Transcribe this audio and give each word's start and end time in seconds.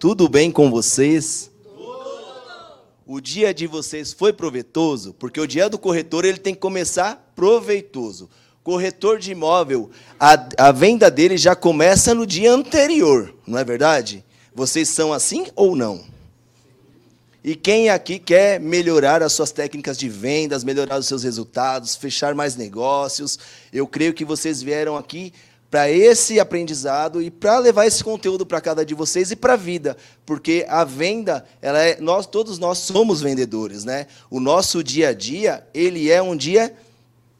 Tudo 0.00 0.30
bem 0.30 0.50
com 0.50 0.70
vocês? 0.70 1.50
O 3.06 3.20
dia 3.20 3.52
de 3.52 3.66
vocês 3.66 4.14
foi 4.14 4.32
proveitoso? 4.32 5.12
Porque 5.12 5.38
o 5.38 5.46
dia 5.46 5.68
do 5.68 5.78
corretor 5.78 6.24
ele 6.24 6.38
tem 6.38 6.54
que 6.54 6.60
começar 6.60 7.30
proveitoso. 7.36 8.30
Corretor 8.64 9.18
de 9.18 9.32
imóvel, 9.32 9.90
a, 10.18 10.48
a 10.56 10.72
venda 10.72 11.10
dele 11.10 11.36
já 11.36 11.54
começa 11.54 12.14
no 12.14 12.26
dia 12.26 12.50
anterior, 12.50 13.34
não 13.46 13.58
é 13.58 13.64
verdade? 13.64 14.24
Vocês 14.54 14.88
são 14.88 15.12
assim 15.12 15.48
ou 15.54 15.76
não? 15.76 16.02
E 17.44 17.54
quem 17.54 17.90
aqui 17.90 18.18
quer 18.18 18.58
melhorar 18.58 19.22
as 19.22 19.34
suas 19.34 19.52
técnicas 19.52 19.98
de 19.98 20.08
vendas, 20.08 20.64
melhorar 20.64 20.98
os 20.98 21.06
seus 21.06 21.24
resultados, 21.24 21.94
fechar 21.94 22.34
mais 22.34 22.56
negócios? 22.56 23.38
Eu 23.70 23.86
creio 23.86 24.14
que 24.14 24.24
vocês 24.24 24.62
vieram 24.62 24.96
aqui 24.96 25.32
para 25.70 25.88
esse 25.88 26.40
aprendizado 26.40 27.22
e 27.22 27.30
para 27.30 27.58
levar 27.58 27.86
esse 27.86 28.02
conteúdo 28.02 28.44
para 28.44 28.60
cada 28.60 28.84
de 28.84 28.92
vocês 28.92 29.30
e 29.30 29.36
para 29.36 29.52
a 29.52 29.56
vida, 29.56 29.96
porque 30.26 30.66
a 30.68 30.82
venda, 30.82 31.44
ela 31.62 31.80
é, 31.80 32.00
nós 32.00 32.26
todos 32.26 32.58
nós 32.58 32.78
somos 32.78 33.20
vendedores, 33.20 33.84
né? 33.84 34.08
O 34.28 34.40
nosso 34.40 34.82
dia 34.82 35.10
a 35.10 35.14
dia, 35.14 35.64
ele 35.72 36.10
é 36.10 36.20
um 36.20 36.36
dia 36.36 36.74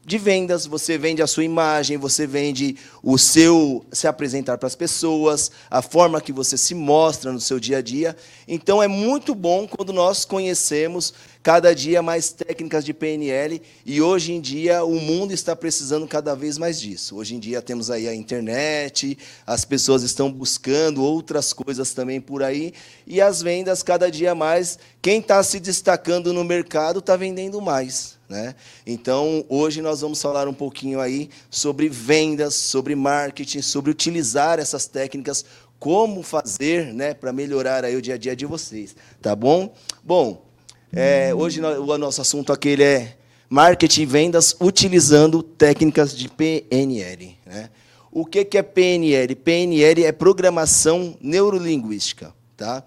de 0.03 0.17
vendas, 0.17 0.65
você 0.65 0.97
vende 0.97 1.21
a 1.21 1.27
sua 1.27 1.43
imagem, 1.43 1.95
você 1.95 2.25
vende 2.25 2.75
o 3.03 3.19
seu 3.19 3.85
se 3.91 4.07
apresentar 4.07 4.57
para 4.57 4.65
as 4.65 4.75
pessoas, 4.75 5.51
a 5.69 5.81
forma 5.81 6.19
que 6.19 6.33
você 6.33 6.57
se 6.57 6.73
mostra 6.73 7.31
no 7.31 7.39
seu 7.39 7.59
dia 7.59 7.77
a 7.77 7.81
dia. 7.81 8.15
Então 8.47 8.81
é 8.81 8.87
muito 8.87 9.35
bom 9.35 9.67
quando 9.67 9.93
nós 9.93 10.25
conhecemos 10.25 11.13
cada 11.43 11.73
dia 11.73 12.01
mais 12.01 12.31
técnicas 12.31 12.83
de 12.83 12.93
PNL 12.93 13.61
e 13.85 14.01
hoje 14.01 14.33
em 14.33 14.41
dia 14.41 14.83
o 14.83 14.99
mundo 14.99 15.33
está 15.33 15.55
precisando 15.55 16.07
cada 16.07 16.35
vez 16.35 16.57
mais 16.57 16.79
disso. 16.79 17.17
Hoje 17.17 17.35
em 17.35 17.39
dia 17.39 17.61
temos 17.61 17.91
aí 17.91 18.07
a 18.07 18.15
internet, 18.15 19.15
as 19.45 19.63
pessoas 19.65 20.01
estão 20.01 20.31
buscando 20.31 21.03
outras 21.03 21.53
coisas 21.53 21.93
também 21.93 22.19
por 22.19 22.41
aí 22.41 22.73
e 23.05 23.21
as 23.21 23.41
vendas 23.41 23.83
cada 23.83 24.09
dia 24.09 24.33
mais, 24.33 24.79
quem 24.99 25.19
está 25.19 25.43
se 25.43 25.59
destacando 25.59 26.33
no 26.33 26.43
mercado 26.43 26.99
está 26.99 27.15
vendendo 27.15 27.61
mais. 27.61 28.19
Né? 28.31 28.55
Então, 28.87 29.43
hoje 29.49 29.81
nós 29.81 29.99
vamos 29.99 30.21
falar 30.21 30.47
um 30.47 30.53
pouquinho 30.53 31.01
aí 31.01 31.29
sobre 31.49 31.89
vendas, 31.89 32.55
sobre 32.55 32.95
marketing, 32.95 33.61
sobre 33.61 33.91
utilizar 33.91 34.57
essas 34.57 34.87
técnicas, 34.87 35.43
como 35.77 36.23
fazer 36.23 36.93
né, 36.93 37.13
para 37.13 37.33
melhorar 37.33 37.83
aí 37.83 37.93
o 37.93 38.01
dia 38.01 38.13
a 38.13 38.17
dia 38.17 38.33
de 38.33 38.45
vocês. 38.45 38.95
Tá 39.21 39.35
bom? 39.35 39.73
Bom, 40.01 40.45
é, 40.93 41.35
hoje 41.35 41.59
o 41.59 41.97
nosso 41.97 42.21
assunto 42.21 42.53
aqui 42.53 42.81
é 42.81 43.17
marketing 43.49 44.03
e 44.03 44.05
vendas 44.05 44.55
utilizando 44.61 45.43
técnicas 45.43 46.15
de 46.15 46.29
PNL. 46.29 47.37
Né? 47.45 47.69
O 48.09 48.25
que, 48.25 48.45
que 48.45 48.57
é 48.57 48.63
PNL? 48.63 49.35
PNL 49.35 50.05
é 50.05 50.11
programação 50.13 51.17
neurolinguística. 51.19 52.33
Tá? 52.55 52.81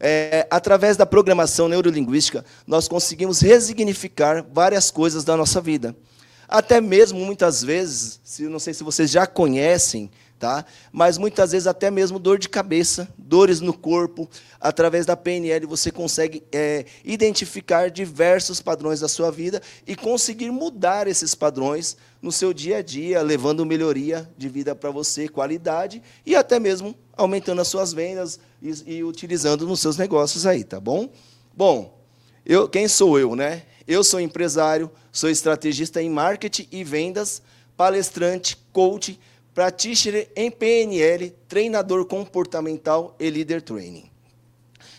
É, 0.00 0.46
através 0.50 0.96
da 0.96 1.06
programação 1.06 1.68
neurolinguística, 1.68 2.44
nós 2.66 2.88
conseguimos 2.88 3.40
resignificar 3.40 4.44
várias 4.52 4.90
coisas 4.90 5.24
da 5.24 5.36
nossa 5.36 5.60
vida. 5.60 5.96
Até 6.48 6.80
mesmo, 6.80 7.18
muitas 7.18 7.62
vezes, 7.62 8.20
se, 8.22 8.44
não 8.44 8.58
sei 8.58 8.72
se 8.72 8.84
vocês 8.84 9.10
já 9.10 9.26
conhecem, 9.26 10.10
tá? 10.38 10.64
mas 10.92 11.16
muitas 11.18 11.52
vezes 11.52 11.66
até 11.66 11.90
mesmo 11.90 12.18
dor 12.18 12.38
de 12.38 12.48
cabeça, 12.48 13.08
dores 13.16 13.60
no 13.60 13.72
corpo. 13.72 14.28
Através 14.60 15.06
da 15.06 15.16
PNL 15.16 15.66
você 15.66 15.90
consegue 15.90 16.42
é, 16.52 16.84
identificar 17.04 17.90
diversos 17.90 18.60
padrões 18.60 19.00
da 19.00 19.08
sua 19.08 19.30
vida 19.30 19.62
e 19.86 19.94
conseguir 19.96 20.50
mudar 20.50 21.06
esses 21.06 21.34
padrões 21.34 21.96
no 22.20 22.32
seu 22.32 22.52
dia 22.52 22.78
a 22.78 22.82
dia, 22.82 23.22
levando 23.22 23.64
melhoria 23.64 24.28
de 24.36 24.48
vida 24.48 24.74
para 24.74 24.90
você, 24.90 25.28
qualidade 25.28 26.02
e 26.24 26.34
até 26.34 26.58
mesmo 26.58 26.94
aumentando 27.16 27.60
as 27.60 27.68
suas 27.68 27.92
vendas 27.92 28.38
e, 28.60 28.96
e 28.96 29.04
utilizando 29.04 29.66
nos 29.66 29.80
seus 29.80 29.96
negócios 29.96 30.46
aí, 30.46 30.64
tá 30.64 30.80
bom? 30.80 31.08
Bom, 31.54 31.98
eu, 32.44 32.68
quem 32.68 32.86
sou 32.88 33.18
eu, 33.18 33.34
né? 33.34 33.62
Eu 33.88 34.02
sou 34.02 34.20
empresário, 34.20 34.90
sou 35.12 35.30
estrategista 35.30 36.02
em 36.02 36.10
marketing 36.10 36.66
e 36.70 36.82
vendas, 36.82 37.40
palestrante, 37.76 38.56
coach, 38.72 39.18
practitioner 39.56 40.28
em 40.36 40.50
PNL, 40.50 41.30
treinador 41.48 42.04
comportamental 42.04 43.16
e 43.18 43.30
líder 43.30 43.62
training. 43.62 44.04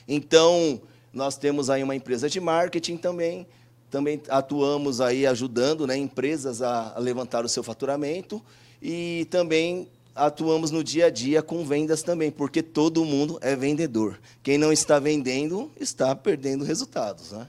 Então, 0.08 0.82
nós 1.14 1.38
temos 1.38 1.70
aí 1.70 1.84
uma 1.84 1.96
empresa 1.96 2.28
de 2.28 2.40
marketing 2.40 2.98
também, 2.98 3.46
também 3.92 4.20
atuamos 4.28 5.00
aí 5.00 5.28
ajudando 5.28 5.86
né, 5.86 5.96
empresas 5.96 6.64
a, 6.64 6.96
levantar 6.98 7.46
o 7.46 7.50
seu 7.50 7.62
faturamento 7.62 8.42
e 8.82 9.28
também 9.30 9.88
atuamos 10.16 10.72
no 10.72 10.84
dia 10.84 11.06
a 11.06 11.10
dia 11.12 11.44
com 11.44 11.64
vendas 11.64 12.02
também, 12.02 12.32
porque 12.32 12.64
todo 12.64 13.06
mundo 13.06 13.38
é 13.44 13.56
vendedor. 13.56 14.20
Quem 14.42 14.58
não 14.58 14.74
está 14.74 14.98
vendendo 14.98 15.72
está 15.80 16.16
perdendo 16.16 16.66
resultados. 16.66 17.32
Né? 17.32 17.48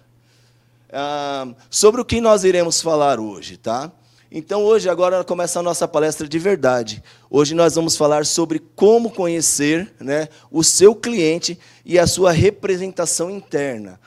Ah, 0.93 1.55
sobre 1.71 2.03
o 2.03 2.05
que 2.05 2.21
nós 2.21 2.45
iremos 2.45 2.83
falar 2.83 3.19
hoje, 3.19 3.57
tá? 3.57 3.91
Então, 4.31 4.63
hoje, 4.63 4.89
agora 4.89 5.25
começa 5.25 5.59
a 5.59 5.63
nossa 5.63 5.89
palestra 5.89 6.29
de 6.29 6.39
verdade. 6.39 7.03
Hoje 7.31 7.55
nós 7.55 7.75
vamos 7.75 7.97
falar 7.97 8.27
sobre 8.27 8.59
como 8.77 9.11
conhecer 9.11 9.91
né, 9.99 10.29
o 10.51 10.63
seu 10.63 10.95
cliente 10.95 11.59
e 11.85 11.99
a 11.99 12.07
sua 12.07 12.31
representação 12.31 13.31
interna. 13.31 13.99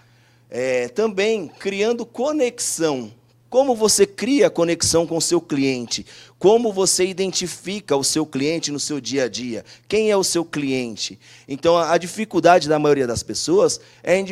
É, 0.49 0.89
também 0.89 1.47
criando 1.47 2.05
conexão 2.05 3.11
como 3.51 3.75
você 3.75 4.05
cria 4.05 4.49
conexão 4.49 5.05
com 5.05 5.17
o 5.17 5.21
seu 5.21 5.41
cliente? 5.41 6.05
Como 6.39 6.71
você 6.71 7.05
identifica 7.05 7.97
o 7.97 8.03
seu 8.03 8.25
cliente 8.25 8.71
no 8.71 8.79
seu 8.79 9.01
dia 9.01 9.25
a 9.25 9.27
dia? 9.27 9.65
Quem 9.89 10.09
é 10.09 10.15
o 10.15 10.23
seu 10.23 10.45
cliente? 10.45 11.19
Então, 11.49 11.77
a 11.77 11.97
dificuldade 11.97 12.69
da 12.69 12.79
maioria 12.79 13.05
das 13.05 13.21
pessoas 13.21 13.81
é, 14.01 14.23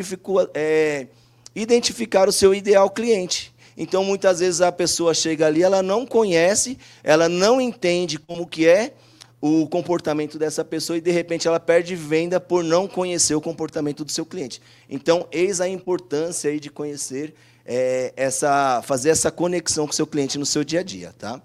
é 0.54 1.08
identificar 1.54 2.30
o 2.30 2.32
seu 2.32 2.56
ideal 2.56 2.90
cliente. 2.90 3.49
Então, 3.82 4.04
muitas 4.04 4.42
vezes 4.42 4.60
a 4.60 4.74
pessoa 4.74 5.14
chega 5.14 5.48
ali, 5.48 5.64
ela 5.64 5.82
não 5.82 6.06
conhece, 6.06 6.78
ela 7.02 7.30
não 7.30 7.62
entende 7.62 8.20
como 8.20 8.46
que 8.46 8.68
é 8.68 8.94
o 9.40 9.66
comportamento 9.70 10.38
dessa 10.38 10.66
pessoa 10.66 10.98
e 10.98 11.02
de 11.02 11.12
repente 11.12 11.48
ela 11.48 11.62
perde 11.62 11.96
venda 11.96 12.42
por 12.42 12.62
não 12.62 12.90
conhecer 12.90 13.36
o 13.36 13.40
comportamento 13.40 14.04
do 14.04 14.12
seu 14.12 14.26
cliente. 14.26 14.62
Então, 14.90 15.26
eis 15.32 15.62
a 15.62 15.70
importância 15.70 16.52
aí 16.52 16.60
de 16.60 16.70
conhecer 16.70 17.34
é, 17.66 18.12
essa, 18.18 18.82
fazer 18.84 19.12
essa 19.12 19.32
conexão 19.32 19.86
com 19.86 19.94
o 19.94 19.96
seu 19.96 20.06
cliente 20.06 20.38
no 20.38 20.46
seu 20.46 20.66
dia 20.66 20.82
a 20.82 20.84
dia. 20.84 21.16
Tá? 21.18 21.42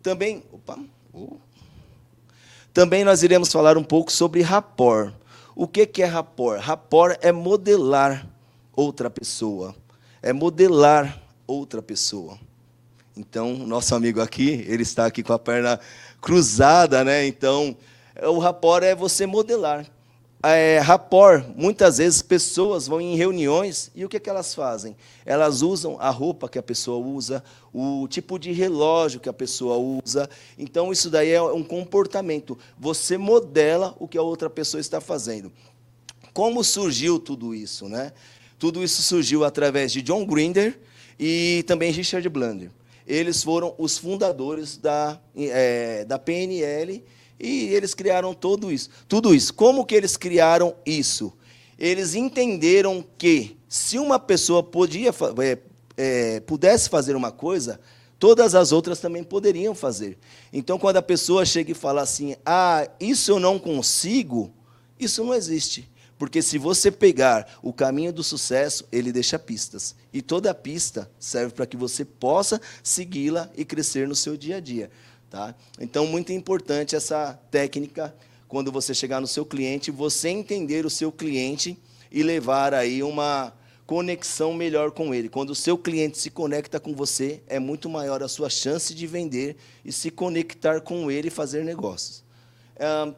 Também, 0.00 0.44
opa, 0.52 0.78
uh, 1.12 1.40
também 2.72 3.02
nós 3.02 3.24
iremos 3.24 3.50
falar 3.50 3.76
um 3.76 3.82
pouco 3.82 4.12
sobre 4.12 4.40
rapport. 4.40 5.12
O 5.56 5.66
que, 5.66 5.84
que 5.84 6.00
é 6.00 6.06
rapport? 6.06 6.60
Rapport 6.60 7.18
é 7.20 7.32
modelar 7.32 8.24
outra 8.72 9.10
pessoa. 9.10 9.74
É 10.22 10.32
modelar 10.32 11.21
outra 11.46 11.82
pessoa. 11.82 12.38
Então, 13.16 13.54
nosso 13.58 13.94
amigo 13.94 14.20
aqui, 14.20 14.64
ele 14.68 14.82
está 14.82 15.06
aqui 15.06 15.22
com 15.22 15.32
a 15.32 15.38
perna 15.38 15.78
cruzada, 16.20 17.04
né? 17.04 17.26
Então, 17.26 17.76
o 18.22 18.38
rapport 18.38 18.82
é 18.82 18.94
você 18.94 19.26
modelar 19.26 19.86
é, 20.44 20.80
muitas 21.54 21.98
vezes 21.98 22.20
pessoas 22.20 22.88
vão 22.88 23.00
em 23.00 23.14
reuniões 23.14 23.92
e 23.94 24.04
o 24.04 24.08
que, 24.08 24.18
que 24.18 24.28
elas 24.28 24.52
fazem? 24.54 24.96
Elas 25.24 25.62
usam 25.62 25.96
a 26.00 26.10
roupa 26.10 26.48
que 26.48 26.58
a 26.58 26.62
pessoa 26.62 26.98
usa, 26.98 27.44
o 27.72 28.08
tipo 28.08 28.38
de 28.38 28.50
relógio 28.50 29.20
que 29.20 29.28
a 29.28 29.32
pessoa 29.32 29.76
usa. 29.76 30.28
Então, 30.58 30.90
isso 30.90 31.08
daí 31.08 31.30
é 31.30 31.40
um 31.40 31.62
comportamento. 31.62 32.58
Você 32.76 33.16
modela 33.16 33.94
o 34.00 34.08
que 34.08 34.18
a 34.18 34.22
outra 34.22 34.50
pessoa 34.50 34.80
está 34.80 35.00
fazendo. 35.00 35.52
Como 36.34 36.64
surgiu 36.64 37.20
tudo 37.20 37.54
isso? 37.54 37.88
Né? 37.88 38.12
Tudo 38.58 38.82
isso 38.82 39.00
surgiu 39.00 39.44
através 39.44 39.92
de 39.92 40.02
John 40.02 40.26
Grinder 40.26 40.76
e 41.18 41.64
também 41.66 41.92
Richard 41.92 42.28
Blunder. 42.28 42.70
Eles 43.06 43.42
foram 43.42 43.74
os 43.78 43.98
fundadores 43.98 44.76
da, 44.76 45.20
é, 45.36 46.04
da 46.04 46.18
PNL 46.18 47.02
e 47.38 47.66
eles 47.74 47.94
criaram 47.94 48.32
tudo 48.32 48.70
isso. 48.70 48.88
Tudo 49.08 49.34
isso. 49.34 49.52
Como 49.52 49.84
que 49.84 49.94
eles 49.94 50.16
criaram 50.16 50.74
isso? 50.86 51.32
Eles 51.78 52.14
entenderam 52.14 53.04
que 53.18 53.56
se 53.68 53.98
uma 53.98 54.18
pessoa 54.18 54.62
podia, 54.62 55.10
é, 55.10 55.58
é, 55.96 56.40
pudesse 56.40 56.88
fazer 56.88 57.16
uma 57.16 57.32
coisa, 57.32 57.80
todas 58.18 58.54
as 58.54 58.70
outras 58.70 59.00
também 59.00 59.24
poderiam 59.24 59.74
fazer. 59.74 60.16
Então, 60.52 60.78
quando 60.78 60.98
a 60.98 61.02
pessoa 61.02 61.44
chega 61.44 61.72
e 61.72 61.74
fala 61.74 62.02
assim, 62.02 62.36
ah, 62.46 62.88
isso 63.00 63.32
eu 63.32 63.40
não 63.40 63.58
consigo, 63.58 64.52
isso 64.98 65.24
não 65.24 65.34
existe. 65.34 65.90
Porque 66.22 66.40
se 66.40 66.56
você 66.56 66.88
pegar 66.88 67.58
o 67.64 67.72
caminho 67.72 68.12
do 68.12 68.22
sucesso, 68.22 68.86
ele 68.92 69.10
deixa 69.10 69.40
pistas. 69.40 69.96
E 70.12 70.22
toda 70.22 70.54
pista 70.54 71.10
serve 71.18 71.52
para 71.52 71.66
que 71.66 71.76
você 71.76 72.04
possa 72.04 72.60
segui-la 72.80 73.50
e 73.56 73.64
crescer 73.64 74.06
no 74.06 74.14
seu 74.14 74.36
dia 74.36 74.58
a 74.58 74.60
dia. 74.60 74.88
Tá? 75.28 75.52
Então, 75.80 76.06
muito 76.06 76.32
importante 76.32 76.94
essa 76.94 77.36
técnica 77.50 78.14
quando 78.46 78.70
você 78.70 78.94
chegar 78.94 79.20
no 79.20 79.26
seu 79.26 79.44
cliente, 79.44 79.90
você 79.90 80.28
entender 80.28 80.86
o 80.86 80.90
seu 80.90 81.10
cliente 81.10 81.76
e 82.08 82.22
levar 82.22 82.72
aí 82.72 83.02
uma 83.02 83.52
conexão 83.84 84.54
melhor 84.54 84.92
com 84.92 85.12
ele. 85.12 85.28
Quando 85.28 85.50
o 85.50 85.56
seu 85.56 85.76
cliente 85.76 86.18
se 86.18 86.30
conecta 86.30 86.78
com 86.78 86.94
você, 86.94 87.42
é 87.48 87.58
muito 87.58 87.88
maior 87.88 88.22
a 88.22 88.28
sua 88.28 88.48
chance 88.48 88.94
de 88.94 89.08
vender 89.08 89.56
e 89.84 89.90
se 89.90 90.08
conectar 90.08 90.82
com 90.82 91.10
ele 91.10 91.26
e 91.26 91.32
fazer 91.32 91.64
negócios. 91.64 92.22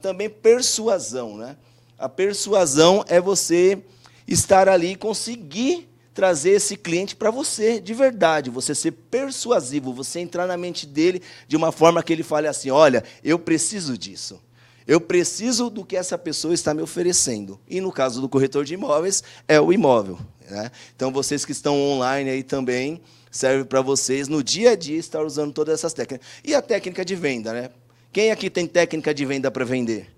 também 0.01 0.31
persuasão, 0.31 1.37
né? 1.37 1.59
A 2.05 2.09
persuasão 2.11 3.03
é 3.09 3.19
você 3.19 3.83
estar 4.29 4.69
ali 4.69 4.89
e 4.89 4.95
conseguir 4.95 5.89
trazer 6.13 6.51
esse 6.51 6.77
cliente 6.77 7.17
para 7.17 7.31
você, 7.31 7.81
de 7.81 7.95
verdade, 7.95 8.51
você 8.51 8.75
ser 8.75 8.93
persuasivo, 8.93 9.91
você 9.91 10.21
entrar 10.21 10.47
na 10.47 10.55
mente 10.55 10.87
dele 10.87 11.23
de 11.49 11.57
uma 11.57 11.73
forma 11.73 12.03
que 12.03 12.13
ele 12.13 12.23
fale 12.23 12.47
assim: 12.47 12.69
olha, 12.69 13.03
eu 13.25 13.39
preciso 13.39 13.97
disso. 13.97 14.39
Eu 14.87 15.01
preciso 15.01 15.71
do 15.71 15.83
que 15.83 15.97
essa 15.97 16.19
pessoa 16.19 16.53
está 16.53 16.75
me 16.75 16.83
oferecendo. 16.83 17.59
E 17.67 17.81
no 17.81 17.91
caso 17.91 18.21
do 18.21 18.29
corretor 18.29 18.67
de 18.67 18.75
imóveis, 18.75 19.25
é 19.49 19.59
o 19.59 19.73
imóvel. 19.73 20.19
Né? 20.47 20.71
Então, 20.95 21.11
vocês 21.11 21.43
que 21.43 21.53
estão 21.53 21.75
online 21.81 22.29
aí 22.29 22.43
também, 22.43 23.01
serve 23.31 23.65
para 23.65 23.81
vocês 23.81 24.29
no 24.29 24.45
dia 24.45 24.73
a 24.73 24.77
dia 24.77 24.99
estar 24.99 25.25
usando 25.25 25.55
todas 25.55 25.73
essas 25.73 25.95
técnicas. 25.95 26.29
E 26.45 26.55
a 26.55 26.61
técnica 26.61 27.03
de 27.03 27.15
venda, 27.15 27.55
né? 27.55 27.71
Quem 28.13 28.31
aqui 28.31 28.51
tem 28.51 28.67
técnica 28.67 29.15
de 29.15 29.25
venda 29.25 29.51
para 29.51 29.65
vender? 29.65 30.14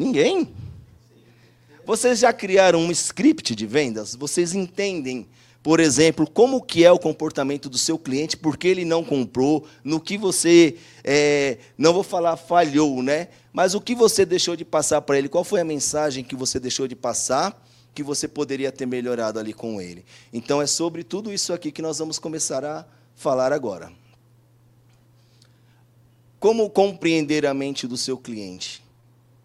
Ninguém. 0.00 0.48
Vocês 1.84 2.20
já 2.20 2.32
criaram 2.32 2.80
um 2.80 2.90
script 2.90 3.54
de 3.54 3.66
vendas? 3.66 4.14
Vocês 4.14 4.54
entendem, 4.54 5.28
por 5.62 5.78
exemplo, 5.78 6.26
como 6.26 6.62
que 6.62 6.82
é 6.82 6.90
o 6.90 6.98
comportamento 6.98 7.68
do 7.68 7.76
seu 7.76 7.98
cliente, 7.98 8.34
por 8.34 8.56
que 8.56 8.66
ele 8.66 8.86
não 8.86 9.04
comprou, 9.04 9.66
no 9.84 10.00
que 10.00 10.16
você, 10.16 10.78
é, 11.04 11.58
não 11.76 11.92
vou 11.92 12.02
falar 12.02 12.38
falhou, 12.38 13.02
né? 13.02 13.28
Mas 13.52 13.74
o 13.74 13.80
que 13.80 13.94
você 13.94 14.24
deixou 14.24 14.56
de 14.56 14.64
passar 14.64 15.02
para 15.02 15.18
ele? 15.18 15.28
Qual 15.28 15.44
foi 15.44 15.60
a 15.60 15.64
mensagem 15.64 16.24
que 16.24 16.34
você 16.34 16.58
deixou 16.58 16.88
de 16.88 16.96
passar? 16.96 17.66
que 17.92 18.04
você 18.04 18.28
poderia 18.28 18.70
ter 18.70 18.86
melhorado 18.86 19.40
ali 19.40 19.52
com 19.52 19.80
ele. 19.80 20.04
Então 20.32 20.62
é 20.62 20.66
sobre 20.66 21.02
tudo 21.02 21.32
isso 21.32 21.52
aqui 21.52 21.72
que 21.72 21.82
nós 21.82 21.98
vamos 21.98 22.20
começar 22.20 22.64
a 22.64 22.86
falar 23.16 23.52
agora. 23.52 23.92
Como 26.38 26.70
compreender 26.70 27.44
a 27.44 27.52
mente 27.52 27.88
do 27.88 27.96
seu 27.96 28.16
cliente? 28.16 28.80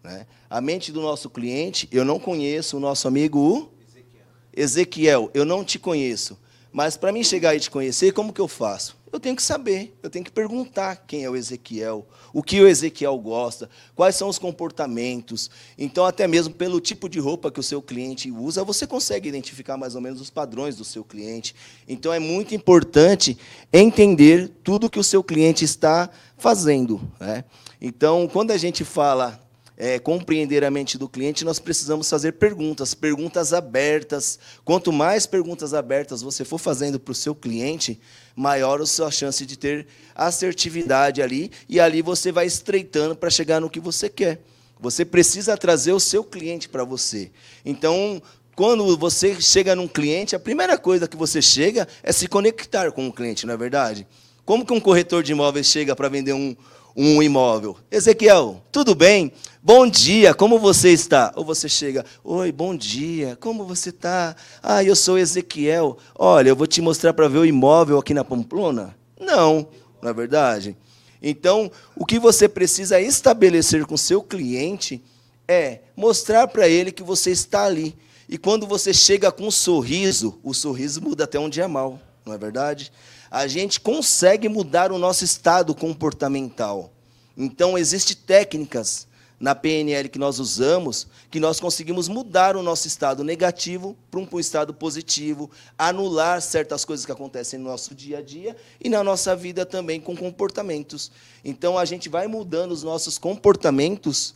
Né? 0.06 0.24
A 0.48 0.60
mente 0.60 0.92
do 0.92 1.00
nosso 1.00 1.28
cliente, 1.28 1.88
eu 1.90 2.04
não 2.04 2.18
conheço 2.18 2.76
o 2.76 2.80
nosso 2.80 3.08
amigo 3.08 3.72
Ezequiel. 3.86 4.26
Ezequiel, 4.54 5.30
eu 5.34 5.44
não 5.44 5.64
te 5.64 5.78
conheço. 5.78 6.38
Mas 6.72 6.96
para 6.96 7.10
mim 7.10 7.24
chegar 7.24 7.54
e 7.54 7.60
te 7.60 7.70
conhecer, 7.70 8.12
como 8.12 8.32
que 8.32 8.40
eu 8.40 8.46
faço? 8.46 8.96
Eu 9.10 9.18
tenho 9.18 9.34
que 9.34 9.42
saber, 9.42 9.96
eu 10.02 10.10
tenho 10.10 10.22
que 10.22 10.30
perguntar 10.30 10.96
quem 11.06 11.24
é 11.24 11.30
o 11.30 11.34
Ezequiel, 11.34 12.06
o 12.34 12.42
que 12.42 12.60
o 12.60 12.68
Ezequiel 12.68 13.16
gosta, 13.18 13.70
quais 13.94 14.14
são 14.14 14.28
os 14.28 14.38
comportamentos. 14.38 15.50
Então, 15.78 16.04
até 16.04 16.28
mesmo 16.28 16.52
pelo 16.52 16.80
tipo 16.80 17.08
de 17.08 17.18
roupa 17.18 17.50
que 17.50 17.58
o 17.58 17.62
seu 17.62 17.80
cliente 17.80 18.30
usa, 18.30 18.62
você 18.62 18.86
consegue 18.86 19.26
identificar 19.26 19.78
mais 19.78 19.94
ou 19.94 20.02
menos 20.02 20.20
os 20.20 20.28
padrões 20.28 20.76
do 20.76 20.84
seu 20.84 21.02
cliente. 21.02 21.54
Então, 21.88 22.12
é 22.12 22.18
muito 22.18 22.54
importante 22.54 23.38
entender 23.72 24.48
tudo 24.62 24.90
que 24.90 24.98
o 24.98 25.04
seu 25.04 25.24
cliente 25.24 25.64
está 25.64 26.10
fazendo. 26.36 27.00
Né? 27.18 27.42
Então, 27.80 28.28
quando 28.28 28.50
a 28.50 28.58
gente 28.58 28.84
fala 28.84 29.45
é, 29.76 29.98
compreender 29.98 30.64
a 30.64 30.70
mente 30.70 30.96
do 30.96 31.08
cliente, 31.08 31.44
nós 31.44 31.58
precisamos 31.58 32.08
fazer 32.08 32.32
perguntas, 32.32 32.94
perguntas 32.94 33.52
abertas. 33.52 34.38
Quanto 34.64 34.92
mais 34.92 35.26
perguntas 35.26 35.74
abertas 35.74 36.22
você 36.22 36.44
for 36.44 36.58
fazendo 36.58 36.98
para 36.98 37.12
o 37.12 37.14
seu 37.14 37.34
cliente, 37.34 38.00
maior 38.34 38.80
a 38.80 38.86
sua 38.86 39.10
chance 39.10 39.44
de 39.44 39.56
ter 39.58 39.86
assertividade 40.14 41.20
ali, 41.20 41.50
e 41.68 41.78
ali 41.78 42.00
você 42.00 42.32
vai 42.32 42.46
estreitando 42.46 43.14
para 43.14 43.28
chegar 43.28 43.60
no 43.60 43.68
que 43.68 43.80
você 43.80 44.08
quer. 44.08 44.40
Você 44.80 45.04
precisa 45.04 45.56
trazer 45.56 45.92
o 45.92 46.00
seu 46.00 46.24
cliente 46.24 46.68
para 46.68 46.84
você. 46.84 47.30
Então, 47.64 48.22
quando 48.54 48.96
você 48.96 49.40
chega 49.40 49.74
num 49.74 49.88
cliente, 49.88 50.34
a 50.34 50.40
primeira 50.40 50.78
coisa 50.78 51.06
que 51.06 51.16
você 51.16 51.42
chega 51.42 51.86
é 52.02 52.12
se 52.12 52.26
conectar 52.26 52.90
com 52.92 53.06
o 53.06 53.12
cliente, 53.12 53.46
não 53.46 53.54
é 53.54 53.56
verdade? 53.56 54.06
Como 54.46 54.64
que 54.64 54.72
um 54.72 54.80
corretor 54.80 55.22
de 55.22 55.32
imóveis 55.32 55.66
chega 55.66 55.96
para 55.96 56.08
vender 56.08 56.32
um, 56.32 56.56
um 56.96 57.22
imóvel? 57.22 57.76
Ezequiel, 57.90 58.62
tudo 58.72 58.94
bem? 58.94 59.30
Bom 59.62 59.86
dia, 59.86 60.32
como 60.32 60.58
você 60.58 60.90
está? 60.90 61.30
Ou 61.36 61.44
você 61.44 61.68
chega, 61.68 62.06
oi, 62.24 62.50
bom 62.50 62.74
dia, 62.74 63.36
como 63.38 63.66
você 63.66 63.90
está? 63.90 64.34
Ah, 64.62 64.82
eu 64.82 64.96
sou 64.96 65.18
Ezequiel. 65.18 65.98
Olha, 66.14 66.48
eu 66.48 66.56
vou 66.56 66.66
te 66.66 66.80
mostrar 66.80 67.12
para 67.12 67.28
ver 67.28 67.38
o 67.38 67.44
imóvel 67.44 67.98
aqui 67.98 68.14
na 68.14 68.24
Pamplona? 68.24 68.96
Não, 69.20 69.68
não 70.00 70.08
é 70.08 70.14
verdade? 70.14 70.74
Então, 71.20 71.70
o 71.94 72.06
que 72.06 72.18
você 72.18 72.48
precisa 72.48 72.98
estabelecer 72.98 73.84
com 73.84 73.96
seu 73.96 74.22
cliente 74.22 75.02
é 75.46 75.80
mostrar 75.94 76.48
para 76.48 76.66
ele 76.66 76.90
que 76.90 77.02
você 77.02 77.30
está 77.30 77.64
ali. 77.64 77.94
E 78.28 78.38
quando 78.38 78.66
você 78.66 78.94
chega 78.94 79.30
com 79.30 79.48
um 79.48 79.50
sorriso, 79.50 80.38
o 80.42 80.54
sorriso 80.54 81.02
muda 81.02 81.24
até 81.24 81.38
um 81.38 81.48
dia 81.48 81.68
mal, 81.68 82.00
não 82.24 82.32
é 82.32 82.38
verdade? 82.38 82.90
A 83.36 83.46
gente 83.46 83.78
consegue 83.78 84.48
mudar 84.48 84.90
o 84.90 84.96
nosso 84.96 85.22
estado 85.22 85.74
comportamental. 85.74 86.90
Então, 87.36 87.76
existem 87.76 88.16
técnicas 88.16 89.06
na 89.38 89.54
PNL 89.54 90.08
que 90.08 90.18
nós 90.18 90.38
usamos, 90.38 91.06
que 91.30 91.38
nós 91.38 91.60
conseguimos 91.60 92.08
mudar 92.08 92.56
o 92.56 92.62
nosso 92.62 92.88
estado 92.88 93.22
negativo 93.22 93.94
para 94.10 94.20
um, 94.20 94.40
estado 94.40 94.72
positivo, 94.72 95.50
anular 95.76 96.40
certas 96.40 96.82
coisas 96.82 97.04
que 97.04 97.12
acontecem 97.12 97.58
no 97.58 97.66
nosso 97.66 97.94
dia 97.94 98.20
a 98.20 98.22
dia 98.22 98.56
e 98.82 98.88
na 98.88 99.04
nossa 99.04 99.36
vida 99.36 99.66
também 99.66 100.00
com 100.00 100.16
comportamentos. 100.16 101.12
Então 101.44 101.76
a 101.76 101.84
gente 101.84 102.08
vai 102.08 102.26
mudando 102.26 102.72
os 102.72 102.82
nossos 102.82 103.18
comportamentos 103.18 104.34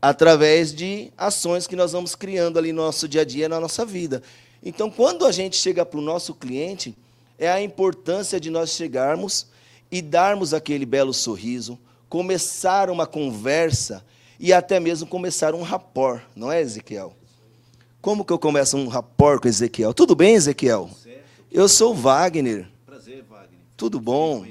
através 0.00 0.72
de 0.72 1.12
ações 1.18 1.66
que 1.66 1.76
nós 1.76 1.92
vamos 1.92 2.14
criando 2.14 2.58
ali 2.58 2.72
no 2.72 2.80
nosso 2.80 3.06
dia 3.06 3.20
a 3.20 3.24
dia, 3.26 3.46
na 3.46 3.60
nossa 3.60 3.84
vida. 3.84 4.22
Então 4.64 4.90
quando 4.90 5.26
a 5.26 5.32
gente 5.32 5.54
chega 5.54 5.84
para 5.84 5.98
o 5.98 6.02
nosso 6.02 6.34
cliente, 6.34 6.96
é 7.38 7.48
a 7.48 7.62
importância 7.62 8.40
de 8.40 8.50
nós 8.50 8.70
chegarmos 8.70 9.46
e 9.90 10.02
darmos 10.02 10.52
aquele 10.52 10.84
belo 10.84 11.14
sorriso, 11.14 11.78
começar 12.08 12.90
uma 12.90 13.06
conversa 13.06 14.04
e 14.40 14.52
até 14.52 14.80
mesmo 14.80 15.06
começar 15.06 15.54
um 15.54 15.62
rapport, 15.62 16.22
não 16.34 16.50
é, 16.50 16.60
Ezequiel? 16.60 17.14
Como 18.00 18.24
que 18.24 18.32
eu 18.32 18.38
começo 18.38 18.76
um 18.76 18.88
rapport 18.88 19.40
com 19.40 19.48
Ezequiel? 19.48 19.92
Tudo 19.92 20.14
bem, 20.14 20.34
Ezequiel? 20.34 20.90
Eu 21.50 21.68
sou 21.68 21.94
Wagner. 21.94 22.68
Prazer, 22.86 23.24
Wagner. 23.28 23.60
Tudo 23.76 23.98
bom? 23.98 24.46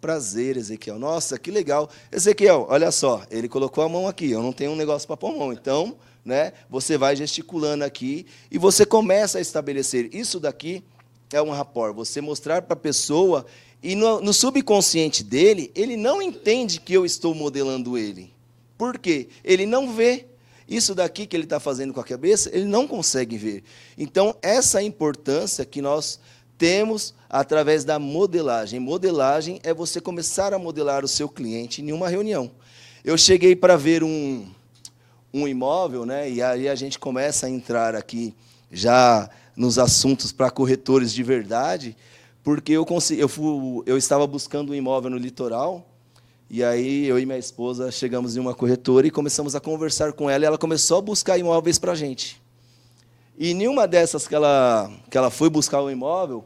Prazer, 0.00 0.56
Ezequiel. 0.56 0.98
Nossa, 0.98 1.38
que 1.38 1.50
legal. 1.50 1.90
Ezequiel, 2.12 2.66
olha 2.68 2.92
só, 2.92 3.24
ele 3.30 3.48
colocou 3.48 3.82
a 3.82 3.88
mão 3.88 4.06
aqui. 4.06 4.30
Eu 4.30 4.42
não 4.42 4.52
tenho 4.52 4.70
um 4.70 4.76
negócio 4.76 5.06
para 5.06 5.16
pôr 5.16 5.34
a 5.34 5.36
mão. 5.36 5.52
Então, 5.52 5.96
né, 6.24 6.52
você 6.68 6.96
vai 6.96 7.16
gesticulando 7.16 7.84
aqui 7.84 8.26
e 8.50 8.58
você 8.58 8.86
começa 8.86 9.38
a 9.38 9.40
estabelecer. 9.40 10.14
Isso 10.14 10.38
daqui 10.38 10.84
é 11.32 11.40
um 11.40 11.50
rapport. 11.50 11.94
Você 11.94 12.20
mostrar 12.20 12.62
para 12.62 12.74
a 12.74 12.80
pessoa 12.80 13.46
e 13.82 13.94
no, 13.94 14.20
no 14.20 14.32
subconsciente 14.32 15.22
dele, 15.22 15.70
ele 15.74 15.96
não 15.96 16.20
entende 16.20 16.80
que 16.80 16.92
eu 16.92 17.04
estou 17.04 17.34
modelando 17.34 17.96
ele. 17.96 18.32
Por 18.76 18.98
quê? 18.98 19.28
Ele 19.44 19.66
não 19.66 19.92
vê. 19.92 20.26
Isso 20.68 20.94
daqui 20.94 21.26
que 21.26 21.36
ele 21.36 21.44
está 21.44 21.60
fazendo 21.60 21.94
com 21.94 22.00
a 22.00 22.04
cabeça, 22.04 22.50
ele 22.52 22.64
não 22.64 22.88
consegue 22.88 23.38
ver. 23.38 23.62
Então, 23.96 24.34
essa 24.42 24.82
importância 24.82 25.64
que 25.64 25.80
nós 25.80 26.18
temos 26.58 27.14
através 27.28 27.84
da 27.84 27.98
modelagem. 27.98 28.80
Modelagem 28.80 29.60
é 29.62 29.72
você 29.74 30.00
começar 30.00 30.52
a 30.54 30.58
modelar 30.58 31.04
o 31.04 31.08
seu 31.08 31.28
cliente 31.28 31.82
em 31.82 31.92
uma 31.92 32.08
reunião. 32.08 32.50
Eu 33.04 33.16
cheguei 33.16 33.54
para 33.54 33.76
ver 33.76 34.02
um, 34.02 34.46
um 35.32 35.46
imóvel, 35.46 36.04
né, 36.06 36.30
e 36.30 36.42
aí 36.42 36.68
a 36.68 36.74
gente 36.74 36.98
começa 36.98 37.46
a 37.46 37.50
entrar 37.50 37.94
aqui 37.94 38.34
já 38.70 39.30
nos 39.56 39.78
assuntos 39.78 40.32
para 40.32 40.50
corretores 40.50 41.12
de 41.12 41.22
verdade, 41.22 41.96
porque 42.44 42.72
eu, 42.72 42.84
consegui, 42.84 43.20
eu, 43.20 43.28
fui, 43.28 43.82
eu 43.86 43.96
estava 43.96 44.26
buscando 44.26 44.70
um 44.70 44.74
imóvel 44.74 45.10
no 45.10 45.16
litoral, 45.16 45.84
e 46.48 46.62
aí 46.62 47.06
eu 47.06 47.18
e 47.18 47.26
minha 47.26 47.38
esposa 47.38 47.90
chegamos 47.90 48.36
em 48.36 48.40
uma 48.40 48.54
corretora 48.54 49.06
e 49.06 49.10
começamos 49.10 49.56
a 49.56 49.60
conversar 49.60 50.12
com 50.12 50.30
ela 50.30 50.44
e 50.44 50.46
ela 50.46 50.58
começou 50.58 50.98
a 50.98 51.02
buscar 51.02 51.38
imóveis 51.38 51.78
para 51.78 51.92
a 51.92 51.96
gente. 51.96 52.40
E 53.36 53.52
nenhuma 53.52 53.88
dessas 53.88 54.28
que 54.28 54.34
ela, 54.34 54.90
que 55.10 55.18
ela 55.18 55.30
foi 55.30 55.50
buscar 55.50 55.80
o 55.80 55.86
um 55.86 55.90
imóvel, 55.90 56.44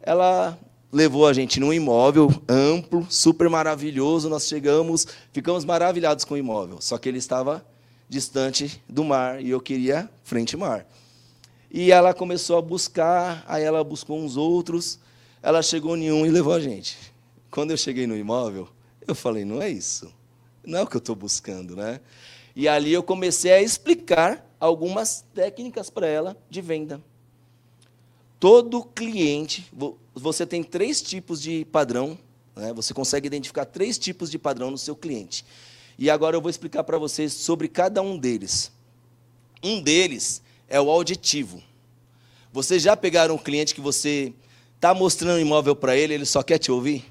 ela 0.00 0.58
levou 0.90 1.26
a 1.26 1.32
gente 1.32 1.60
num 1.60 1.72
imóvel 1.72 2.30
amplo, 2.48 3.06
super 3.10 3.48
maravilhoso. 3.48 4.28
Nós 4.28 4.48
chegamos, 4.48 5.06
ficamos 5.32 5.64
maravilhados 5.64 6.24
com 6.24 6.34
o 6.34 6.38
imóvel, 6.38 6.78
só 6.80 6.98
que 6.98 7.08
ele 7.08 7.18
estava 7.18 7.64
distante 8.08 8.82
do 8.88 9.04
mar 9.04 9.42
e 9.42 9.50
eu 9.50 9.60
queria 9.60 10.08
frente 10.24 10.56
mar. 10.56 10.86
E 11.74 11.90
ela 11.90 12.12
começou 12.12 12.58
a 12.58 12.60
buscar, 12.60 13.42
aí 13.48 13.64
ela 13.64 13.82
buscou 13.82 14.18
uns 14.18 14.36
outros, 14.36 14.98
ela 15.42 15.62
chegou 15.62 15.96
em 15.96 16.12
um 16.12 16.26
e 16.26 16.28
levou 16.28 16.52
a 16.52 16.60
gente. 16.60 16.98
Quando 17.50 17.70
eu 17.70 17.78
cheguei 17.78 18.06
no 18.06 18.14
imóvel, 18.14 18.68
eu 19.08 19.14
falei, 19.14 19.42
não 19.46 19.62
é 19.62 19.70
isso. 19.70 20.12
Não 20.62 20.80
é 20.80 20.82
o 20.82 20.86
que 20.86 20.96
eu 20.96 20.98
estou 20.98 21.16
buscando, 21.16 21.74
né? 21.74 21.98
E 22.54 22.68
ali 22.68 22.92
eu 22.92 23.02
comecei 23.02 23.52
a 23.52 23.62
explicar 23.62 24.46
algumas 24.60 25.24
técnicas 25.34 25.88
para 25.88 26.06
ela 26.06 26.36
de 26.50 26.60
venda. 26.60 27.00
Todo 28.38 28.84
cliente, 28.84 29.66
você 30.14 30.44
tem 30.44 30.62
três 30.62 31.00
tipos 31.00 31.40
de 31.40 31.64
padrão, 31.64 32.18
né? 32.54 32.70
você 32.74 32.92
consegue 32.92 33.26
identificar 33.26 33.64
três 33.64 33.98
tipos 33.98 34.30
de 34.30 34.38
padrão 34.38 34.70
no 34.70 34.76
seu 34.76 34.94
cliente. 34.94 35.42
E 35.98 36.10
agora 36.10 36.36
eu 36.36 36.40
vou 36.40 36.50
explicar 36.50 36.84
para 36.84 36.98
vocês 36.98 37.32
sobre 37.32 37.66
cada 37.66 38.02
um 38.02 38.18
deles. 38.18 38.70
Um 39.62 39.80
deles 39.80 40.42
é 40.72 40.80
o 40.80 40.90
auditivo. 40.90 41.62
Vocês 42.50 42.82
já 42.82 42.96
pegaram 42.96 43.34
um 43.34 43.38
cliente 43.38 43.74
que 43.74 43.80
você 43.80 44.32
está 44.74 44.94
mostrando 44.94 45.36
um 45.36 45.40
imóvel 45.40 45.76
para 45.76 45.94
ele, 45.94 46.14
ele 46.14 46.24
só 46.24 46.42
quer 46.42 46.56
te 46.56 46.72
ouvir? 46.72 47.04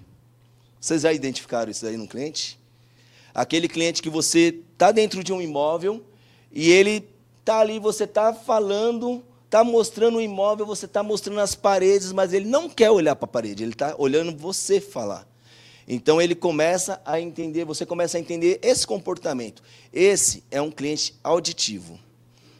Vocês 0.79 1.03
já 1.03 1.13
identificaram 1.13 1.69
isso 1.69 1.85
aí 1.85 1.95
no 1.95 2.07
cliente? 2.07 2.59
Aquele 3.35 3.67
cliente 3.67 4.01
que 4.01 4.09
você 4.09 4.59
está 4.73 4.91
dentro 4.91 5.23
de 5.23 5.31
um 5.31 5.39
imóvel 5.39 6.03
e 6.51 6.71
ele 6.71 7.07
tá 7.45 7.59
ali, 7.59 7.77
você 7.77 8.07
tá 8.07 8.33
falando, 8.33 9.23
tá 9.47 9.63
mostrando 9.63 10.17
o 10.17 10.21
imóvel, 10.21 10.65
você 10.65 10.87
tá 10.87 11.03
mostrando 11.03 11.39
as 11.39 11.53
paredes, 11.53 12.11
mas 12.11 12.33
ele 12.33 12.45
não 12.45 12.67
quer 12.67 12.89
olhar 12.89 13.15
para 13.15 13.25
a 13.25 13.31
parede, 13.31 13.63
ele 13.63 13.73
está 13.73 13.93
olhando 13.95 14.35
você 14.35 14.81
falar. 14.81 15.27
Então 15.87 16.19
ele 16.19 16.33
começa 16.33 16.99
a 17.05 17.21
entender, 17.21 17.63
você 17.63 17.85
começa 17.85 18.17
a 18.17 18.19
entender 18.19 18.59
esse 18.63 18.87
comportamento. 18.87 19.61
Esse 19.93 20.43
é 20.49 20.59
um 20.59 20.71
cliente 20.71 21.13
auditivo. 21.23 21.99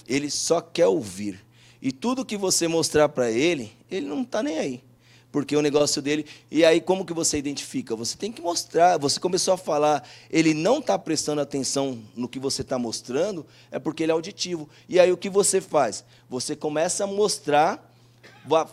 Ele 0.08 0.30
só 0.30 0.62
quer 0.62 0.88
ouvir. 0.88 1.44
E 1.82 1.92
tudo 1.92 2.26
que 2.26 2.38
você 2.38 2.68
mostrar 2.68 3.10
para 3.10 3.32
ele, 3.32 3.72
ele 3.90 4.08
não 4.08 4.22
está 4.22 4.44
nem 4.44 4.58
aí 4.60 4.84
porque 5.32 5.56
o 5.56 5.62
negócio 5.62 6.02
dele. 6.02 6.26
E 6.52 6.66
aí, 6.66 6.82
como 6.82 7.06
que 7.06 7.14
você 7.14 7.38
identifica? 7.38 7.96
Você 7.96 8.18
tem 8.18 8.32
que 8.32 8.42
mostrar. 8.42 8.98
Você 8.98 9.20
começou 9.20 9.54
a 9.54 9.58
falar, 9.58 10.04
ele 10.30 10.54
não 10.54 10.80
está 10.80 11.00
prestando 11.00 11.42
atenção 11.42 12.00
no 12.16 12.28
que 12.28 12.38
você 12.38 12.62
está 12.62 12.78
mostrando, 12.78 13.46
é 13.72 13.80
porque 13.80 14.04
ele 14.04 14.12
é 14.12 14.14
auditivo. 14.14 14.70
E 14.90 15.00
aí, 15.00 15.12
o 15.12 15.18
que 15.18 15.30
você 15.30 15.62
faz? 15.62 16.04
Você 16.30 16.56
começa 16.56 17.06
a 17.06 17.08
mostrar, 17.08 17.94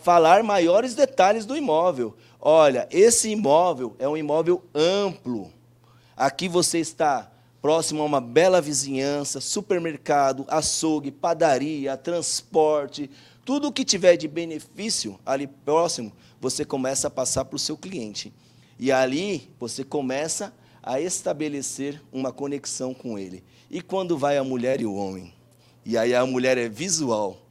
falar 0.01 0.43
maiores 0.43 0.93
detalhes 0.93 1.45
do 1.45 1.55
imóvel. 1.55 2.15
Olha, 2.41 2.87
esse 2.91 3.29
imóvel 3.29 3.95
é 3.97 4.07
um 4.07 4.17
imóvel 4.17 4.63
amplo. 4.73 5.51
Aqui 6.15 6.49
você 6.49 6.79
está 6.79 7.28
próximo 7.61 8.01
a 8.01 8.05
uma 8.05 8.21
bela 8.21 8.61
vizinhança, 8.61 9.41
supermercado, 9.41 10.45
açougue, 10.47 11.11
padaria, 11.11 11.97
transporte, 11.97 13.09
tudo 13.45 13.67
o 13.67 13.71
que 13.71 13.83
tiver 13.83 14.15
de 14.15 14.27
benefício 14.27 15.19
ali 15.25 15.47
próximo, 15.47 16.11
você 16.39 16.63
começa 16.63 17.07
a 17.07 17.11
passar 17.11 17.45
para 17.45 17.55
o 17.55 17.59
seu 17.59 17.75
cliente. 17.75 18.31
E 18.77 18.91
ali 18.91 19.49
você 19.59 19.83
começa 19.83 20.53
a 20.81 21.01
estabelecer 21.01 22.01
uma 22.11 22.31
conexão 22.31 22.93
com 22.93 23.17
ele. 23.17 23.43
E 23.69 23.81
quando 23.81 24.17
vai 24.17 24.37
a 24.37 24.43
mulher 24.43 24.79
e 24.79 24.85
o 24.85 24.93
homem? 24.93 25.33
E 25.85 25.97
aí 25.97 26.15
a 26.15 26.25
mulher 26.25 26.57
é 26.57 26.69
visual. 26.69 27.48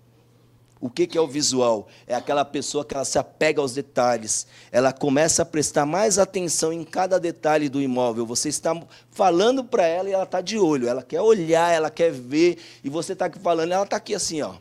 O 0.80 0.88
que, 0.88 1.06
que 1.06 1.18
é 1.18 1.20
o 1.20 1.26
visual? 1.26 1.88
É 2.06 2.14
aquela 2.14 2.44
pessoa 2.44 2.84
que 2.84 2.94
ela 2.94 3.04
se 3.04 3.18
apega 3.18 3.60
aos 3.60 3.74
detalhes. 3.74 4.46
Ela 4.70 4.92
começa 4.92 5.42
a 5.42 5.46
prestar 5.46 5.84
mais 5.84 6.18
atenção 6.18 6.72
em 6.72 6.84
cada 6.84 7.18
detalhe 7.18 7.68
do 7.68 7.82
imóvel. 7.82 8.24
Você 8.26 8.48
está 8.48 8.80
falando 9.10 9.64
para 9.64 9.86
ela 9.86 10.08
e 10.08 10.12
ela 10.12 10.22
está 10.22 10.40
de 10.40 10.56
olho. 10.56 10.88
Ela 10.88 11.02
quer 11.02 11.20
olhar, 11.20 11.72
ela 11.72 11.90
quer 11.90 12.12
ver. 12.12 12.58
E 12.84 12.88
você 12.88 13.12
está 13.12 13.24
aqui 13.24 13.40
falando, 13.40 13.72
ela 13.72 13.84
está 13.84 13.96
aqui 13.96 14.14
assim, 14.14 14.40
ó, 14.40 14.54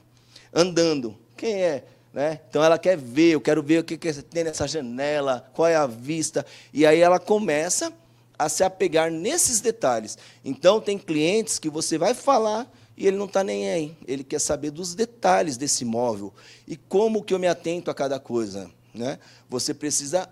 andando. 0.53 1.15
Quem 1.35 1.61
é? 1.61 1.83
Né? 2.11 2.39
Então 2.49 2.63
ela 2.63 2.79
quer 2.79 2.97
ver, 2.97 3.33
eu 3.33 3.41
quero 3.41 3.61
ver 3.61 3.79
o 3.79 3.83
que, 3.83 3.95
que 3.95 4.11
tem 4.23 4.43
nessa 4.43 4.67
janela, 4.67 5.47
qual 5.53 5.67
é 5.67 5.75
a 5.75 5.85
vista. 5.85 6.43
E 6.73 6.83
aí 6.83 6.99
ela 6.99 7.19
começa 7.19 7.93
a 8.39 8.49
se 8.49 8.63
apegar 8.63 9.11
nesses 9.11 9.61
detalhes. 9.61 10.17
Então 10.43 10.81
tem 10.81 10.97
clientes 10.97 11.59
que 11.59 11.69
você 11.69 11.95
vai 11.95 12.15
falar 12.15 12.67
e 12.97 13.05
ele 13.05 13.15
não 13.15 13.25
está 13.25 13.43
nem 13.43 13.69
aí. 13.69 13.95
Ele 14.07 14.23
quer 14.23 14.39
saber 14.39 14.71
dos 14.71 14.95
detalhes 14.95 15.55
desse 15.55 15.83
imóvel 15.83 16.33
e 16.67 16.75
como 16.75 17.23
que 17.23 17.33
eu 17.33 17.39
me 17.39 17.47
atento 17.47 17.91
a 17.91 17.93
cada 17.93 18.19
coisa. 18.19 18.71
Né? 18.93 19.19
Você 19.47 19.73
precisa 19.73 20.27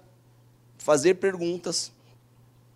fazer 0.79 1.15
perguntas. 1.15 1.91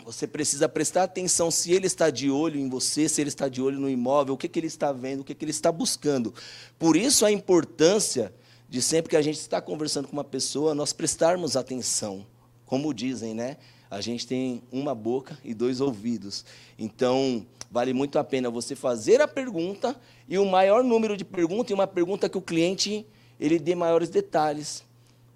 Você 0.05 0.27
precisa 0.27 0.69
prestar 0.69 1.03
atenção 1.03 1.49
se 1.49 1.71
ele 1.71 1.87
está 1.87 2.09
de 2.09 2.29
olho 2.29 2.59
em 2.59 2.69
você, 2.69 3.09
se 3.09 3.19
ele 3.19 3.29
está 3.29 3.49
de 3.49 3.61
olho 3.61 3.79
no 3.79 3.89
imóvel, 3.89 4.35
o 4.35 4.37
que, 4.37 4.47
que 4.47 4.59
ele 4.59 4.67
está 4.67 4.91
vendo, 4.91 5.21
o 5.21 5.23
que, 5.23 5.35
que 5.35 5.43
ele 5.43 5.51
está 5.51 5.71
buscando. 5.71 6.33
Por 6.77 6.95
isso 6.95 7.25
a 7.25 7.31
importância 7.31 8.33
de 8.69 8.81
sempre 8.81 9.09
que 9.09 9.17
a 9.17 9.21
gente 9.21 9.39
está 9.39 9.59
conversando 9.59 10.07
com 10.07 10.13
uma 10.13 10.23
pessoa, 10.23 10.75
nós 10.75 10.93
prestarmos 10.93 11.57
atenção. 11.57 12.25
Como 12.65 12.93
dizem, 12.93 13.33
né? 13.33 13.57
A 13.89 14.01
gente 14.01 14.27
tem 14.27 14.61
uma 14.71 14.93
boca 14.93 15.37
e 15.43 15.53
dois 15.53 15.81
ouvidos. 15.81 16.45
Então, 16.77 17.45
vale 17.71 17.93
muito 17.93 18.19
a 18.19 18.23
pena 18.23 18.49
você 18.49 18.75
fazer 18.75 19.21
a 19.21 19.27
pergunta 19.27 19.99
e 20.27 20.37
o 20.37 20.45
maior 20.45 20.83
número 20.83 21.17
de 21.17 21.25
perguntas 21.25 21.71
e 21.71 21.73
uma 21.73 21.87
pergunta 21.87 22.29
que 22.29 22.37
o 22.37 22.41
cliente 22.41 23.05
ele 23.39 23.57
dê 23.57 23.73
maiores 23.73 24.09
detalhes. 24.09 24.83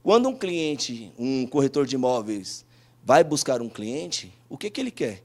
Quando 0.04 0.28
um 0.30 0.36
cliente, 0.36 1.12
um 1.18 1.48
corretor 1.48 1.86
de 1.86 1.96
imóveis, 1.96 2.66
vai 3.04 3.24
buscar 3.24 3.62
um 3.62 3.70
cliente, 3.70 4.34
o 4.50 4.58
que, 4.58 4.70
que 4.70 4.82
ele 4.82 4.92
quer? 4.92 5.24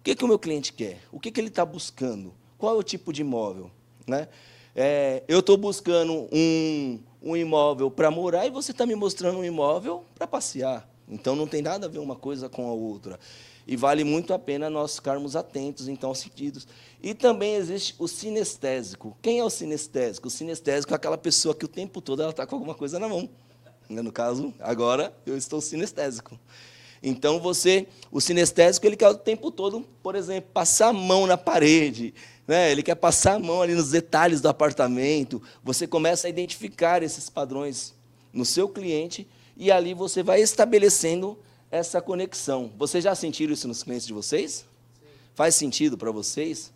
O 0.00 0.04
que, 0.04 0.14
que 0.14 0.24
o 0.24 0.28
meu 0.28 0.38
cliente 0.38 0.72
quer? 0.72 1.00
O 1.12 1.20
que, 1.20 1.30
que 1.30 1.40
ele 1.40 1.48
está 1.48 1.64
buscando? 1.64 2.34
Qual 2.56 2.74
é 2.74 2.78
o 2.78 2.82
tipo 2.82 3.12
de 3.12 3.22
imóvel? 3.22 3.70
Né? 4.06 4.28
É, 4.74 5.22
eu 5.28 5.40
estou 5.40 5.56
buscando 5.56 6.28
um, 6.32 7.00
um 7.22 7.36
imóvel 7.36 7.90
para 7.90 8.10
morar 8.10 8.46
e 8.46 8.50
você 8.50 8.72
está 8.72 8.86
me 8.86 8.94
mostrando 8.94 9.38
um 9.38 9.44
imóvel 9.44 10.04
para 10.14 10.26
passear. 10.26 10.87
Então 11.10 11.34
não 11.34 11.46
tem 11.46 11.62
nada 11.62 11.86
a 11.86 11.88
ver 11.88 11.98
uma 11.98 12.16
coisa 12.16 12.48
com 12.48 12.68
a 12.68 12.72
outra. 12.72 13.18
E 13.66 13.76
vale 13.76 14.02
muito 14.02 14.32
a 14.32 14.38
pena 14.38 14.70
nós 14.70 14.96
ficarmos 14.96 15.36
atentos, 15.36 15.88
então, 15.88 16.08
aos 16.08 16.18
sentidos. 16.18 16.66
E 17.02 17.12
também 17.12 17.54
existe 17.54 17.94
o 17.98 18.08
sinestésico. 18.08 19.16
Quem 19.20 19.38
é 19.38 19.44
o 19.44 19.50
sinestésico? 19.50 20.28
O 20.28 20.30
sinestésico 20.30 20.92
é 20.92 20.96
aquela 20.96 21.18
pessoa 21.18 21.54
que 21.54 21.64
o 21.64 21.68
tempo 21.68 22.00
todo 22.00 22.22
ela 22.22 22.30
está 22.30 22.46
com 22.46 22.56
alguma 22.56 22.74
coisa 22.74 22.98
na 22.98 23.08
mão. 23.08 23.28
Né, 23.88 24.02
no 24.02 24.12
caso, 24.12 24.54
agora 24.58 25.14
eu 25.26 25.36
estou 25.36 25.60
sinestésico. 25.60 26.38
Então 27.02 27.38
você, 27.40 27.86
o 28.10 28.20
sinestésico, 28.20 28.86
ele 28.86 28.96
quer 28.96 29.08
o 29.08 29.14
tempo 29.14 29.50
todo, 29.50 29.86
por 30.02 30.14
exemplo, 30.14 30.50
passar 30.52 30.88
a 30.88 30.92
mão 30.92 31.26
na 31.26 31.36
parede, 31.36 32.12
né? 32.46 32.72
ele 32.72 32.82
quer 32.82 32.96
passar 32.96 33.34
a 33.34 33.38
mão 33.38 33.62
ali 33.62 33.74
nos 33.74 33.90
detalhes 33.90 34.40
do 34.40 34.48
apartamento. 34.48 35.40
Você 35.62 35.86
começa 35.86 36.26
a 36.26 36.30
identificar 36.30 37.02
esses 37.02 37.30
padrões 37.30 37.94
no 38.32 38.44
seu 38.44 38.68
cliente 38.68 39.28
e 39.58 39.72
ali 39.72 39.92
você 39.92 40.22
vai 40.22 40.40
estabelecendo 40.40 41.36
essa 41.70 42.00
conexão. 42.00 42.70
Vocês 42.78 43.02
já 43.02 43.14
sentiram 43.14 43.52
isso 43.52 43.66
nos 43.66 43.82
clientes 43.82 44.06
de 44.06 44.12
vocês? 44.12 44.64
Sim. 45.00 45.06
Faz 45.34 45.56
sentido 45.56 45.98
para 45.98 46.12
vocês? 46.12 46.72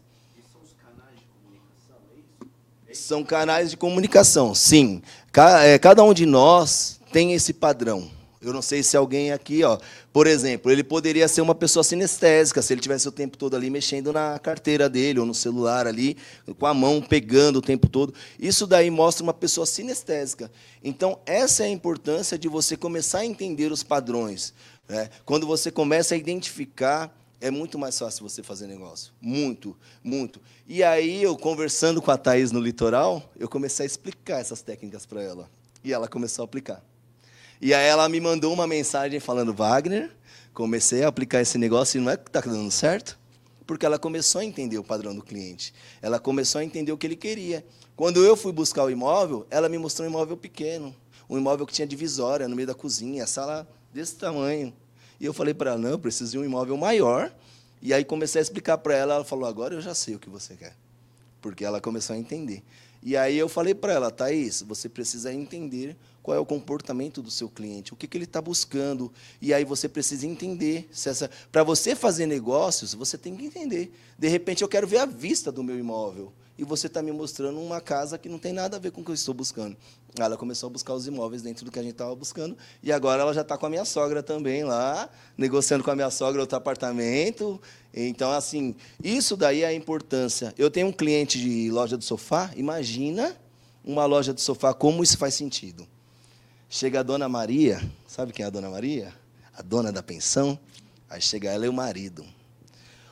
São 0.53 0.61
os 0.63 0.73
canais 0.73 1.21
de 1.21 1.27
comunicação, 1.27 1.97
é 2.89 2.93
isso? 2.93 3.03
São 3.03 3.25
canais 3.25 3.71
de 3.71 3.77
comunicação, 3.77 4.55
sim. 4.55 5.03
É, 5.65 5.79
cada 5.79 6.03
um 6.03 6.13
de 6.13 6.27
nós 6.27 7.01
tem 7.13 7.33
esse 7.33 7.53
padrão. 7.53 8.11
Eu 8.43 8.53
não 8.53 8.61
sei 8.61 8.83
se 8.83 8.97
alguém 8.97 9.31
aqui, 9.31 9.63
ó, 9.63 9.79
por 10.13 10.27
exemplo, 10.27 10.73
ele 10.73 10.83
poderia 10.83 11.29
ser 11.29 11.41
uma 11.41 11.55
pessoa 11.55 11.85
sinestésica, 11.85 12.61
se 12.61 12.75
ele 12.75 12.81
tivesse 12.81 13.07
o 13.07 13.13
tempo 13.13 13.39
todo 13.39 13.55
ali 13.55 13.71
mexendo 13.71 14.13
na 14.13 14.37
carteira 14.37 14.89
dele 14.89 15.21
ou 15.21 15.27
no 15.27 15.33
celular 15.35 15.87
ali, 15.87 16.17
com 16.59 16.67
a 16.67 16.75
mão 16.75 17.01
pegando 17.01 17.61
o 17.61 17.63
tempo 17.63 17.89
todo. 17.89 18.13
Isso 18.41 18.67
daí 18.67 18.91
mostra 18.91 19.23
uma 19.23 19.33
pessoa 19.33 19.65
sinestésica. 19.65 20.51
Então, 20.83 21.21
essa 21.25 21.63
é 21.63 21.67
a 21.67 21.71
importância 21.71 22.37
de 22.37 22.49
você 22.49 22.77
começar 22.77 23.21
a 23.21 23.27
entender 23.27 23.71
os 23.71 23.85
padrões. 23.85 24.53
Né? 24.89 25.09
Quando 25.25 25.47
você 25.47 25.71
começa 25.71 26.17
a 26.17 26.19
identificar, 26.19 27.17
é 27.41 27.49
muito 27.49 27.79
mais 27.79 27.97
fácil 27.97 28.29
você 28.29 28.43
fazer 28.43 28.67
negócio. 28.67 29.13
Muito, 29.21 29.77
muito. 30.03 30.41
E 30.67 30.83
aí, 30.83 31.23
eu 31.23 31.37
conversando 31.37 32.03
com 32.03 32.11
a 32.11 32.17
Thaís 32.17 32.51
no 32.51 32.59
litoral, 32.59 33.23
eu 33.39 33.49
comecei 33.49 33.85
a 33.85 33.87
explicar 33.87 34.41
essas 34.41 34.63
técnicas 34.63 35.07
para 35.07 35.23
ela. 35.23 35.49
E 35.85 35.93
ela 35.93 36.09
começou 36.09 36.43
a 36.43 36.47
aplicar. 36.47 36.83
E 37.65 37.73
aí 37.73 37.87
ela 37.87 38.09
me 38.09 38.21
mandou 38.21 38.53
uma 38.53 38.67
mensagem 38.67 39.21
falando, 39.21 39.55
Wagner, 39.55 40.11
comecei 40.53 41.05
a 41.05 41.09
aplicar 41.09 41.41
esse 41.41 41.57
negócio 41.57 41.97
e 41.97 42.01
não 42.01 42.11
é 42.11 42.17
que 42.17 42.29
está 42.29 42.41
dando 42.41 42.73
certo? 42.73 43.17
Porque 43.65 43.87
ela 43.87 44.01
começou 44.01 44.41
a 44.41 44.45
entender 44.45 44.79
o 44.79 44.83
padrão 44.83 45.15
do 45.15 45.23
cliente. 45.23 45.73
Ela 46.03 46.19
começou 46.19 46.61
a 46.61 46.65
entender 46.65 46.91
o 46.91 46.99
que 46.99 47.07
ele 47.07 47.15
queria. 47.15 47.65
Quando 47.95 48.25
eu 48.25 48.37
fui 48.37 48.51
buscar 48.51 48.83
o 48.83 48.91
imóvel, 48.91 49.47
ela 49.49 49.69
me 49.69 49.79
mostrou 49.79 50.09
um 50.09 50.11
imóvel 50.11 50.37
pequeno. 50.37 50.93
Um 51.31 51.39
imóvel 51.39 51.65
que 51.65 51.73
tinha 51.73 51.87
divisória 51.87 52.49
no 52.49 52.57
meio 52.57 52.67
da 52.67 52.75
cozinha, 52.75 53.29
sala 53.29 53.65
desse 53.95 54.17
tamanho. 54.17 54.75
E 55.21 55.25
eu 55.25 55.33
falei 55.33 55.55
para 55.55 55.71
ela, 55.71 55.79
não, 55.79 55.91
eu 55.91 55.99
preciso 56.01 56.33
de 56.33 56.39
um 56.39 56.45
imóvel 56.45 56.77
maior. 56.77 57.33
E 57.81 57.95
aí 57.95 58.05
comecei 58.05 58.41
a 58.41 58.43
explicar 58.43 58.79
para 58.79 58.97
ela, 58.97 59.15
ela 59.15 59.25
falou, 59.25 59.49
agora 59.49 59.73
eu 59.73 59.81
já 59.81 59.95
sei 59.95 60.17
o 60.17 60.19
que 60.19 60.29
você 60.29 60.57
quer. 60.57 60.75
Porque 61.41 61.65
ela 61.65 61.81
começou 61.81 62.17
a 62.17 62.19
entender. 62.19 62.61
E 63.05 63.17
aí 63.17 63.39
eu 63.39 63.49
falei 63.49 63.73
para 63.73 63.93
ela, 63.93 64.11
Thaís, 64.11 64.63
você 64.63 64.89
precisa 64.89 65.33
entender 65.33 65.97
qual 66.23 66.37
é 66.37 66.41
o 66.41 66.47
comportamento 66.47 67.21
do 67.21 67.31
seu 67.31 67.49
cliente, 67.49 67.93
o 67.93 67.97
que, 67.97 68.07
que 68.07 68.17
ele 68.17 68.25
está 68.25 68.41
buscando. 68.41 69.13
E 69.41 69.53
aí 69.53 69.65
você 69.65 69.89
precisa 69.89 70.27
entender. 70.27 70.89
Para 71.51 71.65
você 71.65 71.97
fazer 71.97 72.27
negócios, 72.27 72.95
você 72.95 73.19
tem 73.19 73.37
que 73.37 73.45
entender. 73.45 73.93
De 74.19 74.29
repente, 74.29 74.63
eu 74.63 74.69
quero 74.69 74.87
ver 74.87 74.99
a 74.99 75.07
vista 75.07 75.51
do 75.51 75.63
meu 75.63 75.79
imóvel. 75.79 76.33
E 76.57 76.65
você 76.65 76.87
está 76.87 77.03
me 77.03 77.11
mostrando 77.11 77.59
uma 77.59 77.81
casa 77.81 78.19
que 78.19 78.29
não 78.29 78.39
tem 78.39 78.53
nada 78.53 78.77
a 78.77 78.79
ver 78.79 78.93
com 78.93 79.01
o 79.01 79.05
que 79.05 79.11
eu 79.11 79.15
estou 79.15 79.35
buscando. 79.35 79.77
Ela 80.17 80.37
começou 80.37 80.69
a 80.69 80.71
buscar 80.71 80.93
os 80.93 81.07
imóveis 81.07 81.43
dentro 81.43 81.65
do 81.65 81.73
que 81.73 81.79
a 81.79 81.83
gente 81.83 81.93
estava 81.93 82.15
buscando. 82.15 82.57
E 82.83 82.93
agora 82.93 83.23
ela 83.23 83.33
já 83.33 83.41
está 83.41 83.57
com 83.57 83.67
a 83.67 83.71
minha 83.71 83.85
sogra 83.85 84.23
também 84.23 84.63
lá, 84.63 85.09
negociando 85.37 85.83
com 85.83 85.91
a 85.91 85.97
minha 85.97 86.11
sogra 86.11 86.41
outro 86.41 86.57
apartamento. 86.57 87.61
Então, 87.93 88.31
assim, 88.31 88.77
isso 89.03 89.37
daí 89.37 89.63
é 89.63 89.67
a 89.67 89.75
importância. 89.75 90.55
Eu 90.57 90.71
tenho 90.71 90.87
um 90.87 90.93
cliente 90.93 91.41
de 91.41 91.71
loja 91.71 91.97
de 91.97 92.05
sofá, 92.05 92.51
imagina 92.55 93.37
uma 93.85 94.05
loja 94.05 94.33
de 94.33 94.41
sofá, 94.41 94.73
como 94.73 95.03
isso 95.03 95.17
faz 95.19 95.35
sentido. 95.35 95.87
Chega 96.75 97.01
a 97.01 97.03
dona 97.03 97.29
Maria, 97.29 97.83
sabe 98.07 98.33
quem 98.33 98.45
é 98.45 98.47
a 98.47 98.51
dona 98.51 98.71
Maria? 98.71 99.13
A 99.55 99.61
dona 99.61 99.93
da 99.93 100.03
pensão. 100.03 100.59
Aí 101.07 101.21
chega 101.21 101.51
ela 101.51 101.67
e 101.67 101.69
o 101.69 101.73
marido. 101.73 102.25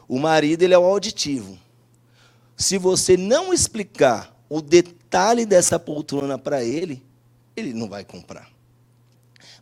O 0.09 0.19
marido 0.19 0.62
ele 0.62 0.73
é 0.73 0.79
o 0.79 0.85
auditivo. 0.85 1.59
Se 2.57 2.79
você 2.79 3.19
não 3.19 3.52
explicar 3.52 4.35
o 4.49 4.62
detalhe 4.62 5.45
dessa 5.45 5.79
poltrona 5.79 6.38
para 6.38 6.64
ele, 6.64 7.05
ele 7.55 7.75
não 7.75 7.87
vai 7.87 8.02
comprar. 8.02 8.50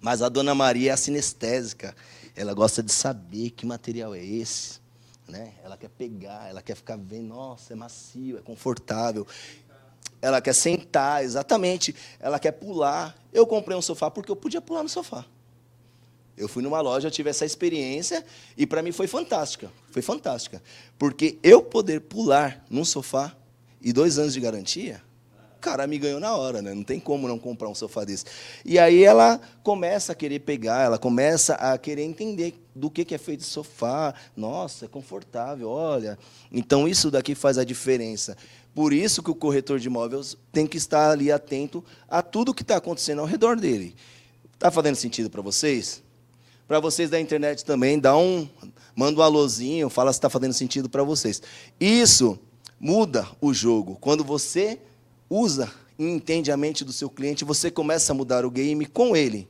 Mas 0.00 0.22
a 0.22 0.28
dona 0.28 0.54
Maria 0.54 0.90
é 0.90 0.94
a 0.94 0.96
sinestésica. 0.96 1.92
Ela 2.36 2.54
gosta 2.54 2.84
de 2.84 2.92
saber 2.92 3.50
que 3.50 3.66
material 3.66 4.14
é 4.14 4.24
esse. 4.24 4.78
né? 5.26 5.54
Ela 5.64 5.76
quer 5.76 5.90
pegar, 5.90 6.48
ela 6.48 6.62
quer 6.62 6.76
ficar 6.76 6.96
vendo, 6.96 7.26
nossa, 7.26 7.72
é 7.72 7.76
macio, 7.76 8.38
é 8.38 8.42
confortável. 8.42 9.26
Ela 10.20 10.40
quer 10.40 10.54
sentar, 10.54 11.22
exatamente. 11.22 11.94
Ela 12.18 12.38
quer 12.38 12.52
pular. 12.52 13.16
Eu 13.32 13.46
comprei 13.46 13.76
um 13.76 13.82
sofá 13.82 14.10
porque 14.10 14.30
eu 14.30 14.36
podia 14.36 14.60
pular 14.60 14.82
no 14.82 14.88
sofá. 14.88 15.24
Eu 16.36 16.48
fui 16.48 16.62
numa 16.62 16.80
loja, 16.80 17.10
tive 17.10 17.30
essa 17.30 17.44
experiência 17.44 18.24
e 18.56 18.66
para 18.66 18.82
mim 18.82 18.92
foi 18.92 19.06
fantástica. 19.06 19.70
Foi 19.90 20.02
fantástica. 20.02 20.62
Porque 20.98 21.38
eu 21.42 21.62
poder 21.62 22.02
pular 22.02 22.64
num 22.70 22.84
sofá 22.84 23.34
e 23.80 23.92
dois 23.92 24.18
anos 24.18 24.34
de 24.34 24.40
garantia, 24.40 25.02
cara 25.60 25.86
me 25.86 25.98
ganhou 25.98 26.20
na 26.20 26.34
hora, 26.34 26.62
né? 26.62 26.72
Não 26.72 26.82
tem 26.82 26.98
como 26.98 27.28
não 27.28 27.38
comprar 27.38 27.68
um 27.68 27.74
sofá 27.74 28.04
desse. 28.04 28.24
E 28.64 28.78
aí 28.78 29.02
ela 29.02 29.40
começa 29.62 30.12
a 30.12 30.14
querer 30.14 30.40
pegar, 30.40 30.84
ela 30.84 30.98
começa 30.98 31.54
a 31.54 31.76
querer 31.76 32.02
entender 32.02 32.54
do 32.74 32.90
que 32.90 33.14
é 33.14 33.18
feito 33.18 33.42
sofá. 33.42 34.14
Nossa, 34.36 34.84
é 34.84 34.88
confortável, 34.88 35.68
olha. 35.68 36.18
Então 36.50 36.88
isso 36.88 37.10
daqui 37.10 37.34
faz 37.34 37.58
a 37.58 37.64
diferença. 37.64 38.36
Por 38.78 38.92
isso 38.92 39.24
que 39.24 39.30
o 39.32 39.34
corretor 39.34 39.80
de 39.80 39.88
imóveis 39.88 40.36
tem 40.52 40.64
que 40.64 40.76
estar 40.76 41.10
ali 41.10 41.32
atento 41.32 41.84
a 42.08 42.22
tudo 42.22 42.54
que 42.54 42.62
está 42.62 42.76
acontecendo 42.76 43.18
ao 43.18 43.26
redor 43.26 43.58
dele. 43.58 43.92
Está 44.54 44.70
fazendo 44.70 44.94
sentido 44.94 45.28
para 45.28 45.42
vocês? 45.42 46.00
Para 46.68 46.78
vocês 46.78 47.10
da 47.10 47.18
internet 47.18 47.64
também, 47.64 47.98
dá 47.98 48.16
um, 48.16 48.48
manda 48.94 49.18
um 49.18 49.22
alôzinho, 49.24 49.90
fala 49.90 50.12
se 50.12 50.20
está 50.20 50.30
fazendo 50.30 50.52
sentido 50.52 50.88
para 50.88 51.02
vocês. 51.02 51.42
Isso 51.80 52.38
muda 52.78 53.26
o 53.40 53.52
jogo. 53.52 53.98
Quando 54.00 54.22
você 54.22 54.78
usa 55.28 55.68
e 55.98 56.04
entende 56.04 56.52
a 56.52 56.56
mente 56.56 56.84
do 56.84 56.92
seu 56.92 57.10
cliente, 57.10 57.44
você 57.44 57.72
começa 57.72 58.12
a 58.12 58.14
mudar 58.14 58.44
o 58.44 58.50
game 58.50 58.86
com 58.86 59.16
ele. 59.16 59.48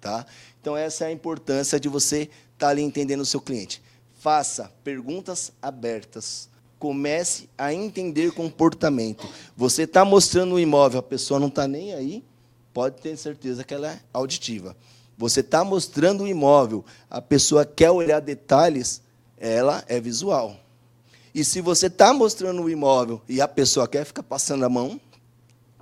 Tá? 0.00 0.24
Então, 0.60 0.76
essa 0.76 1.02
é 1.02 1.08
a 1.08 1.12
importância 1.12 1.80
de 1.80 1.88
você 1.88 2.20
estar 2.22 2.30
tá 2.58 2.68
ali 2.68 2.82
entendendo 2.82 3.22
o 3.22 3.26
seu 3.26 3.40
cliente. 3.40 3.82
Faça 4.20 4.72
perguntas 4.84 5.50
abertas. 5.60 6.48
Comece 6.78 7.48
a 7.58 7.74
entender 7.74 8.32
comportamento. 8.32 9.28
Você 9.56 9.82
está 9.82 10.04
mostrando 10.04 10.54
o 10.54 10.60
imóvel, 10.60 11.00
a 11.00 11.02
pessoa 11.02 11.40
não 11.40 11.48
está 11.48 11.66
nem 11.66 11.92
aí, 11.94 12.24
pode 12.72 13.00
ter 13.00 13.16
certeza 13.16 13.64
que 13.64 13.74
ela 13.74 13.92
é 13.92 14.00
auditiva. 14.12 14.76
Você 15.16 15.40
está 15.40 15.64
mostrando 15.64 16.24
o 16.24 16.28
imóvel, 16.28 16.84
a 17.10 17.20
pessoa 17.20 17.64
quer 17.64 17.90
olhar 17.90 18.20
detalhes, 18.20 19.02
ela 19.36 19.84
é 19.88 20.00
visual. 20.00 20.56
E 21.34 21.44
se 21.44 21.60
você 21.60 21.86
está 21.86 22.12
mostrando 22.12 22.62
o 22.62 22.70
imóvel 22.70 23.20
e 23.28 23.40
a 23.40 23.48
pessoa 23.48 23.88
quer 23.88 24.04
ficar 24.04 24.22
passando 24.22 24.64
a 24.64 24.68
mão, 24.68 25.00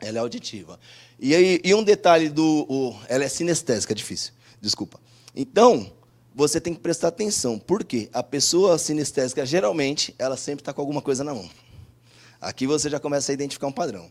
ela 0.01 0.19
é 0.19 0.21
auditiva. 0.21 0.79
E, 1.19 1.35
aí, 1.35 1.61
e 1.65 1.75
um 1.75 1.83
detalhe 1.83 2.29
do. 2.29 2.67
O, 2.69 2.97
ela 3.09 3.25
é 3.25 3.29
sinestésica, 3.29 3.93
é 3.93 3.97
difícil. 3.97 4.33
Desculpa. 4.61 5.01
Então, 5.35 5.91
você 6.37 6.61
tem 6.61 6.75
que 6.75 6.81
prestar 6.81 7.09
atenção. 7.09 7.59
Por 7.59 7.83
quê? 7.83 8.11
A 8.13 8.23
pessoa 8.23 8.77
sinestésica, 8.77 9.47
geralmente, 9.47 10.15
ela 10.19 10.37
sempre 10.37 10.61
está 10.61 10.71
com 10.71 10.83
alguma 10.83 11.01
coisa 11.01 11.25
na 11.25 11.33
mão. 11.33 11.49
Aqui 12.39 12.67
você 12.67 12.91
já 12.91 13.01
começa 13.01 13.33
a 13.33 13.35
identificar 13.35 13.67
um 13.67 13.73
padrão. 13.73 14.11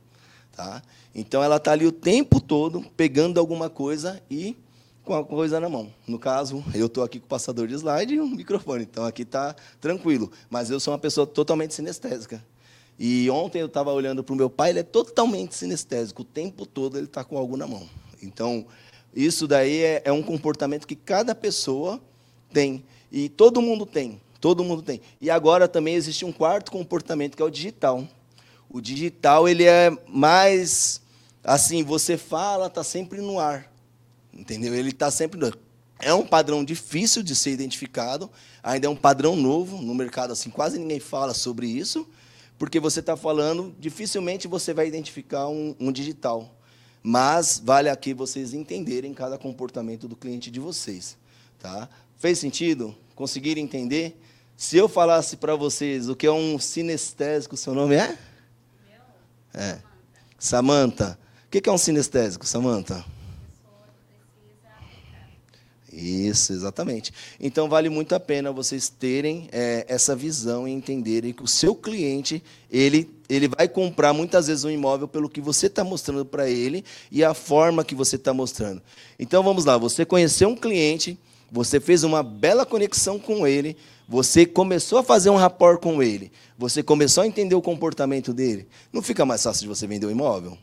Tá? 0.52 0.82
Então, 1.14 1.44
ela 1.44 1.58
está 1.58 1.74
ali 1.74 1.86
o 1.86 1.92
tempo 1.92 2.42
todo 2.42 2.84
pegando 2.98 3.40
alguma 3.40 3.70
coisa 3.70 4.20
e 4.28 4.58
com 5.04 5.14
a 5.14 5.24
coisa 5.24 5.60
na 5.60 5.70
mão. 5.70 5.94
No 6.08 6.18
caso, 6.18 6.64
eu 6.74 6.88
estou 6.88 7.04
aqui 7.04 7.20
com 7.20 7.28
o 7.28 7.30
passador 7.30 7.68
de 7.68 7.76
slide 7.76 8.16
e 8.16 8.20
um 8.20 8.28
microfone. 8.28 8.88
Então, 8.90 9.06
aqui 9.06 9.22
está 9.22 9.56
tranquilo. 9.80 10.32
Mas 10.50 10.72
eu 10.72 10.80
sou 10.80 10.94
uma 10.94 11.00
pessoa 11.00 11.28
totalmente 11.28 11.76
sinestésica. 11.76 12.44
E 12.98 13.30
ontem 13.30 13.60
eu 13.60 13.68
estava 13.68 13.94
olhando 13.94 14.24
para 14.24 14.34
o 14.34 14.36
meu 14.36 14.50
pai, 14.50 14.72
ele 14.72 14.80
é 14.80 14.84
totalmente 14.84 15.54
sinestésico, 15.54 16.24
o 16.24 16.26
tempo 16.26 16.66
todo 16.66 16.98
ele 16.98 17.06
está 17.06 17.24
com 17.24 17.38
algo 17.38 17.56
na 17.56 17.68
mão. 17.68 17.88
Então, 18.24 18.66
isso 19.14 19.48
daí 19.48 19.84
é, 19.84 20.02
é, 20.06 20.12
um 20.12 20.24
comportamento 20.24 20.88
que 20.88 20.96
cada 20.96 21.36
pessoa 21.36 22.02
tem. 22.56 22.86
E 23.12 23.28
todo 23.28 23.62
mundo 23.62 23.86
tem, 23.86 24.22
todo 24.40 24.64
mundo 24.64 24.82
tem. 24.82 25.02
E 25.20 25.30
agora 25.30 25.68
também 25.68 25.96
existe 25.96 26.24
um 26.24 26.32
quarto 26.32 26.72
comportamento, 26.72 27.36
que 27.36 27.42
é 27.44 27.46
o 27.46 27.50
digital. 27.50 28.08
O 28.70 28.80
digital, 28.80 29.50
ele 29.50 29.66
é 29.66 29.92
mais, 30.08 31.02
assim, 31.44 31.84
você 31.84 32.16
fala, 32.16 32.68
está 32.68 32.82
sempre 32.82 33.20
no 33.20 33.38
ar. 33.38 33.70
Entendeu? 34.34 34.74
Ele 34.74 34.90
está 34.90 35.12
sempre 35.12 35.38
no 35.38 35.48
ar. 35.48 35.54
É 36.00 36.14
um 36.14 36.26
padrão 36.26 36.64
difícil 36.64 37.22
de 37.22 37.36
ser 37.36 37.52
identificado, 37.52 38.30
ainda 38.64 38.88
é 38.88 38.90
um 38.90 38.96
padrão 38.96 39.36
novo 39.36 39.82
no 39.82 39.94
mercado, 39.94 40.32
assim, 40.32 40.50
quase 40.50 40.78
ninguém 40.80 41.00
fala 41.00 41.34
sobre 41.34 41.68
isso, 41.68 42.08
porque 42.58 42.80
você 42.80 43.02
está 43.02 43.18
falando, 43.18 43.76
dificilmente 43.80 44.48
você 44.48 44.74
vai 44.74 44.88
identificar 44.88 45.48
um, 45.48 45.76
um, 45.80 45.92
digital. 45.92 46.54
Mas 47.02 47.62
vale 47.64 47.90
aqui 47.90 48.14
vocês 48.14 48.54
entenderem 48.54 49.14
cada 49.14 49.38
comportamento 49.38 50.08
do 50.08 50.16
cliente 50.16 50.50
de 50.50 50.60
vocês. 50.60 51.18
Tá? 51.60 51.90
Fez 52.26 52.40
sentido? 52.40 52.96
Conseguiram 53.14 53.62
entender? 53.62 54.20
Se 54.58 54.76
eu 54.78 54.90
falasse 54.90 55.38
para 55.38 55.56
vocês 55.56 56.10
o 56.10 56.16
que 56.16 56.26
é 56.26 56.32
um 56.32 56.58
sinestésico, 56.58 57.56
seu 57.56 57.76
nome 57.76 57.94
é? 57.94 58.18
É. 59.54 59.78
Samanta. 60.40 61.20
O 61.46 61.50
que 61.52 61.70
é 61.70 61.72
um 61.72 61.78
sinestésico, 61.78 62.44
Samanta? 62.48 63.06
Isso, 65.94 66.52
exatamente. 66.52 67.14
Então 67.40 67.70
vale 67.70 67.90
muito 67.90 68.16
a 68.16 68.20
pena 68.20 68.52
vocês 68.52 68.90
terem 68.90 69.48
é, 69.52 69.86
essa 69.88 70.16
visão 70.16 70.68
e 70.68 70.72
entenderem 70.72 71.32
que 71.32 71.44
o 71.44 71.48
seu 71.48 71.76
cliente 71.76 72.42
ele 72.72 73.08
ele 73.30 73.50
vai 73.50 73.68
comprar 73.68 74.14
muitas 74.14 74.48
vezes 74.48 74.64
um 74.64 74.72
imóvel 74.72 75.08
pelo 75.08 75.30
que 75.30 75.40
você 75.40 75.68
está 75.68 75.84
mostrando 75.84 76.26
para 76.26 76.50
ele 76.50 76.84
e 77.12 77.24
a 77.24 77.36
forma 77.36 77.86
que 77.86 77.94
você 77.94 78.16
está 78.16 78.34
mostrando. 78.34 78.82
Então 79.20 79.44
vamos 79.44 79.64
lá, 79.64 79.78
você 79.78 80.04
conheceu 80.04 80.50
um 80.50 80.56
cliente, 80.56 81.20
você 81.52 81.80
fez 81.80 82.04
uma 82.04 82.22
bela 82.24 82.66
conexão 82.66 83.20
com 83.20 83.46
ele, 83.48 83.78
você 84.08 84.46
começou 84.46 85.00
a 85.00 85.04
fazer 85.04 85.30
um 85.30 85.36
rapport 85.36 85.80
com 85.80 86.02
ele, 86.02 86.32
você 86.58 86.84
começou 86.84 87.24
a 87.24 87.28
entender 87.28 87.56
o 87.56 87.62
comportamento 87.62 88.34
dele. 88.34 88.68
Não 88.92 89.02
fica 89.02 89.26
mais 89.26 89.42
fácil 89.44 89.64
de 89.64 89.68
você 89.68 89.88
vender 89.88 90.06
o 90.06 90.10
um 90.10 90.12
imóvel? 90.12 90.58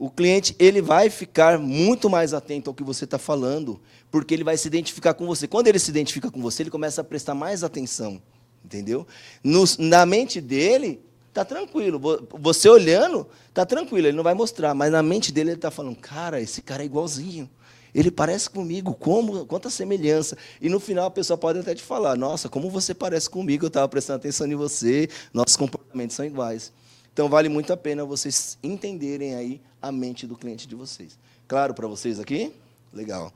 o 0.00 0.08
cliente 0.08 0.56
ele 0.58 0.80
vai 0.80 1.10
ficar 1.10 1.58
muito 1.58 2.08
mais 2.08 2.32
atento 2.32 2.70
ao 2.70 2.74
que 2.74 2.82
você 2.82 3.04
está 3.04 3.18
falando, 3.18 3.78
porque 4.10 4.32
ele 4.32 4.42
vai 4.42 4.56
se 4.56 4.66
identificar 4.66 5.12
com 5.12 5.26
você. 5.26 5.46
Quando 5.46 5.66
ele 5.66 5.78
se 5.78 5.90
identifica 5.90 6.30
com 6.30 6.40
você, 6.40 6.62
ele 6.62 6.70
começa 6.70 7.02
a 7.02 7.04
prestar 7.04 7.34
mais 7.34 7.62
atenção, 7.62 8.20
entendeu? 8.64 9.06
No, 9.44 9.62
na 9.78 10.06
mente 10.06 10.40
dele, 10.40 11.02
tá 11.34 11.44
tranquilo. 11.44 12.00
Você 12.40 12.66
olhando, 12.66 13.28
tá 13.52 13.66
tranquilo. 13.66 14.06
Ele 14.06 14.16
não 14.16 14.24
vai 14.24 14.32
mostrar, 14.32 14.74
mas 14.74 14.90
na 14.90 15.02
mente 15.02 15.30
dele 15.30 15.50
ele 15.50 15.58
está 15.58 15.70
falando, 15.70 15.96
cara, 15.96 16.40
esse 16.40 16.62
cara 16.62 16.82
é 16.82 16.86
igualzinho. 16.86 17.48
Ele 17.94 18.10
parece 18.10 18.48
comigo, 18.48 18.94
como, 18.94 19.44
quanta 19.46 19.70
semelhança. 19.70 20.36
E 20.60 20.68
no 20.68 20.80
final 20.80 21.06
a 21.06 21.10
pessoa 21.10 21.36
pode 21.36 21.58
até 21.58 21.74
te 21.74 21.82
falar, 21.82 22.16
nossa, 22.16 22.48
como 22.48 22.70
você 22.70 22.94
parece 22.94 23.28
comigo, 23.28 23.64
eu 23.64 23.68
estava 23.68 23.88
prestando 23.88 24.18
atenção 24.18 24.46
em 24.46 24.54
você, 24.54 25.08
nossos 25.32 25.56
comportamentos 25.56 26.16
são 26.16 26.24
iguais. 26.24 26.72
Então 27.12 27.28
vale 27.28 27.48
muito 27.48 27.72
a 27.72 27.76
pena 27.76 28.04
vocês 28.04 28.56
entenderem 28.62 29.34
aí 29.34 29.60
a 29.82 29.90
mente 29.90 30.26
do 30.26 30.36
cliente 30.36 30.66
de 30.66 30.74
vocês. 30.74 31.18
Claro 31.48 31.74
para 31.74 31.86
vocês 31.86 32.20
aqui? 32.20 32.52
Legal. 32.92 33.32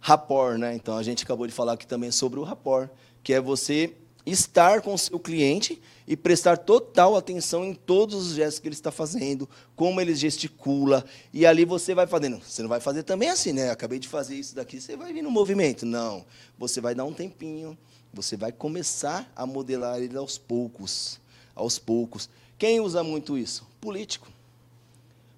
Rapport, 0.00 0.58
né? 0.58 0.74
Então 0.74 0.96
a 0.96 1.02
gente 1.02 1.24
acabou 1.24 1.46
de 1.46 1.52
falar 1.52 1.74
aqui 1.74 1.86
também 1.86 2.10
sobre 2.10 2.38
o 2.38 2.42
rapport, 2.42 2.90
que 3.22 3.32
é 3.32 3.40
você 3.40 3.94
estar 4.26 4.80
com 4.80 4.94
o 4.94 4.98
seu 4.98 5.18
cliente 5.18 5.80
e 6.06 6.16
prestar 6.16 6.58
total 6.58 7.16
atenção 7.16 7.64
em 7.64 7.74
todos 7.74 8.14
os 8.14 8.34
gestos 8.34 8.58
que 8.58 8.68
ele 8.68 8.74
está 8.74 8.90
fazendo, 8.90 9.48
como 9.74 10.00
ele 10.00 10.14
gesticula, 10.14 11.04
e 11.32 11.46
ali 11.46 11.64
você 11.64 11.94
vai 11.94 12.06
fazendo. 12.06 12.40
Você 12.40 12.62
não 12.62 12.68
vai 12.68 12.80
fazer 12.80 13.02
também 13.02 13.30
assim, 13.30 13.52
né? 13.52 13.70
Acabei 13.70 13.98
de 13.98 14.08
fazer 14.08 14.34
isso 14.34 14.54
daqui, 14.54 14.80
você 14.80 14.96
vai 14.96 15.12
vir 15.12 15.22
no 15.22 15.30
movimento. 15.30 15.86
Não. 15.86 16.24
Você 16.58 16.80
vai 16.80 16.94
dar 16.94 17.04
um 17.04 17.12
tempinho, 17.12 17.76
você 18.12 18.36
vai 18.36 18.52
começar 18.52 19.30
a 19.34 19.46
modelar 19.46 20.00
ele 20.00 20.16
aos 20.16 20.38
poucos 20.38 21.22
aos 21.54 21.78
poucos. 21.78 22.28
Quem 22.58 22.80
usa 22.80 23.02
muito 23.02 23.38
isso? 23.38 23.66
Político. 23.80 24.28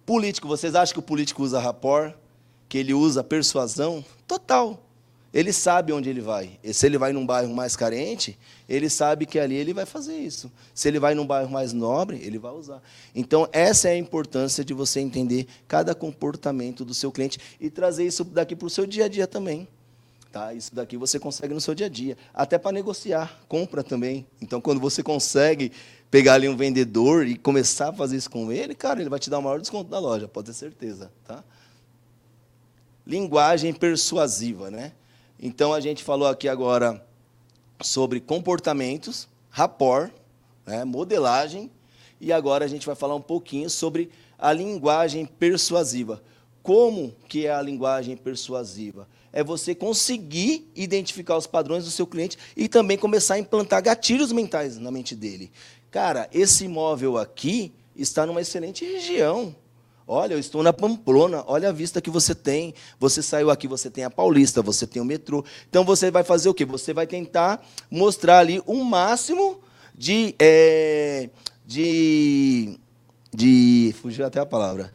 Político, 0.05 0.48
vocês 0.48 0.74
acham 0.74 0.94
que 0.94 0.98
o 0.98 1.02
político 1.02 1.42
usa 1.42 1.61
rapport? 1.61 2.14
Que 2.68 2.79
ele 2.79 2.94
usa 2.94 3.22
persuasão? 3.24 4.05
Total. 4.26 4.83
Ele 5.37 5.53
sabe 5.53 5.92
onde 5.92 6.09
ele 6.09 6.22
vai. 6.22 6.59
E 6.64 6.72
se 6.72 6.87
ele 6.87 6.96
vai 6.96 7.12
num 7.12 7.27
bairro 7.27 7.55
mais 7.55 7.77
carente, 7.77 8.38
ele 8.66 8.88
sabe 8.88 9.27
que 9.27 9.38
ali 9.38 9.55
ele 9.55 9.75
vai 9.75 9.85
fazer 9.85 10.16
isso. 10.16 10.51
Se 10.75 10.88
ele 10.88 10.99
vai 10.99 11.14
num 11.14 11.27
bairro 11.27 11.51
mais 11.51 11.75
nobre, 11.75 12.18
ele 12.25 12.38
vai 12.38 12.53
usar. 12.53 12.83
Então, 13.14 13.46
essa 13.53 13.90
é 13.90 13.92
a 13.92 13.99
importância 13.99 14.64
de 14.64 14.72
você 14.72 14.99
entender 14.99 15.46
cada 15.68 15.94
comportamento 15.94 16.87
do 16.87 16.94
seu 16.94 17.12
cliente 17.12 17.38
e 17.61 17.68
trazer 17.68 18.07
isso 18.07 18.25
daqui 18.25 18.57
para 18.57 18.66
o 18.66 18.70
seu 18.70 18.87
dia 18.87 19.05
a 19.05 19.09
dia 19.09 19.27
também. 19.27 19.68
Tá? 20.33 20.55
Isso 20.55 20.75
daqui 20.75 20.96
você 20.96 21.18
consegue 21.18 21.53
no 21.53 21.61
seu 21.61 21.75
dia 21.75 21.85
a 21.85 21.90
dia. 21.90 22.16
Até 22.33 22.57
para 22.57 22.72
negociar, 22.72 23.38
compra 23.46 23.85
também. 23.85 24.27
Então, 24.40 24.59
quando 24.59 24.81
você 24.81 25.03
consegue 25.03 25.70
pegar 26.11 26.33
ali 26.33 26.49
um 26.49 26.57
vendedor 26.57 27.27
e 27.27 27.37
começar 27.37 27.90
a 27.90 27.92
fazer 27.92 28.16
isso 28.16 28.31
com 28.31 28.51
ele, 28.51 28.75
cara, 28.75 29.03
ele 29.03 29.11
vai 29.11 29.18
te 29.18 29.29
dar 29.29 29.40
o 29.40 29.42
maior 29.42 29.61
desconto 29.61 29.90
da 29.90 29.99
loja, 29.99 30.27
pode 30.27 30.46
ter 30.46 30.55
certeza, 30.55 31.12
tá? 31.27 31.44
Linguagem 33.07 33.75
persuasiva, 33.75 34.70
né? 34.70 34.92
Então 35.40 35.72
a 35.72 35.81
gente 35.81 36.03
falou 36.03 36.29
aqui 36.29 36.49
agora 36.49 37.05
sobre 37.83 38.20
comportamentos, 38.20 39.29
rapport, 39.51 40.11
né, 40.64 40.85
modelagem, 40.85 41.70
e 42.20 42.33
agora 42.33 42.64
a 42.64 42.68
gente 42.68 42.87
vai 42.87 42.96
falar 42.96 43.14
um 43.14 43.20
pouquinho 43.20 43.68
sobre 43.68 44.11
a 44.38 44.53
linguagem 44.53 45.27
persuasiva. 45.27 46.22
Como 46.62 47.14
que 47.29 47.46
é 47.46 47.53
a 47.53 47.62
linguagem 47.62 48.16
persuasiva? 48.16 49.07
É 49.33 49.44
você 49.44 49.75
conseguir 49.75 50.66
identificar 50.75 51.37
os 51.37 51.46
padrões 51.46 51.85
do 51.85 51.90
seu 51.90 52.07
cliente 52.07 52.38
e 52.57 52.68
também 52.68 52.96
começar 52.96 53.35
a 53.35 53.38
implantar 53.38 53.83
gatilhos 53.83 54.33
mentais 54.33 54.79
na 54.79 54.90
mente 54.90 55.14
dele. 55.14 55.53
Cara, 55.90 56.29
esse 56.33 56.64
imóvel 56.64 57.18
aqui 57.18 57.72
está 57.94 58.25
numa 58.25 58.40
excelente 58.40 58.85
região. 58.85 59.55
Olha, 60.09 60.35
eu 60.35 60.38
estou 60.38 60.62
na 60.62 60.73
Pamplona, 60.73 61.42
olha 61.47 61.71
a 61.71 61.73
vista 61.73 62.01
que 62.01 62.11
você 62.11 62.35
tem. 62.35 62.73
Você 63.01 63.23
saiu 63.23 63.51
aqui, 63.51 63.66
você 63.66 63.90
tem 63.90 64.05
a 64.05 64.11
Paulista, 64.11 64.62
você 64.62 64.87
tem 64.87 65.03
o 65.03 65.05
metrô. 65.05 65.45
Então 65.69 65.85
você 65.85 66.11
vai 66.11 66.23
fazer 66.23 66.49
o 66.49 66.55
quê? 66.55 66.64
Você 66.64 66.92
vai 66.92 67.07
tentar 67.07 67.66
mostrar 67.90 68.38
ali 68.38 68.62
um 68.66 68.85
máximo 68.85 69.61
de. 69.95 70.35
É, 70.38 71.29
de, 71.66 72.79
de. 73.35 73.95
Fugiu 74.01 74.25
até 74.25 74.38
a 74.38 74.47
palavra 74.47 74.92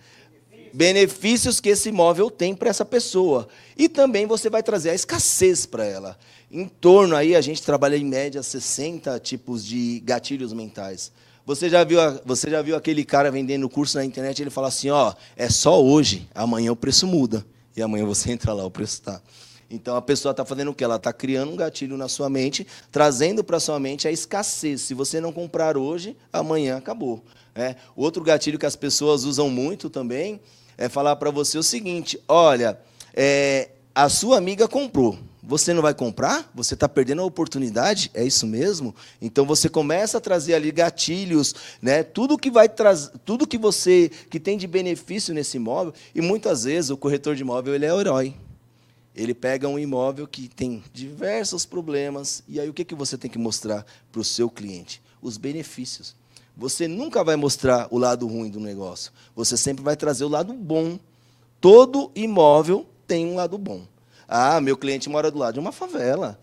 benefícios 0.73 1.59
que 1.59 1.69
esse 1.69 1.89
imóvel 1.89 2.29
tem 2.29 2.55
para 2.55 2.69
essa 2.69 2.85
pessoa. 2.85 3.47
E 3.77 3.89
também 3.89 4.25
você 4.25 4.49
vai 4.49 4.63
trazer 4.63 4.91
a 4.91 4.95
escassez 4.95 5.65
para 5.65 5.85
ela. 5.85 6.17
Em 6.49 6.67
torno 6.67 7.15
aí, 7.15 7.35
a 7.35 7.41
gente 7.41 7.61
trabalha 7.61 7.95
em 7.95 8.05
média 8.05 8.41
60 8.41 9.19
tipos 9.19 9.65
de 9.65 10.01
gatilhos 10.03 10.53
mentais. 10.53 11.11
Você 11.45 11.69
já 11.69 11.83
viu, 11.83 11.99
você 12.25 12.49
já 12.49 12.61
viu 12.61 12.75
aquele 12.75 13.03
cara 13.03 13.31
vendendo 13.31 13.67
curso 13.67 13.97
na 13.97 14.05
internet, 14.05 14.41
ele 14.41 14.49
fala 14.49 14.67
assim, 14.67 14.89
ó, 14.89 15.13
é 15.35 15.49
só 15.49 15.83
hoje, 15.83 16.27
amanhã 16.35 16.71
o 16.71 16.75
preço 16.75 17.07
muda. 17.07 17.45
E 17.75 17.81
amanhã 17.81 18.05
você 18.05 18.31
entra 18.33 18.53
lá, 18.53 18.65
o 18.65 18.71
preço 18.71 18.93
está. 18.95 19.21
Então 19.69 19.95
a 19.95 20.01
pessoa 20.01 20.31
está 20.31 20.43
fazendo 20.43 20.71
o 20.71 20.73
quê? 20.73 20.83
Ela 20.83 20.97
está 20.97 21.13
criando 21.13 21.51
um 21.53 21.55
gatilho 21.55 21.95
na 21.95 22.09
sua 22.09 22.29
mente, 22.29 22.67
trazendo 22.91 23.43
para 23.43 23.59
sua 23.59 23.79
mente 23.79 24.07
a 24.07 24.11
escassez. 24.11 24.81
Se 24.81 24.93
você 24.93 25.21
não 25.21 25.31
comprar 25.31 25.77
hoje, 25.77 26.15
amanhã 26.31 26.77
acabou. 26.77 27.23
É. 27.55 27.75
Outro 27.95 28.21
gatilho 28.23 28.59
que 28.59 28.65
as 28.65 28.75
pessoas 28.75 29.23
usam 29.23 29.49
muito 29.49 29.89
também 29.89 30.41
é 30.77 30.89
falar 30.89 31.15
para 31.15 31.31
você 31.31 31.57
o 31.57 31.63
seguinte: 31.63 32.21
olha, 32.27 32.79
é, 33.13 33.69
a 33.95 34.09
sua 34.09 34.37
amiga 34.37 34.67
comprou. 34.67 35.17
Você 35.43 35.73
não 35.73 35.81
vai 35.81 35.93
comprar? 35.93 36.49
Você 36.53 36.75
está 36.75 36.87
perdendo 36.87 37.23
a 37.23 37.25
oportunidade? 37.25 38.11
É 38.13 38.23
isso 38.23 38.45
mesmo? 38.45 38.95
Então 39.19 39.43
você 39.43 39.67
começa 39.67 40.19
a 40.19 40.21
trazer 40.21 40.53
ali 40.53 40.71
gatilhos, 40.71 41.55
né? 41.81 42.03
Tudo 42.03 42.37
que 42.37 42.51
vai 42.51 42.69
trazer, 42.69 43.11
tudo 43.25 43.47
que 43.47 43.57
você 43.57 44.11
que 44.29 44.39
tem 44.39 44.55
de 44.55 44.67
benefício 44.67 45.33
nesse 45.33 45.57
imóvel. 45.57 45.93
E 46.13 46.21
muitas 46.21 46.65
vezes 46.65 46.91
o 46.91 46.97
corretor 46.97 47.35
de 47.35 47.41
imóvel 47.41 47.73
ele 47.73 47.85
é 47.85 47.93
o 47.93 47.99
herói. 47.99 48.35
Ele 49.15 49.33
pega 49.33 49.67
um 49.67 49.79
imóvel 49.79 50.27
que 50.27 50.47
tem 50.47 50.83
diversos 50.93 51.65
problemas 51.65 52.43
e 52.47 52.59
aí 52.59 52.69
o 52.69 52.73
que, 52.73 52.85
que 52.85 52.95
você 52.95 53.17
tem 53.17 53.29
que 53.29 53.39
mostrar 53.39 53.85
para 54.11 54.21
o 54.21 54.23
seu 54.23 54.49
cliente? 54.49 55.01
Os 55.21 55.37
benefícios. 55.37 56.15
Você 56.55 56.87
nunca 56.87 57.23
vai 57.23 57.35
mostrar 57.35 57.87
o 57.89 57.97
lado 57.97 58.27
ruim 58.27 58.49
do 58.49 58.59
negócio. 58.59 59.11
Você 59.35 59.57
sempre 59.57 59.83
vai 59.83 59.95
trazer 59.95 60.23
o 60.23 60.29
lado 60.29 60.53
bom. 60.53 60.99
Todo 61.59 62.11
imóvel 62.15 62.85
tem 63.07 63.25
um 63.25 63.35
lado 63.35 63.57
bom. 63.57 63.90
Ah, 64.33 64.61
meu 64.61 64.77
cliente 64.77 65.09
mora 65.09 65.29
do 65.29 65.37
lado 65.37 65.55
de 65.55 65.59
uma 65.59 65.73
favela. 65.73 66.39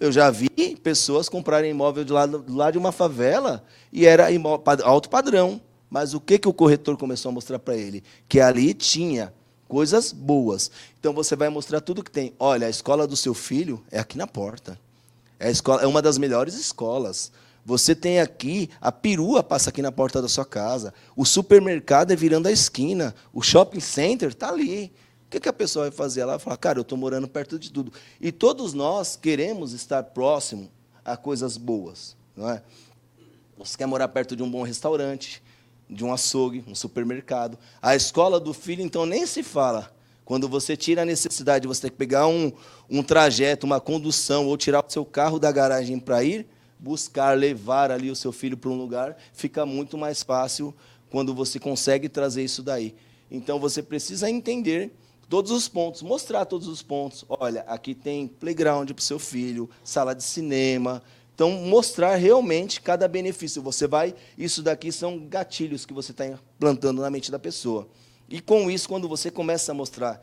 Eu 0.00 0.10
já 0.10 0.30
vi 0.30 0.48
pessoas 0.82 1.28
comprarem 1.28 1.70
imóvel 1.70 2.02
do 2.02 2.14
lado, 2.14 2.38
do 2.38 2.54
lado 2.54 2.72
de 2.72 2.78
uma 2.78 2.92
favela 2.92 3.62
e 3.92 4.06
era 4.06 4.30
imóvel, 4.30 4.64
alto 4.84 5.10
padrão. 5.10 5.60
Mas 5.90 6.14
o 6.14 6.20
que, 6.20 6.38
que 6.38 6.48
o 6.48 6.52
corretor 6.52 6.96
começou 6.96 7.28
a 7.28 7.32
mostrar 7.32 7.58
para 7.58 7.76
ele? 7.76 8.02
Que 8.26 8.40
ali 8.40 8.72
tinha 8.72 9.34
coisas 9.68 10.12
boas. 10.12 10.70
Então 10.98 11.12
você 11.12 11.36
vai 11.36 11.50
mostrar 11.50 11.82
tudo 11.82 12.02
que 12.02 12.10
tem. 12.10 12.32
Olha, 12.38 12.68
a 12.68 12.70
escola 12.70 13.06
do 13.06 13.16
seu 13.16 13.34
filho 13.34 13.84
é 13.90 13.98
aqui 13.98 14.16
na 14.16 14.26
porta. 14.26 14.80
É, 15.38 15.50
escola, 15.50 15.82
é 15.82 15.86
uma 15.86 16.00
das 16.00 16.16
melhores 16.16 16.54
escolas. 16.54 17.30
Você 17.66 17.94
tem 17.94 18.18
aqui, 18.18 18.70
a 18.80 18.90
perua 18.90 19.42
passa 19.42 19.68
aqui 19.68 19.82
na 19.82 19.92
porta 19.92 20.22
da 20.22 20.28
sua 20.28 20.44
casa, 20.44 20.94
o 21.16 21.24
supermercado 21.26 22.12
é 22.12 22.16
virando 22.16 22.46
a 22.46 22.52
esquina, 22.52 23.14
o 23.32 23.42
shopping 23.42 23.80
center 23.80 24.28
está 24.28 24.48
ali. 24.48 24.92
O 25.26 25.28
que, 25.28 25.40
que 25.40 25.48
a 25.48 25.52
pessoa 25.52 25.86
vai 25.88 25.96
fazer? 25.96 26.20
Ela 26.20 26.32
vai 26.32 26.38
falar, 26.38 26.56
cara, 26.56 26.78
eu 26.78 26.82
estou 26.82 26.96
morando 26.96 27.26
perto 27.26 27.58
de 27.58 27.72
tudo. 27.72 27.92
E 28.20 28.30
todos 28.30 28.72
nós 28.72 29.16
queremos 29.16 29.72
estar 29.72 30.02
próximo 30.04 30.70
a 31.04 31.16
coisas 31.16 31.56
boas. 31.56 32.16
Não 32.36 32.48
é? 32.48 32.62
Você 33.58 33.76
quer 33.76 33.86
morar 33.86 34.06
perto 34.08 34.36
de 34.36 34.42
um 34.42 34.50
bom 34.50 34.62
restaurante, 34.62 35.42
de 35.90 36.04
um 36.04 36.12
açougue, 36.12 36.64
um 36.68 36.74
supermercado. 36.74 37.58
A 37.82 37.96
escola 37.96 38.38
do 38.38 38.54
filho, 38.54 38.82
então, 38.82 39.04
nem 39.04 39.26
se 39.26 39.42
fala. 39.42 39.92
Quando 40.24 40.48
você 40.48 40.76
tira 40.76 41.02
a 41.02 41.04
necessidade 41.04 41.62
de 41.62 41.68
você 41.68 41.82
ter 41.82 41.90
que 41.90 41.96
pegar 41.96 42.28
um, 42.28 42.52
um 42.88 43.02
trajeto, 43.02 43.66
uma 43.66 43.80
condução, 43.80 44.46
ou 44.46 44.56
tirar 44.56 44.84
o 44.86 44.90
seu 44.90 45.04
carro 45.04 45.40
da 45.40 45.50
garagem 45.50 45.98
para 45.98 46.22
ir, 46.22 46.46
buscar 46.78 47.36
levar 47.36 47.90
ali 47.90 48.10
o 48.10 48.16
seu 48.16 48.30
filho 48.30 48.56
para 48.56 48.70
um 48.70 48.76
lugar, 48.76 49.16
fica 49.32 49.66
muito 49.66 49.98
mais 49.98 50.22
fácil 50.22 50.74
quando 51.10 51.34
você 51.34 51.58
consegue 51.58 52.08
trazer 52.08 52.44
isso 52.44 52.62
daí. 52.62 52.94
Então 53.30 53.58
você 53.58 53.82
precisa 53.82 54.30
entender 54.30 54.92
todos 55.28 55.50
os 55.50 55.68
pontos, 55.68 56.02
mostrar 56.02 56.44
todos 56.44 56.68
os 56.68 56.82
pontos. 56.82 57.24
Olha, 57.28 57.62
aqui 57.62 57.94
tem 57.94 58.26
playground 58.28 58.90
para 58.90 59.00
o 59.00 59.04
seu 59.04 59.18
filho, 59.18 59.68
sala 59.82 60.14
de 60.14 60.22
cinema. 60.22 61.02
Então, 61.34 61.50
mostrar 61.50 62.14
realmente 62.14 62.80
cada 62.80 63.06
benefício. 63.06 63.60
Você 63.62 63.86
vai, 63.86 64.14
isso 64.38 64.62
daqui 64.62 64.90
são 64.90 65.18
gatilhos 65.18 65.84
que 65.84 65.92
você 65.92 66.12
está 66.12 66.38
plantando 66.58 67.02
na 67.02 67.10
mente 67.10 67.30
da 67.30 67.38
pessoa. 67.38 67.88
E 68.28 68.40
com 68.40 68.70
isso, 68.70 68.88
quando 68.88 69.08
você 69.08 69.30
começa 69.30 69.72
a 69.72 69.74
mostrar 69.74 70.22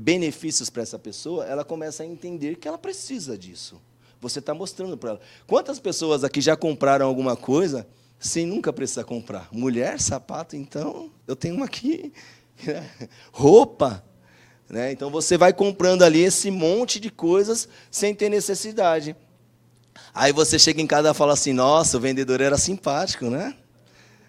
benefícios 0.00 0.70
para 0.70 0.82
essa 0.82 0.98
pessoa, 0.98 1.44
ela 1.44 1.64
começa 1.64 2.02
a 2.02 2.06
entender 2.06 2.56
que 2.56 2.66
ela 2.66 2.78
precisa 2.78 3.36
disso. 3.36 3.80
Você 4.20 4.38
está 4.38 4.54
mostrando 4.54 4.96
para 4.96 5.10
ela. 5.10 5.20
Quantas 5.46 5.78
pessoas 5.78 6.24
aqui 6.24 6.40
já 6.40 6.56
compraram 6.56 7.06
alguma 7.06 7.36
coisa 7.36 7.86
sem 8.18 8.46
nunca 8.46 8.72
precisar 8.72 9.04
comprar? 9.04 9.48
Mulher, 9.52 10.00
sapato, 10.00 10.56
então, 10.56 11.10
eu 11.26 11.36
tenho 11.36 11.56
uma 11.56 11.66
aqui. 11.66 12.12
Roupa. 13.30 14.02
Né? 14.74 14.90
Então 14.90 15.08
você 15.08 15.38
vai 15.38 15.52
comprando 15.52 16.02
ali 16.02 16.20
esse 16.24 16.50
monte 16.50 16.98
de 16.98 17.08
coisas 17.08 17.68
sem 17.92 18.12
ter 18.12 18.28
necessidade. 18.28 19.14
Aí 20.12 20.32
você 20.32 20.58
chega 20.58 20.82
em 20.82 20.86
casa 20.86 21.12
e 21.12 21.14
fala 21.14 21.32
assim: 21.32 21.52
nossa, 21.52 21.96
o 21.96 22.00
vendedor 22.00 22.40
era 22.40 22.58
simpático, 22.58 23.30
né? 23.30 23.54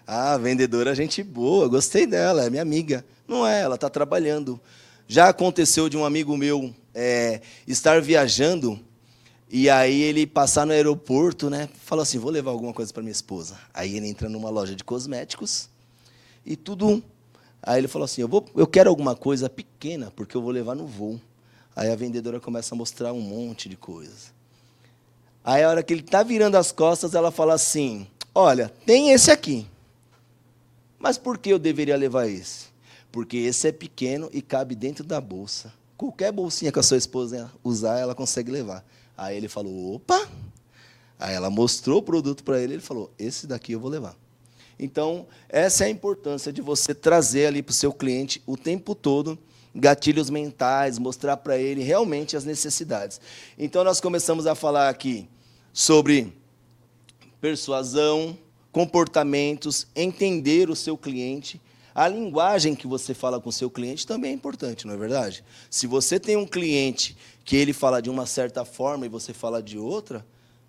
Ah, 0.06 0.38
vendedora 0.38 0.92
é 0.92 0.94
gente 0.94 1.20
boa, 1.20 1.66
gostei 1.66 2.06
dela, 2.06 2.44
é 2.44 2.48
minha 2.48 2.62
amiga. 2.62 3.04
Não 3.26 3.44
é, 3.44 3.62
ela 3.62 3.74
está 3.74 3.90
trabalhando. 3.90 4.60
Já 5.08 5.30
aconteceu 5.30 5.88
de 5.88 5.96
um 5.96 6.04
amigo 6.04 6.36
meu 6.36 6.72
é, 6.94 7.40
estar 7.66 8.00
viajando 8.00 8.78
e 9.50 9.68
aí 9.68 10.00
ele 10.00 10.28
passar 10.28 10.64
no 10.64 10.72
aeroporto, 10.72 11.50
né? 11.50 11.68
Falou 11.82 12.04
assim: 12.04 12.20
vou 12.20 12.30
levar 12.30 12.52
alguma 12.52 12.72
coisa 12.72 12.92
para 12.92 13.02
minha 13.02 13.10
esposa. 13.10 13.58
Aí 13.74 13.96
ele 13.96 14.06
entra 14.06 14.28
numa 14.28 14.48
loja 14.48 14.76
de 14.76 14.84
cosméticos 14.84 15.68
e 16.44 16.54
tudo. 16.54 17.02
Aí 17.66 17.80
ele 17.80 17.88
falou 17.88 18.04
assim: 18.04 18.20
eu, 18.20 18.28
vou, 18.28 18.46
eu 18.54 18.66
quero 18.66 18.88
alguma 18.88 19.16
coisa 19.16 19.50
pequena, 19.50 20.12
porque 20.14 20.36
eu 20.36 20.40
vou 20.40 20.52
levar 20.52 20.76
no 20.76 20.86
voo. 20.86 21.20
Aí 21.74 21.90
a 21.90 21.96
vendedora 21.96 22.38
começa 22.38 22.74
a 22.74 22.78
mostrar 22.78 23.12
um 23.12 23.20
monte 23.20 23.68
de 23.68 23.76
coisas. 23.76 24.32
Aí 25.44 25.64
a 25.64 25.68
hora 25.68 25.82
que 25.82 25.92
ele 25.92 26.00
está 26.00 26.22
virando 26.22 26.56
as 26.56 26.70
costas, 26.70 27.12
ela 27.16 27.32
fala 27.32 27.54
assim: 27.54 28.06
Olha, 28.32 28.72
tem 28.86 29.10
esse 29.10 29.32
aqui. 29.32 29.66
Mas 30.96 31.18
por 31.18 31.38
que 31.38 31.50
eu 31.50 31.58
deveria 31.58 31.96
levar 31.96 32.28
esse? 32.28 32.66
Porque 33.10 33.36
esse 33.36 33.66
é 33.66 33.72
pequeno 33.72 34.30
e 34.32 34.40
cabe 34.40 34.76
dentro 34.76 35.04
da 35.04 35.20
bolsa. 35.20 35.72
Qualquer 35.96 36.30
bolsinha 36.30 36.70
que 36.70 36.78
a 36.78 36.82
sua 36.82 36.96
esposa 36.96 37.50
usar, 37.64 37.98
ela 37.98 38.14
consegue 38.14 38.50
levar. 38.50 38.84
Aí 39.18 39.36
ele 39.36 39.48
falou: 39.48 39.96
opa! 39.96 40.28
Aí 41.18 41.34
ela 41.34 41.50
mostrou 41.50 41.98
o 41.98 42.02
produto 42.02 42.44
para 42.44 42.60
ele, 42.60 42.74
ele 42.74 42.82
falou: 42.82 43.10
esse 43.18 43.44
daqui 43.44 43.72
eu 43.72 43.80
vou 43.80 43.90
levar. 43.90 44.16
Então, 44.78 45.26
essa 45.48 45.84
é 45.84 45.86
a 45.86 45.90
importância 45.90 46.52
de 46.52 46.60
você 46.60 46.94
trazer 46.94 47.46
ali 47.46 47.62
para 47.62 47.70
o 47.70 47.74
seu 47.74 47.92
cliente 47.92 48.42
o 48.46 48.56
tempo 48.56 48.94
todo 48.94 49.38
gatilhos 49.74 50.30
mentais, 50.30 50.98
mostrar 50.98 51.36
para 51.36 51.58
ele 51.58 51.82
realmente 51.82 52.36
as 52.36 52.44
necessidades. 52.44 53.20
Então, 53.58 53.84
nós 53.84 54.00
começamos 54.00 54.46
a 54.46 54.54
falar 54.54 54.88
aqui 54.88 55.28
sobre 55.72 56.32
persuasão, 57.40 58.36
comportamentos, 58.72 59.86
entender 59.94 60.70
o 60.70 60.76
seu 60.76 60.96
cliente. 60.96 61.60
A 61.94 62.08
linguagem 62.08 62.74
que 62.74 62.86
você 62.86 63.14
fala 63.14 63.40
com 63.40 63.50
o 63.50 63.52
seu 63.52 63.70
cliente 63.70 64.06
também 64.06 64.30
é 64.30 64.34
importante, 64.34 64.86
não 64.86 64.94
é 64.94 64.96
verdade? 64.96 65.44
Se 65.70 65.86
você 65.86 66.18
tem 66.18 66.36
um 66.36 66.46
cliente 66.46 67.16
que 67.44 67.56
ele 67.56 67.72
fala 67.72 68.02
de 68.02 68.10
uma 68.10 68.26
certa 68.26 68.64
forma 68.64 69.06
e 69.06 69.10
você 69.10 69.32
fala 69.32 69.62
de 69.62 69.78
outra, 69.78 70.26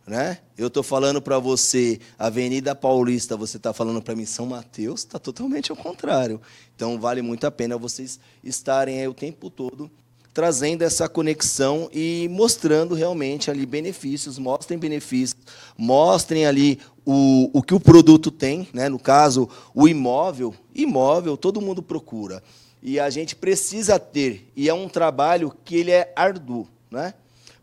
né? 0.08 0.40
Eu 0.58 0.68
estou 0.68 0.82
falando 0.82 1.22
para 1.22 1.38
você 1.38 2.00
Avenida 2.18 2.74
Paulista, 2.74 3.36
você 3.36 3.58
está 3.58 3.74
falando 3.74 4.02
para 4.02 4.16
mim 4.16 4.26
São 4.26 4.46
Mateus, 4.46 5.02
está 5.02 5.20
totalmente 5.20 5.70
ao 5.70 5.78
contrário. 5.78 6.42
Então 6.76 7.00
vale 7.00 7.22
muito 7.22 7.46
a 7.46 7.52
pena 7.52 7.78
vocês 7.78 8.20
estarem 8.44 9.02
aí 9.02 9.08
o 9.08 9.14
tempo 9.14 9.50
todo 9.50 9.92
trazendo 10.38 10.84
essa 10.84 11.10
conexão 11.10 11.90
e 11.92 12.28
mostrando 12.30 12.94
realmente 12.94 13.50
ali 13.50 13.66
benefícios, 13.66 14.38
mostrem 14.38 14.78
benefícios, 14.78 15.42
mostrem 15.76 16.46
ali 16.46 16.80
o, 17.04 17.50
o 17.52 17.64
que 17.64 17.74
o 17.74 17.80
produto 17.80 18.30
tem, 18.30 18.70
né? 18.72 18.88
no 18.88 19.00
caso, 19.00 19.50
o 19.74 19.88
imóvel. 19.88 20.54
Imóvel, 20.76 21.36
todo 21.36 21.60
mundo 21.60 21.82
procura. 21.82 22.44
E 22.84 23.00
a 23.00 23.10
gente 23.10 23.36
precisa 23.36 23.98
ter, 23.98 24.48
e 24.56 24.70
é 24.70 24.74
um 24.76 24.88
trabalho 24.88 25.52
que 25.66 25.76
ele 25.76 25.90
é 25.90 26.14
árduo, 26.16 26.68
né? 26.92 27.16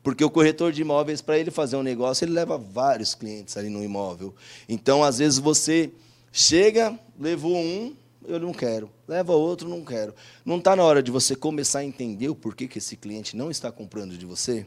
Porque 0.05 0.23
o 0.23 0.29
corretor 0.29 0.71
de 0.71 0.83
imóveis, 0.83 1.23
para 1.23 1.39
ele 1.39 1.51
fazer 1.51 1.77
um 1.77 1.83
negócio, 1.83 2.27
ele 2.27 2.33
leva 2.33 2.59
vários 2.59 3.15
clientes 3.15 3.57
ali 3.57 3.71
no 3.71 3.83
imóvel. 3.83 4.35
Então, 4.69 5.03
às 5.03 5.17
vezes, 5.17 5.39
você 5.39 5.91
chega, 6.31 6.97
levou 7.19 7.57
um, 7.57 7.97
eu 8.29 8.39
não 8.39 8.53
quero. 8.53 8.91
Leva 9.09 9.33
outro, 9.33 9.67
não 9.67 9.83
quero. 9.83 10.15
Não 10.45 10.59
está 10.59 10.77
na 10.77 10.85
hora 10.85 11.03
de 11.03 11.11
você 11.11 11.35
começar 11.35 11.79
a 11.79 11.85
entender 11.85 12.29
o 12.29 12.35
porquê 12.35 12.69
que 12.69 12.77
esse 12.77 12.97
cliente 12.97 13.35
não 13.35 13.51
está 13.51 13.73
comprando 13.73 14.17
de 14.19 14.27
você? 14.27 14.67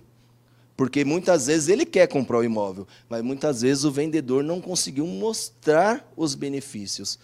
Porque 0.75 1.05
muitas 1.05 1.45
vezes 1.45 1.69
ele 1.69 1.85
quer 1.85 2.07
comprar 2.07 2.39
o 2.39 2.43
imóvel, 2.43 2.87
mas 3.07 3.23
muitas 3.23 3.61
vezes 3.61 3.83
o 3.83 3.91
vendedor 3.91 4.43
não 4.43 4.59
conseguiu 4.59 5.05
mostrar 5.05 6.11
os 6.17 6.33
benefícios. 6.33 7.19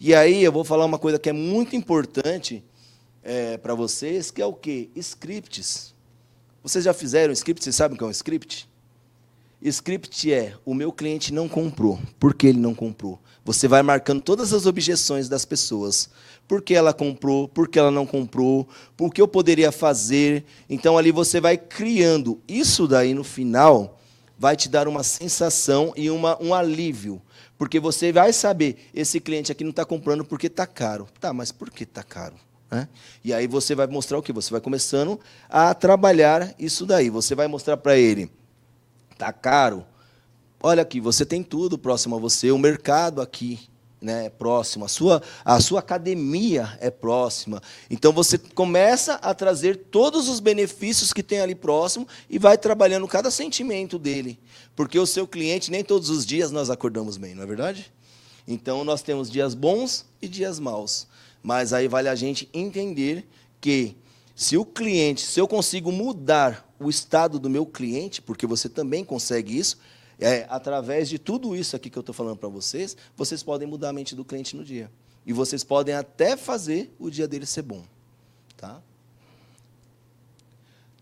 E 0.00 0.14
aí 0.14 0.42
eu 0.42 0.52
vou 0.52 0.64
falar 0.64 0.86
uma 0.86 0.98
coisa 0.98 1.18
que 1.18 1.28
é 1.28 1.34
muito 1.34 1.76
importante 1.76 2.64
é, 3.22 3.58
para 3.58 3.74
vocês, 3.74 4.30
que 4.30 4.40
é 4.40 4.46
o 4.46 4.54
quê? 4.54 4.88
Scripts. 4.96 5.97
Vocês 6.68 6.84
já 6.84 6.92
fizeram 6.92 7.32
script? 7.32 7.64
Vocês 7.64 7.74
sabem 7.74 7.94
o 7.94 7.98
que 7.98 8.04
é 8.04 8.06
um 8.06 8.10
script? 8.10 8.68
Script 9.62 10.30
é: 10.30 10.54
o 10.66 10.74
meu 10.74 10.92
cliente 10.92 11.32
não 11.32 11.48
comprou. 11.48 11.98
Por 12.20 12.34
que 12.34 12.46
ele 12.46 12.58
não 12.58 12.74
comprou? 12.74 13.18
Você 13.42 13.66
vai 13.66 13.82
marcando 13.82 14.20
todas 14.20 14.52
as 14.52 14.66
objeções 14.66 15.30
das 15.30 15.46
pessoas. 15.46 16.10
Por 16.46 16.60
que 16.60 16.74
ela 16.74 16.92
comprou? 16.92 17.48
Por 17.48 17.68
que 17.68 17.78
ela 17.78 17.90
não 17.90 18.06
comprou? 18.06 18.68
Por 18.98 19.14
que 19.14 19.22
eu 19.22 19.26
poderia 19.26 19.72
fazer? 19.72 20.44
Então 20.68 20.98
ali 20.98 21.10
você 21.10 21.40
vai 21.40 21.56
criando. 21.56 22.38
Isso 22.46 22.86
daí 22.86 23.14
no 23.14 23.24
final 23.24 23.98
vai 24.38 24.54
te 24.54 24.68
dar 24.68 24.86
uma 24.88 25.02
sensação 25.02 25.94
e 25.96 26.10
uma, 26.10 26.36
um 26.38 26.52
alívio. 26.52 27.22
Porque 27.56 27.80
você 27.80 28.12
vai 28.12 28.30
saber, 28.30 28.76
esse 28.92 29.18
cliente 29.20 29.50
aqui 29.50 29.64
não 29.64 29.70
está 29.70 29.86
comprando 29.86 30.22
porque 30.22 30.48
está 30.48 30.66
caro. 30.66 31.08
Tá, 31.18 31.32
mas 31.32 31.50
por 31.50 31.70
que 31.70 31.84
está 31.84 32.02
caro? 32.02 32.34
Né? 32.70 32.88
E 33.24 33.32
aí 33.32 33.46
você 33.46 33.74
vai 33.74 33.86
mostrar 33.86 34.18
o 34.18 34.22
que? 34.22 34.32
Você 34.32 34.50
vai 34.50 34.60
começando 34.60 35.18
a 35.48 35.74
trabalhar 35.74 36.54
isso 36.58 36.84
daí. 36.84 37.08
Você 37.10 37.34
vai 37.34 37.46
mostrar 37.46 37.76
para 37.76 37.96
ele 37.96 38.30
Tá 39.18 39.32
caro? 39.32 39.84
Olha 40.62 40.82
aqui, 40.82 41.00
você 41.00 41.26
tem 41.26 41.42
tudo 41.42 41.76
próximo 41.76 42.14
a 42.14 42.18
você, 42.20 42.52
o 42.52 42.58
mercado 42.58 43.20
aqui 43.20 43.68
né, 44.00 44.26
é 44.26 44.30
próximo, 44.30 44.84
a 44.84 44.88
sua, 44.88 45.20
a 45.44 45.60
sua 45.60 45.80
academia 45.80 46.78
é 46.80 46.88
próxima. 46.88 47.60
Então 47.90 48.12
você 48.12 48.38
começa 48.38 49.14
a 49.14 49.34
trazer 49.34 49.76
todos 49.90 50.28
os 50.28 50.38
benefícios 50.38 51.12
que 51.12 51.22
tem 51.22 51.40
ali 51.40 51.54
próximo 51.54 52.06
e 52.30 52.38
vai 52.38 52.56
trabalhando 52.56 53.08
cada 53.08 53.28
sentimento 53.28 53.98
dele. 53.98 54.38
Porque 54.76 54.98
o 54.98 55.06
seu 55.06 55.26
cliente, 55.26 55.68
nem 55.68 55.82
todos 55.82 56.10
os 56.10 56.24
dias 56.24 56.52
nós 56.52 56.70
acordamos 56.70 57.16
bem, 57.16 57.34
não 57.34 57.42
é 57.42 57.46
verdade? 57.46 57.92
Então 58.46 58.84
nós 58.84 59.02
temos 59.02 59.28
dias 59.28 59.52
bons 59.52 60.06
e 60.22 60.28
dias 60.28 60.60
maus. 60.60 61.08
Mas 61.42 61.72
aí 61.72 61.88
vale 61.88 62.08
a 62.08 62.14
gente 62.14 62.48
entender 62.52 63.26
que 63.60 63.96
se 64.34 64.56
o 64.56 64.64
cliente, 64.64 65.22
se 65.22 65.40
eu 65.40 65.48
consigo 65.48 65.90
mudar 65.90 66.68
o 66.78 66.88
estado 66.88 67.38
do 67.38 67.50
meu 67.50 67.66
cliente, 67.66 68.22
porque 68.22 68.46
você 68.46 68.68
também 68.68 69.04
consegue 69.04 69.58
isso, 69.58 69.78
é, 70.18 70.46
através 70.48 71.08
de 71.08 71.18
tudo 71.18 71.56
isso 71.56 71.76
aqui 71.76 71.88
que 71.90 71.98
eu 71.98 72.00
estou 72.00 72.14
falando 72.14 72.36
para 72.36 72.48
vocês, 72.48 72.96
vocês 73.16 73.42
podem 73.42 73.66
mudar 73.66 73.90
a 73.90 73.92
mente 73.92 74.14
do 74.14 74.24
cliente 74.24 74.56
no 74.56 74.64
dia. 74.64 74.90
E 75.24 75.32
vocês 75.32 75.62
podem 75.62 75.94
até 75.94 76.36
fazer 76.36 76.94
o 76.98 77.10
dia 77.10 77.28
dele 77.28 77.46
ser 77.46 77.62
bom. 77.62 77.84
Tá? 78.56 78.80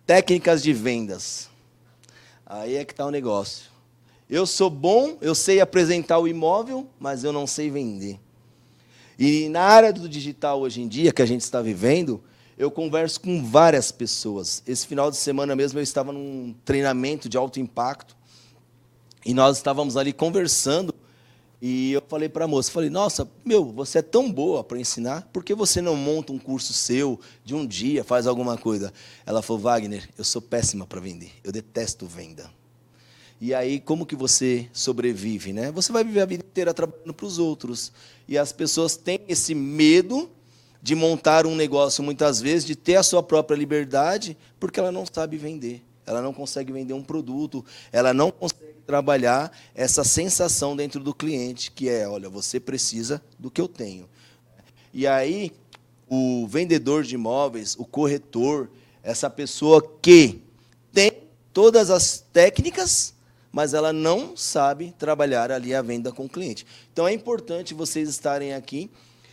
Técnicas 0.06 0.62
de 0.62 0.72
vendas. 0.72 1.48
Aí 2.44 2.76
é 2.76 2.84
que 2.84 2.92
está 2.92 3.06
o 3.06 3.10
negócio. 3.10 3.70
Eu 4.28 4.46
sou 4.46 4.68
bom, 4.68 5.16
eu 5.20 5.34
sei 5.34 5.60
apresentar 5.60 6.18
o 6.18 6.28
imóvel, 6.28 6.88
mas 6.98 7.22
eu 7.22 7.32
não 7.32 7.46
sei 7.46 7.70
vender. 7.70 8.18
E 9.18 9.48
na 9.48 9.62
área 9.62 9.92
do 9.92 10.08
digital 10.08 10.60
hoje 10.60 10.82
em 10.82 10.88
dia, 10.88 11.12
que 11.12 11.22
a 11.22 11.26
gente 11.26 11.40
está 11.40 11.62
vivendo, 11.62 12.22
eu 12.58 12.70
converso 12.70 13.20
com 13.20 13.42
várias 13.42 13.90
pessoas. 13.90 14.62
Esse 14.66 14.86
final 14.86 15.10
de 15.10 15.16
semana 15.16 15.56
mesmo 15.56 15.78
eu 15.78 15.82
estava 15.82 16.12
num 16.12 16.54
treinamento 16.64 17.28
de 17.28 17.36
alto 17.36 17.60
impacto 17.60 18.16
e 19.24 19.34
nós 19.34 19.56
estávamos 19.56 19.96
ali 19.96 20.12
conversando 20.12 20.94
e 21.60 21.92
eu 21.92 22.02
falei 22.06 22.28
para 22.28 22.44
a 22.44 22.48
moça, 22.48 22.70
falei, 22.70 22.90
nossa, 22.90 23.28
meu, 23.44 23.64
você 23.72 23.98
é 23.98 24.02
tão 24.02 24.30
boa 24.30 24.62
para 24.62 24.78
ensinar, 24.78 25.28
por 25.32 25.42
que 25.42 25.54
você 25.54 25.80
não 25.80 25.96
monta 25.96 26.32
um 26.32 26.38
curso 26.38 26.74
seu 26.74 27.18
de 27.42 27.54
um 27.54 27.66
dia, 27.66 28.04
faz 28.04 28.26
alguma 28.26 28.58
coisa? 28.58 28.92
Ela 29.24 29.40
falou, 29.40 29.62
Wagner, 29.62 30.08
eu 30.18 30.24
sou 30.24 30.42
péssima 30.42 30.86
para 30.86 31.00
vender, 31.00 31.32
eu 31.42 31.50
detesto 31.50 32.06
venda. 32.06 32.50
E 33.40 33.52
aí, 33.52 33.78
como 33.78 34.06
que 34.06 34.16
você 34.16 34.68
sobrevive, 34.72 35.52
né? 35.52 35.70
Você 35.72 35.92
vai 35.92 36.02
viver 36.02 36.20
a 36.22 36.26
vida 36.26 36.44
inteira 36.44 36.72
trabalhando 36.72 37.12
para 37.12 37.26
os 37.26 37.38
outros. 37.38 37.92
E 38.26 38.38
as 38.38 38.50
pessoas 38.50 38.96
têm 38.96 39.20
esse 39.28 39.54
medo 39.54 40.30
de 40.82 40.94
montar 40.94 41.46
um 41.46 41.54
negócio, 41.54 42.02
muitas 42.02 42.40
vezes, 42.40 42.64
de 42.64 42.74
ter 42.74 42.96
a 42.96 43.02
sua 43.02 43.22
própria 43.22 43.56
liberdade, 43.56 44.36
porque 44.58 44.80
ela 44.80 44.92
não 44.92 45.04
sabe 45.04 45.36
vender. 45.36 45.82
Ela 46.06 46.22
não 46.22 46.32
consegue 46.32 46.72
vender 46.72 46.94
um 46.94 47.02
produto, 47.02 47.64
ela 47.90 48.14
não 48.14 48.30
consegue 48.30 48.76
trabalhar 48.86 49.50
essa 49.74 50.04
sensação 50.04 50.76
dentro 50.76 51.00
do 51.00 51.12
cliente, 51.12 51.72
que 51.72 51.88
é, 51.88 52.08
olha, 52.08 52.30
você 52.30 52.60
precisa 52.60 53.20
do 53.38 53.50
que 53.50 53.60
eu 53.60 53.66
tenho. 53.66 54.08
E 54.94 55.06
aí, 55.06 55.52
o 56.08 56.46
vendedor 56.46 57.02
de 57.02 57.16
imóveis, 57.16 57.74
o 57.76 57.84
corretor, 57.84 58.70
essa 59.02 59.28
pessoa 59.28 59.82
que 60.00 60.40
tem 60.92 61.12
todas 61.52 61.90
as 61.90 62.24
técnicas, 62.32 63.15
mas 63.56 63.72
ela 63.72 63.90
não 63.90 64.36
sabe 64.36 64.92
trabalhar 64.98 65.50
ali 65.50 65.74
a 65.74 65.80
venda 65.80 66.12
com 66.12 66.26
o 66.26 66.28
cliente. 66.28 66.66
Então 66.92 67.08
é 67.08 67.12
importante 67.14 67.72
vocês 67.72 68.06
estarem 68.06 68.52
aqui 68.52 68.90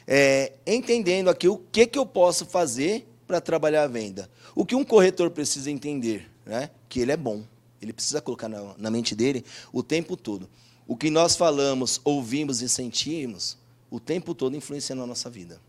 é, 0.08 0.54
entendendo 0.66 1.30
aqui 1.30 1.50
o 1.50 1.58
que, 1.58 1.86
que 1.86 2.00
eu 2.00 2.06
posso 2.06 2.46
fazer 2.46 3.06
para 3.28 3.42
trabalhar 3.42 3.84
a 3.84 3.88
venda. 3.88 4.30
O 4.56 4.66
que 4.66 4.76
um 4.76 4.86
corretor 4.86 5.30
precisa 5.30 5.70
entender, 5.70 6.32
né? 6.46 6.70
que 6.88 7.02
ele 7.02 7.12
é 7.12 7.18
bom. 7.18 7.44
Ele 7.82 7.92
precisa 7.92 8.22
colocar 8.22 8.48
na, 8.48 8.74
na 8.78 8.90
mente 8.90 9.14
dele 9.14 9.44
o 9.74 9.84
tempo 9.84 10.16
todo. 10.16 10.50
O 10.88 10.96
que 10.96 11.10
nós 11.10 11.36
falamos, 11.36 12.00
ouvimos 12.02 12.62
e 12.62 12.70
sentimos, 12.70 13.58
o 13.92 14.00
tempo 14.00 14.34
todo 14.34 14.56
influencia 14.56 14.96
na 14.96 15.06
nossa 15.06 15.30
vida. 15.30 15.60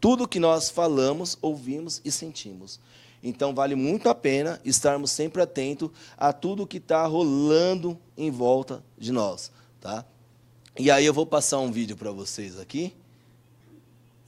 Tudo 0.00 0.26
que 0.26 0.40
nós 0.40 0.70
falamos, 0.70 1.36
ouvimos 1.42 2.00
e 2.02 2.10
sentimos. 2.10 2.80
Então, 3.22 3.54
vale 3.54 3.74
muito 3.74 4.08
a 4.08 4.14
pena 4.14 4.60
estarmos 4.64 5.10
sempre 5.10 5.40
atentos 5.40 5.90
a 6.16 6.32
tudo 6.32 6.66
que 6.66 6.78
está 6.78 7.06
rolando 7.06 7.98
em 8.16 8.30
volta 8.30 8.82
de 8.98 9.12
nós. 9.12 9.52
Tá? 9.80 10.04
E 10.78 10.90
aí 10.90 11.06
eu 11.06 11.14
vou 11.14 11.26
passar 11.26 11.58
um 11.58 11.70
vídeo 11.70 11.96
para 11.96 12.10
vocês 12.10 12.58
aqui. 12.58 12.94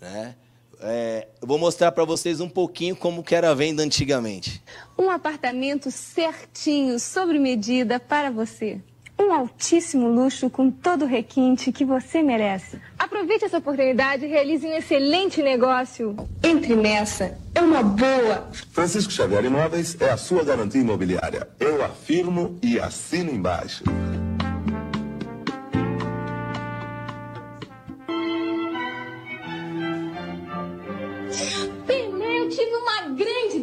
Né? 0.00 0.36
É, 0.80 1.28
eu 1.40 1.48
vou 1.48 1.58
mostrar 1.58 1.90
para 1.92 2.04
vocês 2.04 2.40
um 2.40 2.48
pouquinho 2.48 2.94
como 2.94 3.22
que 3.22 3.34
era 3.34 3.50
a 3.50 3.54
venda 3.54 3.82
antigamente. 3.82 4.62
Um 4.98 5.10
apartamento 5.10 5.90
certinho, 5.90 7.00
sobre 7.00 7.38
medida 7.38 7.98
para 7.98 8.30
você. 8.30 8.80
Um 9.18 9.32
altíssimo 9.32 10.08
luxo 10.08 10.50
com 10.50 10.70
todo 10.70 11.04
o 11.04 11.08
requinte 11.08 11.70
que 11.70 11.84
você 11.84 12.22
merece. 12.22 12.80
Aproveite 12.98 13.44
essa 13.44 13.58
oportunidade 13.58 14.24
e 14.24 14.28
realize 14.28 14.66
um 14.66 14.72
excelente 14.72 15.42
negócio. 15.42 16.16
Entre 16.42 16.74
nessa, 16.74 17.38
é 17.54 17.60
uma 17.60 17.82
boa. 17.82 18.48
Francisco 18.72 19.12
Xavier 19.12 19.44
Imóveis 19.44 19.96
é 20.00 20.10
a 20.10 20.16
sua 20.16 20.44
garantia 20.44 20.80
imobiliária. 20.80 21.48
Eu 21.60 21.84
afirmo 21.84 22.58
e 22.62 22.78
assino 22.78 23.30
embaixo. 23.30 23.84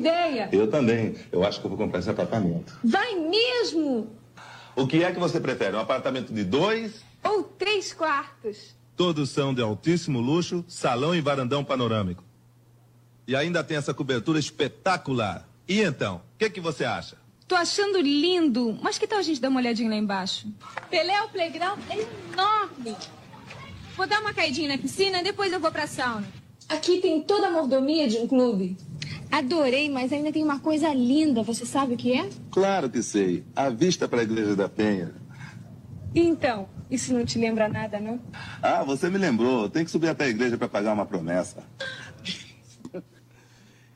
ideia. 0.02 0.50
Eu 0.52 0.70
também. 0.70 1.16
Eu 1.32 1.44
acho 1.44 1.60
que 1.60 1.66
eu 1.66 1.70
vou 1.70 1.78
comprar 1.78 2.00
esse 2.00 2.10
apartamento. 2.10 2.80
Vai 2.84 3.16
mesmo? 3.16 4.08
O 4.76 4.88
que 4.88 5.04
é 5.04 5.12
que 5.12 5.20
você 5.20 5.40
prefere? 5.40 5.76
Um 5.76 5.80
apartamento 5.80 6.34
de 6.34 6.44
dois? 6.44 7.04
Ou 7.24 7.44
três 7.44 7.94
quartos? 7.94 8.76
Todos 8.96 9.30
são 9.30 9.54
de 9.54 9.62
altíssimo 9.62 10.20
luxo, 10.20 10.64
salão 10.68 11.16
e 11.16 11.22
varandão 11.22 11.64
panorâmico. 11.64 12.24
E 13.28 13.36
ainda 13.36 13.64
tem 13.64 13.78
essa 13.78 13.94
cobertura 13.94 14.40
espetacular. 14.40 15.48
E 15.68 15.82
então, 15.82 16.18
o 16.36 16.38
que, 16.38 16.50
que 16.50 16.62
você 16.62 16.86
acha? 16.86 17.18
Tô 17.48 17.56
achando 17.56 18.00
lindo, 18.00 18.78
mas 18.82 18.98
que 18.98 19.06
tal 19.06 19.20
a 19.20 19.22
gente 19.22 19.42
dar 19.42 19.50
uma 19.50 19.60
olhadinha 19.60 19.90
lá 19.90 19.96
embaixo? 19.96 20.48
Pelé, 20.90 21.22
o 21.22 21.30
playground 21.30 21.80
é 21.90 22.08
enorme. 22.34 22.96
Vou 23.96 24.08
dar 24.08 24.22
uma 24.22 24.34
caidinha 24.34 24.70
na 24.70 24.78
piscina 24.78 25.20
e 25.20 25.24
depois 25.24 25.52
eu 25.52 25.60
vou 25.60 25.72
pra 25.72 25.86
sauna. 25.86 26.28
Aqui 26.70 27.02
tem 27.02 27.22
toda 27.22 27.48
a 27.48 27.52
mordomia 27.52 28.08
de 28.08 28.18
um 28.18 28.28
clube. 28.28 28.78
Adorei, 29.32 29.90
mas 29.90 30.12
ainda 30.12 30.32
tem 30.32 30.44
uma 30.44 30.60
coisa 30.60 30.94
linda. 30.94 31.42
Você 31.42 31.66
sabe 31.66 31.94
o 31.94 31.98
que 31.98 32.14
é? 32.14 32.30
Claro 32.52 32.90
que 32.90 33.02
sei. 33.02 33.44
A 33.56 33.70
vista 33.70 34.08
para 34.08 34.20
a 34.20 34.24
Igreja 34.24 34.56
da 34.56 34.68
Penha. 34.68 35.14
Então, 36.14 36.68
isso 36.90 37.14
não 37.14 37.24
te 37.24 37.40
lembra 37.40 37.70
nada, 37.70 38.00
não? 38.00 38.20
Ah, 38.62 38.84
você 38.84 39.10
me 39.10 39.18
lembrou. 39.18 39.70
Tem 39.70 39.86
que 39.86 39.92
subir 39.92 40.10
até 40.10 40.26
a 40.26 40.28
igreja 40.28 40.58
para 40.58 40.68
pagar 40.68 40.94
uma 40.94 41.06
promessa. 41.06 41.64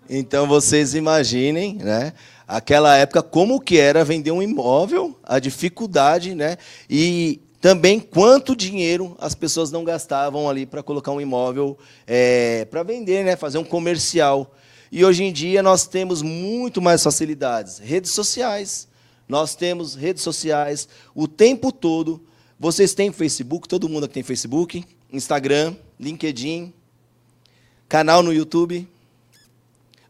Então 0.10 0.48
vocês 0.48 0.94
imaginem, 0.94 1.76
né? 1.76 2.14
Aquela 2.48 2.96
época 2.96 3.24
como 3.24 3.60
que 3.60 3.78
era 3.80 4.06
vender 4.06 4.32
um 4.32 4.42
imóvel, 4.42 5.20
a 5.24 5.40
dificuldade, 5.40 6.36
né? 6.36 6.58
E 6.88 7.42
também 7.60 8.00
quanto 8.00 8.56
dinheiro 8.56 9.18
as 9.20 9.34
pessoas 9.34 9.72
não 9.72 9.84
gastavam 9.84 10.48
ali 10.48 10.66
para 10.66 10.84
colocar 10.84 11.12
um 11.12 11.20
imóvel 11.20 11.78
é, 12.06 12.66
para 12.66 12.84
vender, 12.84 13.26
né? 13.26 13.36
Fazer 13.36 13.58
um 13.58 13.64
comercial. 13.64 14.56
E 14.92 15.04
hoje 15.04 15.24
em 15.24 15.34
dia 15.34 15.64
nós 15.64 15.88
temos 15.88 16.22
muito 16.22 16.82
mais 16.82 17.04
facilidades. 17.04 17.80
Redes 17.80 18.12
sociais. 18.12 18.88
Nós 19.28 19.56
temos 19.56 19.96
redes 19.96 20.24
sociais 20.24 20.88
o 21.14 21.28
tempo 21.28 21.72
todo. 21.72 22.22
Vocês 22.60 22.94
têm 22.94 23.12
Facebook, 23.12 23.68
todo 23.68 23.90
mundo 23.90 24.06
aqui 24.06 24.14
tem 24.14 24.24
Facebook, 24.24 24.86
Instagram, 25.12 25.76
LinkedIn. 26.00 26.74
Canal 27.90 28.24
no 28.24 28.34
YouTube. 28.34 28.88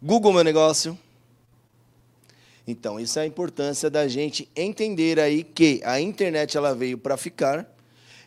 Google 0.02 0.34
Meu 0.34 0.44
Negócio. 0.44 0.98
Então, 2.68 3.00
isso 3.00 3.20
é 3.20 3.24
a 3.24 3.28
importância 3.28 3.90
da 3.90 4.08
gente 4.08 4.50
entender 4.56 5.20
aí 5.20 5.44
que 5.44 5.82
a 5.84 6.02
internet 6.02 6.58
ela 6.58 6.74
veio 6.74 6.98
para 6.98 7.16
ficar 7.16 7.76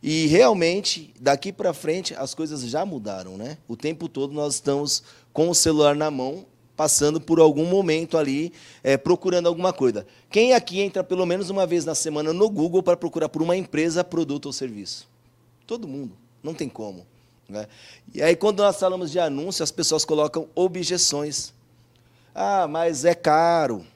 e 0.02 0.26
realmente 0.26 1.12
daqui 1.20 1.52
para 1.52 1.74
frente 1.74 2.14
as 2.14 2.34
coisas 2.34 2.62
já 2.62 2.86
mudaram, 2.86 3.36
né? 3.36 3.58
O 3.66 3.76
tempo 3.76 4.08
todo 4.08 4.32
nós 4.32 4.54
estamos 4.54 5.02
com 5.38 5.48
o 5.50 5.54
celular 5.54 5.94
na 5.94 6.10
mão, 6.10 6.44
passando 6.76 7.20
por 7.20 7.38
algum 7.38 7.64
momento 7.64 8.18
ali, 8.18 8.52
é, 8.82 8.96
procurando 8.96 9.46
alguma 9.46 9.72
coisa. 9.72 10.04
Quem 10.28 10.52
aqui 10.52 10.80
entra 10.80 11.04
pelo 11.04 11.24
menos 11.24 11.48
uma 11.48 11.64
vez 11.64 11.84
na 11.84 11.94
semana 11.94 12.32
no 12.32 12.50
Google 12.50 12.82
para 12.82 12.96
procurar 12.96 13.28
por 13.28 13.40
uma 13.40 13.56
empresa, 13.56 14.02
produto 14.02 14.46
ou 14.46 14.52
serviço? 14.52 15.08
Todo 15.64 15.86
mundo, 15.86 16.16
não 16.42 16.54
tem 16.54 16.68
como. 16.68 17.06
Né? 17.48 17.68
E 18.12 18.20
aí, 18.20 18.34
quando 18.34 18.64
nós 18.64 18.80
falamos 18.80 19.12
de 19.12 19.20
anúncio, 19.20 19.62
as 19.62 19.70
pessoas 19.70 20.04
colocam 20.04 20.48
objeções. 20.56 21.54
Ah, 22.34 22.66
mas 22.66 23.04
é 23.04 23.14
caro. 23.14 23.86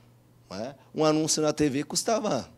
Né? 0.48 0.76
Um 0.94 1.04
anúncio 1.04 1.42
na 1.42 1.52
TV 1.52 1.82
custava 1.82 2.48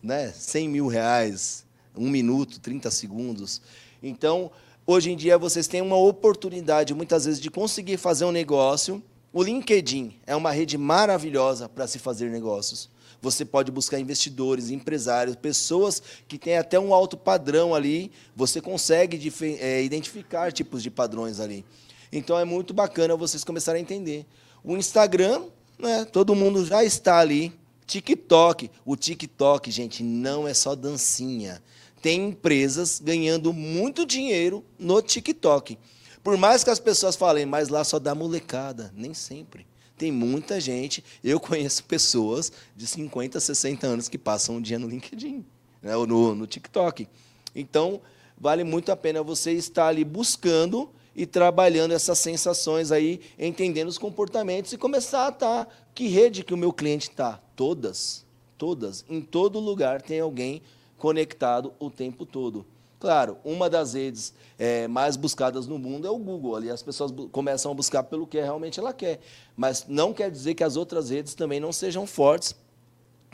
né, 0.00 0.30
100 0.30 0.68
mil 0.68 0.86
reais, 0.86 1.66
um 1.96 2.08
minuto, 2.08 2.60
30 2.60 2.92
segundos. 2.92 3.60
Então, 4.00 4.52
hoje 4.86 5.10
em 5.10 5.16
dia, 5.16 5.38
vocês 5.38 5.66
têm 5.66 5.80
uma 5.80 5.96
oportunidade, 5.96 6.94
muitas 6.94 7.24
vezes, 7.24 7.40
de 7.40 7.50
conseguir 7.50 7.96
fazer 7.96 8.24
um 8.24 8.30
negócio. 8.30 9.02
O 9.32 9.42
LinkedIn 9.42 10.16
é 10.26 10.34
uma 10.36 10.50
rede 10.50 10.78
maravilhosa 10.78 11.68
para 11.68 11.86
se 11.86 11.98
fazer 11.98 12.30
negócios. 12.30 12.88
Você 13.20 13.44
pode 13.44 13.72
buscar 13.72 13.98
investidores, 13.98 14.70
empresários, 14.70 15.34
pessoas 15.34 16.02
que 16.28 16.38
têm 16.38 16.58
até 16.58 16.78
um 16.78 16.92
alto 16.92 17.16
padrão 17.16 17.74
ali. 17.74 18.12
Você 18.36 18.60
consegue 18.60 19.32
é, 19.60 19.82
identificar 19.82 20.52
tipos 20.52 20.82
de 20.82 20.90
padrões 20.90 21.40
ali. 21.40 21.64
Então 22.12 22.38
é 22.38 22.44
muito 22.44 22.74
bacana 22.74 23.16
vocês 23.16 23.42
começarem 23.42 23.80
a 23.80 23.82
entender. 23.82 24.26
O 24.62 24.76
Instagram 24.76 25.42
né? 25.78 26.04
Todo 26.04 26.34
mundo 26.34 26.64
já 26.64 26.84
está 26.84 27.18
ali. 27.18 27.52
TikTok. 27.86 28.70
O 28.84 28.96
TikTok, 28.96 29.70
gente, 29.70 30.02
não 30.02 30.48
é 30.48 30.54
só 30.54 30.74
dancinha. 30.74 31.62
Tem 32.04 32.26
empresas 32.26 33.00
ganhando 33.02 33.50
muito 33.50 34.04
dinheiro 34.04 34.62
no 34.78 35.00
TikTok. 35.00 35.78
Por 36.22 36.36
mais 36.36 36.62
que 36.62 36.68
as 36.68 36.78
pessoas 36.78 37.16
falem, 37.16 37.46
mas 37.46 37.70
lá 37.70 37.82
só 37.82 37.98
dá 37.98 38.14
molecada. 38.14 38.92
Nem 38.94 39.14
sempre. 39.14 39.66
Tem 39.96 40.12
muita 40.12 40.60
gente. 40.60 41.02
Eu 41.24 41.40
conheço 41.40 41.82
pessoas 41.84 42.52
de 42.76 42.86
50, 42.86 43.40
60 43.40 43.86
anos 43.86 44.06
que 44.10 44.18
passam 44.18 44.56
um 44.56 44.60
dia 44.60 44.78
no 44.78 44.86
LinkedIn, 44.86 45.46
né? 45.80 45.96
ou 45.96 46.06
no, 46.06 46.34
no 46.34 46.46
TikTok. 46.46 47.08
Então, 47.56 48.02
vale 48.36 48.64
muito 48.64 48.92
a 48.92 48.96
pena 48.96 49.22
você 49.22 49.52
estar 49.52 49.86
ali 49.86 50.04
buscando 50.04 50.90
e 51.16 51.24
trabalhando 51.24 51.94
essas 51.94 52.18
sensações 52.18 52.92
aí, 52.92 53.18
entendendo 53.38 53.88
os 53.88 53.96
comportamentos 53.96 54.74
e 54.74 54.76
começar 54.76 55.24
a 55.24 55.30
estar. 55.30 55.64
Tá, 55.64 55.72
que 55.94 56.06
rede 56.08 56.44
que 56.44 56.52
o 56.52 56.58
meu 56.58 56.70
cliente 56.70 57.08
está? 57.08 57.40
Todas. 57.56 58.26
Todas. 58.58 59.06
Em 59.08 59.22
todo 59.22 59.58
lugar 59.58 60.02
tem 60.02 60.20
alguém 60.20 60.60
conectado 60.98 61.72
o 61.78 61.90
tempo 61.90 62.24
todo. 62.24 62.66
Claro, 63.04 63.36
uma 63.44 63.68
das 63.68 63.92
redes 63.92 64.32
é, 64.58 64.88
mais 64.88 65.14
buscadas 65.14 65.66
no 65.66 65.78
mundo 65.78 66.06
é 66.06 66.10
o 66.10 66.16
Google. 66.16 66.56
Ali 66.56 66.70
as 66.70 66.82
pessoas 66.82 67.12
começam 67.30 67.70
a 67.70 67.74
buscar 67.74 68.02
pelo 68.04 68.26
que 68.26 68.40
realmente 68.40 68.80
ela 68.80 68.94
quer. 68.94 69.20
Mas 69.54 69.84
não 69.86 70.12
quer 70.14 70.30
dizer 70.30 70.54
que 70.54 70.64
as 70.64 70.74
outras 70.74 71.10
redes 71.10 71.34
também 71.34 71.60
não 71.60 71.70
sejam 71.70 72.06
fortes 72.06 72.54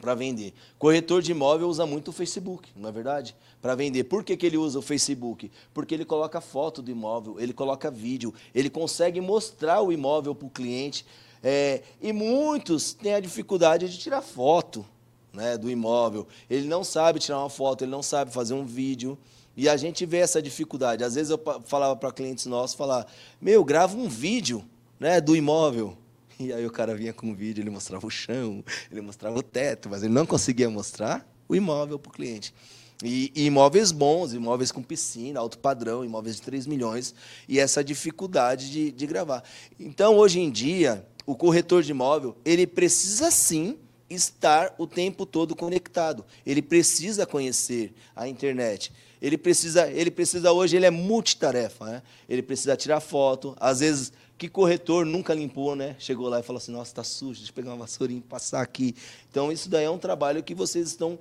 para 0.01 0.15
vender. 0.15 0.55
Corretor 0.79 1.23
de 1.23 1.31
imóvel 1.31 1.69
usa 1.69 1.87
muito 1.87 2.09
o 2.09 2.13
Facebook, 2.13 2.69
não 2.75 2.89
é 2.89 2.93
verdade? 2.93 3.37
Para 3.63 3.75
vender. 3.75 4.05
Por 4.05 4.25
que, 4.25 4.37
que 4.37 4.47
ele 4.47 4.57
usa 4.57 4.79
o 4.79 4.83
Facebook? 4.83 5.51
Porque 5.73 5.95
ele 5.95 6.05
coloca 6.05 6.41
foto 6.41 6.83
do 6.83 6.91
imóvel, 6.91 7.39
ele 7.39 7.53
coloca 7.53 7.91
vídeo, 7.91 8.35
ele 8.53 8.71
consegue 8.71 9.21
mostrar 9.21 9.83
o 9.83 9.93
imóvel 9.93 10.35
para 10.35 10.47
o 10.47 10.51
cliente. 10.51 11.07
É, 11.43 11.83
e 12.01 12.13
muitos 12.13 12.93
têm 12.93 13.15
a 13.15 13.21
dificuldade 13.21 13.89
de 13.89 13.99
tirar 13.99 14.21
foto 14.21 14.85
né, 15.33 15.57
do 15.57 15.71
imóvel. 15.71 16.27
Ele 16.49 16.67
não 16.67 16.85
sabe 16.85 17.19
tirar 17.19 17.39
uma 17.39 17.51
foto, 17.51 17.85
ele 17.85 17.91
não 17.91 18.03
sabe 18.03 18.33
fazer 18.33 18.55
um 18.55 18.65
vídeo. 18.65 19.19
E 19.57 19.69
a 19.69 19.77
gente 19.77 20.07
vê 20.07 20.19
essa 20.19 20.41
dificuldade. 20.41 21.05
Às 21.05 21.15
vezes 21.15 21.31
eu 21.31 21.41
falava 21.67 21.97
para 21.97 22.13
clientes 22.13 22.47
nossos, 22.47 22.77
falar, 22.77 23.07
meu, 23.41 23.65
grava 23.65 23.97
um 23.97 24.09
vídeo 24.09 24.65
né, 24.99 25.21
do 25.21 25.37
imóvel. 25.37 25.97
E 26.39 26.53
aí 26.53 26.65
o 26.65 26.71
cara 26.71 26.95
vinha 26.95 27.13
com 27.13 27.31
o 27.31 27.35
vídeo, 27.35 27.63
ele 27.63 27.71
mostrava 27.71 28.07
o 28.07 28.11
chão, 28.11 28.65
ele 28.91 29.03
mostrava 29.03 29.39
o 29.39 29.43
teto, 29.43 29.91
mas 29.91 30.03
ele 30.03 30.15
não 30.15 30.25
conseguia 30.25 30.71
mostrar 30.71 31.27
o 31.47 31.55
imóvel 31.55 31.99
para 31.99 32.09
o 32.09 32.13
cliente. 32.13 32.55
E, 33.03 33.33
e, 33.35 33.47
imóveis 33.47 33.93
bons, 33.93 34.33
imóveis 34.35 34.71
com 34.71 34.83
piscina, 34.83 35.41
alto 35.41 35.59
padrão, 35.59 36.05
imóveis 36.05 36.37
de 36.37 36.43
3 36.43 36.67
milhões, 36.67 37.15
e 37.49 37.59
essa 37.59 37.83
dificuldade 37.83 38.71
de, 38.71 38.93
de 38.93 39.07
gravar. 39.07 39.43
Então, 39.79 40.17
hoje 40.17 40.41
em 40.41 40.51
dia, 40.51 41.07
o 41.27 41.35
corretor 41.35 41.83
de 41.83 41.91
imóvel, 41.91 42.37
ele 42.45 42.67
precisa 42.67 43.31
sim 43.31 43.79
estar 44.11 44.75
o 44.77 44.87
tempo 44.87 45.25
todo 45.25 45.55
conectado. 45.55 46.25
Ele 46.45 46.61
precisa 46.61 47.25
conhecer 47.25 47.95
a 48.15 48.27
internet. 48.29 48.93
Ele 49.23 49.39
precisa, 49.39 49.89
ele 49.91 50.11
precisa 50.11 50.53
hoje, 50.53 50.77
ele 50.77 50.87
é 50.87 50.91
multitarefa, 50.91 51.85
né? 51.85 52.03
Ele 52.29 52.43
precisa 52.43 52.77
tirar 52.77 53.01
foto, 53.01 53.57
às 53.61 53.81
vezes 53.81 54.13
que 54.37 54.49
corretor 54.49 55.05
nunca 55.05 55.35
limpou, 55.35 55.77
né? 55.77 55.95
Chegou 55.99 56.29
lá 56.29 56.41
e 56.41 56.43
falou 56.43 56.57
assim: 56.57 56.73
"Nossa, 56.73 56.91
está 56.91 57.05
sujo, 57.05 57.41
deixa 57.41 57.51
eu 57.51 57.55
pegar 57.55 57.71
uma 57.71 57.77
vassourinha 57.85 58.21
e 58.21 58.23
passar 58.23 58.63
aqui". 58.63 58.97
Então 59.31 59.53
isso 59.53 59.69
daí 59.69 59.85
é 59.85 59.91
um 59.91 59.99
trabalho 59.99 60.43
que 60.43 60.55
vocês 60.55 60.89
estão 60.89 61.19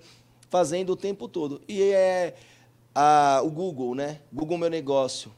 fazendo 0.49 0.91
o 0.91 0.95
tempo 0.95 1.27
todo. 1.27 1.61
E 1.67 1.83
é 1.83 2.33
a, 2.95 3.41
o 3.43 3.49
Google, 3.49 3.93
né? 3.93 4.21
Google 4.31 4.57
Meu 4.57 4.69
Negócio. 4.69 5.31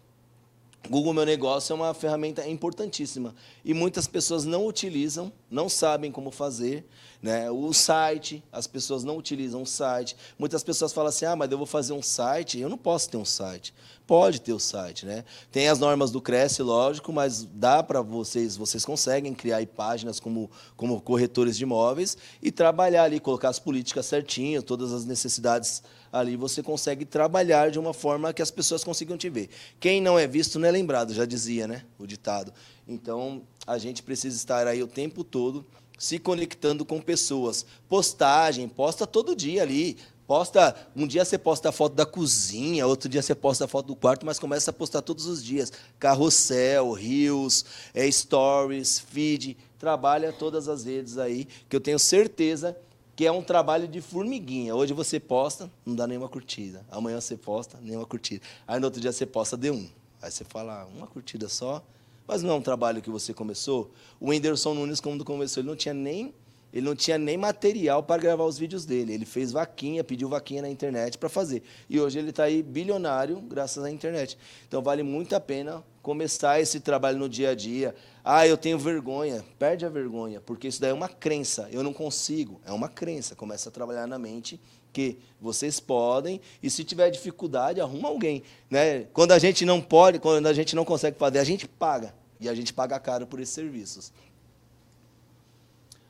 Google 0.90 1.14
Meu 1.14 1.26
Negócio 1.26 1.72
é 1.72 1.76
uma 1.76 1.94
ferramenta 1.94 2.48
importantíssima 2.48 3.36
e 3.64 3.74
muitas 3.74 4.08
pessoas 4.08 4.46
não 4.46 4.66
utilizam, 4.66 5.32
não 5.50 5.70
sabem 5.70 6.12
como 6.12 6.32
fazer. 6.32 6.86
Né? 7.22 7.52
O 7.52 7.72
site, 7.72 8.44
as 8.52 8.66
pessoas 8.66 9.04
não 9.04 9.16
utilizam 9.16 9.62
o 9.62 9.66
site. 9.66 10.18
Muitas 10.40 10.64
pessoas 10.64 10.92
falam 10.92 11.10
assim: 11.10 11.26
ah, 11.26 11.36
mas 11.36 11.52
eu 11.52 11.58
vou 11.58 11.68
fazer 11.68 11.94
um 11.94 12.02
site. 12.02 12.60
Eu 12.60 12.68
não 12.68 12.80
posso 12.80 13.10
ter 13.10 13.18
um 13.18 13.26
site. 13.26 13.74
Pode 14.08 14.42
ter 14.42 14.54
o 14.54 14.60
site. 14.60 15.06
Né? 15.06 15.24
Tem 15.52 15.70
as 15.70 15.78
normas 15.78 16.10
do 16.10 16.20
Cresce, 16.20 16.64
lógico, 16.64 17.14
mas 17.14 17.48
dá 17.54 17.84
para 17.84 18.02
vocês, 18.02 18.58
vocês 18.58 18.84
conseguem 18.84 19.34
criar 19.36 19.66
páginas 19.68 20.20
como, 20.20 20.50
como 20.76 21.00
corretores 21.00 21.56
de 21.56 21.64
imóveis 21.64 22.18
e 22.42 22.52
trabalhar 22.52 23.04
ali, 23.04 23.20
colocar 23.20 23.50
as 23.50 23.60
políticas 23.60 24.08
certinho, 24.08 24.64
todas 24.64 24.92
as 24.92 25.06
necessidades 25.06 25.84
ali 26.12 26.36
você 26.36 26.62
consegue 26.62 27.06
trabalhar 27.06 27.72
de 27.72 27.80
uma 27.80 27.94
forma 27.94 28.34
que 28.34 28.42
as 28.42 28.52
pessoas 28.52 28.84
consigam 28.84 29.18
te 29.18 29.30
ver. 29.30 29.50
Quem 29.80 30.02
não 30.02 30.20
é 30.20 30.28
visto 30.28 30.60
não 30.60 30.68
é 30.68 30.72
lembrado, 30.72 31.14
já 31.14 31.26
dizia, 31.26 31.68
né, 31.68 31.84
o 31.98 32.06
ditado. 32.06 32.54
Então, 32.88 33.44
a 33.66 33.78
gente 33.78 34.04
precisa 34.04 34.36
estar 34.36 34.68
aí 34.68 34.84
o 34.84 34.88
tempo 34.88 35.24
todo 35.24 35.66
se 35.98 36.18
conectando 36.18 36.84
com 36.84 37.00
pessoas. 37.00 37.64
Postagem, 37.88 38.68
posta 38.68 39.06
todo 39.06 39.36
dia 39.36 39.62
ali. 39.62 39.98
Posta, 40.26 40.76
um 40.96 41.06
dia 41.06 41.26
você 41.26 41.38
posta 41.38 41.70
a 41.70 41.72
foto 41.74 41.94
da 41.94 42.06
cozinha, 42.06 42.88
outro 42.88 43.10
dia 43.10 43.22
você 43.22 43.36
posta 43.36 43.66
a 43.66 43.68
foto 43.68 43.88
do 43.88 43.96
quarto, 43.96 44.26
mas 44.26 44.40
começa 44.40 44.72
a 44.72 44.74
postar 44.74 45.02
todos 45.02 45.26
os 45.26 45.44
dias. 45.44 45.72
Carrossel, 46.00 46.94
rios, 46.94 47.66
é, 47.94 48.10
stories, 48.10 48.98
feed, 48.98 49.58
trabalha 49.78 50.32
todas 50.32 50.70
as 50.70 50.86
redes 50.86 51.18
aí, 51.18 51.48
que 51.68 51.76
eu 51.76 51.82
tenho 51.82 52.00
certeza 52.00 52.76
que 53.16 53.26
é 53.26 53.32
um 53.32 53.44
trabalho 53.44 53.88
de 53.88 54.02
formiguinha. 54.02 54.76
Hoje 54.76 54.94
você 54.94 55.20
posta, 55.20 55.70
não 55.86 55.96
dá 55.96 56.08
nenhuma 56.08 56.30
curtida. 56.30 56.86
Amanhã 56.90 57.20
você 57.20 57.38
posta, 57.38 57.78
nenhuma 57.82 58.06
curtida. 58.06 58.44
Aí 58.68 58.80
no 58.80 58.86
outro 58.86 59.02
dia 59.02 59.12
você 59.12 59.26
posta, 59.26 59.58
deu 59.58 59.74
um. 59.74 59.90
Aí 60.22 60.32
você 60.32 60.44
fala, 60.44 60.82
ah, 60.82 60.86
uma 60.86 61.08
curtida 61.08 61.50
só. 61.50 61.84
Mas 62.28 62.44
não 62.44 62.52
é 62.52 62.54
um 62.54 62.62
trabalho 62.62 63.02
que 63.02 63.10
você 63.10 63.34
começou. 63.34 63.92
O 64.20 64.30
Whindersson 64.30 64.74
Nunes, 64.74 65.02
quando 65.02 65.26
começou, 65.26 65.62
ele 65.62 65.70
não 65.70 65.76
tinha 65.76 65.94
nem 65.94 66.34
ele 66.74 66.86
não 66.86 66.96
tinha 66.96 67.18
nem 67.18 67.38
material 67.38 68.02
para 68.02 68.22
gravar 68.22 68.46
os 68.46 68.58
vídeos 68.58 68.86
dele. 68.86 69.14
Ele 69.14 69.26
fez 69.26 69.52
vaquinha, 69.52 70.04
pediu 70.04 70.30
vaquinha 70.30 70.62
na 70.62 70.70
internet 70.70 71.18
para 71.18 71.28
fazer. 71.28 71.64
E 71.90 72.00
hoje 72.00 72.18
ele 72.18 72.30
está 72.30 72.44
aí 72.44 72.64
bilionário 72.64 73.42
graças 73.42 73.84
à 73.84 73.92
internet. 73.92 74.38
Então 74.68 74.82
vale 74.82 75.04
muito 75.04 75.36
a 75.36 75.40
pena 75.40 75.84
começar 76.02 76.62
esse 76.62 76.80
trabalho 76.80 77.20
no 77.20 77.28
dia 77.28 77.50
a 77.50 77.56
dia. 77.56 77.94
Ah, 78.24 78.48
eu 78.48 78.58
tenho 78.58 78.78
vergonha. 78.78 79.44
Perde 79.58 79.86
a 79.86 79.90
vergonha, 79.90 80.40
porque 80.42 80.68
isso 80.68 80.80
daí 80.80 80.92
é 80.92 80.94
uma 80.94 81.10
crença. 81.10 81.68
Eu 81.72 81.84
não 81.84 81.94
consigo. 81.94 82.62
É 82.66 82.72
uma 82.72 82.88
crença. 82.88 83.36
Começa 83.36 83.70
a 83.70 83.72
trabalhar 83.72 84.08
na 84.08 84.20
mente 84.20 84.60
que 84.94 85.18
vocês 85.40 85.80
podem 85.80 86.42
e 86.62 86.70
se 86.70 86.84
tiver 86.84 87.10
dificuldade, 87.10 87.80
arruma 87.82 88.10
alguém. 88.10 88.44
Né? 88.70 89.04
Quando 89.14 89.32
a 89.32 89.40
gente 89.40 89.66
não 89.66 89.82
pode, 89.82 90.20
quando 90.20 90.46
a 90.48 90.54
gente 90.54 90.76
não 90.76 90.86
consegue 90.86 91.18
fazer, 91.18 91.40
a 91.40 91.44
gente 91.44 91.68
paga. 91.68 92.14
E 92.40 92.50
a 92.50 92.56
gente 92.56 92.74
paga 92.74 93.00
caro 93.00 93.26
por 93.26 93.40
esses 93.40 93.54
serviços. 93.54 94.12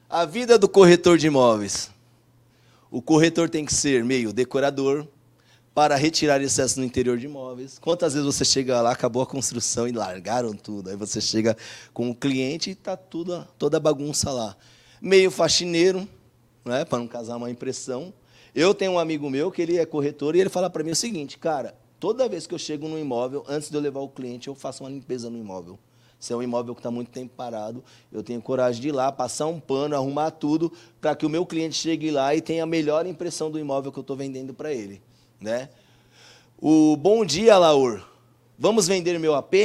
A 0.10 0.26
vida 0.26 0.58
do 0.58 0.68
corretor 0.68 1.18
de 1.18 1.28
imóveis. 1.28 1.92
O 2.90 3.02
corretor 3.02 3.50
tem 3.50 3.64
que 3.66 3.74
ser 3.74 4.04
meio 4.04 4.34
decorador 4.34 5.08
para 5.82 5.96
retirar 5.96 6.40
excesso 6.44 6.80
no 6.80 6.86
interior 6.86 7.18
de 7.18 7.26
imóveis. 7.26 7.80
Quantas 7.80 8.14
vezes 8.14 8.24
você 8.24 8.46
chega 8.46 8.80
lá, 8.84 8.92
acabou 8.92 9.24
a 9.24 9.26
construção 9.26 9.88
e 9.88 9.92
largaram 9.92 10.54
tudo. 10.54 10.92
Aí 10.92 10.96
você 10.96 11.20
chega 11.20 11.58
com 11.92 12.08
o 12.12 12.14
cliente 12.14 12.70
e 12.70 12.74
está 12.74 12.96
toda 12.96 13.48
a 13.78 13.80
bagunça 13.80 14.30
lá. 14.30 14.56
Meio 15.02 15.32
faxineiro, 15.32 16.08
né, 16.64 16.86
para 16.86 17.00
não 17.00 17.08
casar 17.08 17.36
uma 17.36 17.50
impressão. 17.50 18.14
Eu 18.54 18.76
tenho 18.76 18.92
um 18.92 19.00
amigo 19.00 19.28
meu 19.28 19.50
que 19.50 19.60
ele 19.60 19.80
é 19.80 19.86
corretor 19.88 20.36
e 20.36 20.42
ele 20.42 20.52
fala 20.52 20.70
para 20.70 20.84
mim 20.84 20.92
o 20.92 20.96
seguinte, 20.96 21.40
cara, 21.40 21.74
toda 22.00 22.30
vez 22.30 22.46
que 22.46 22.54
eu 22.54 22.60
chego 22.60 22.88
no 22.88 23.00
imóvel, 23.00 23.44
antes 23.50 23.68
de 23.68 23.76
eu 23.76 23.82
levar 23.82 24.02
o 24.02 24.08
cliente, 24.08 24.50
eu 24.50 24.54
faço 24.54 24.84
uma 24.84 24.90
limpeza 24.92 25.32
no 25.32 25.38
imóvel. 25.40 25.80
Se 26.20 26.32
é 26.32 26.36
um 26.36 26.44
imóvel 26.44 26.76
que 26.76 26.80
está 26.80 26.92
muito 26.92 27.10
tempo 27.10 27.34
parado, 27.36 27.84
eu 28.12 28.22
tenho 28.22 28.40
coragem 28.40 28.80
de 28.80 28.90
ir 28.90 28.92
lá, 28.92 29.12
passar 29.12 29.48
um 29.48 29.60
pano, 29.60 29.96
arrumar 29.96 30.30
tudo, 30.30 30.72
para 31.02 31.16
que 31.16 31.26
o 31.26 31.30
meu 31.30 31.44
cliente 31.44 31.74
chegue 31.74 32.12
lá 32.12 32.36
e 32.36 32.40
tenha 32.40 32.62
a 32.62 32.68
melhor 32.68 33.08
impressão 33.08 33.50
do 33.50 33.58
imóvel 33.58 33.92
que 33.92 33.98
eu 33.98 34.02
estou 34.02 34.16
vendendo 34.16 34.54
para 34.54 34.72
ele. 34.72 35.02
Né? 35.42 35.70
O 36.56 36.96
bom 36.96 37.26
dia, 37.26 37.58
Laur. 37.58 38.08
Vamos 38.60 38.88
vender 38.88 39.18
meu 39.20 39.34
AP? 39.34 39.56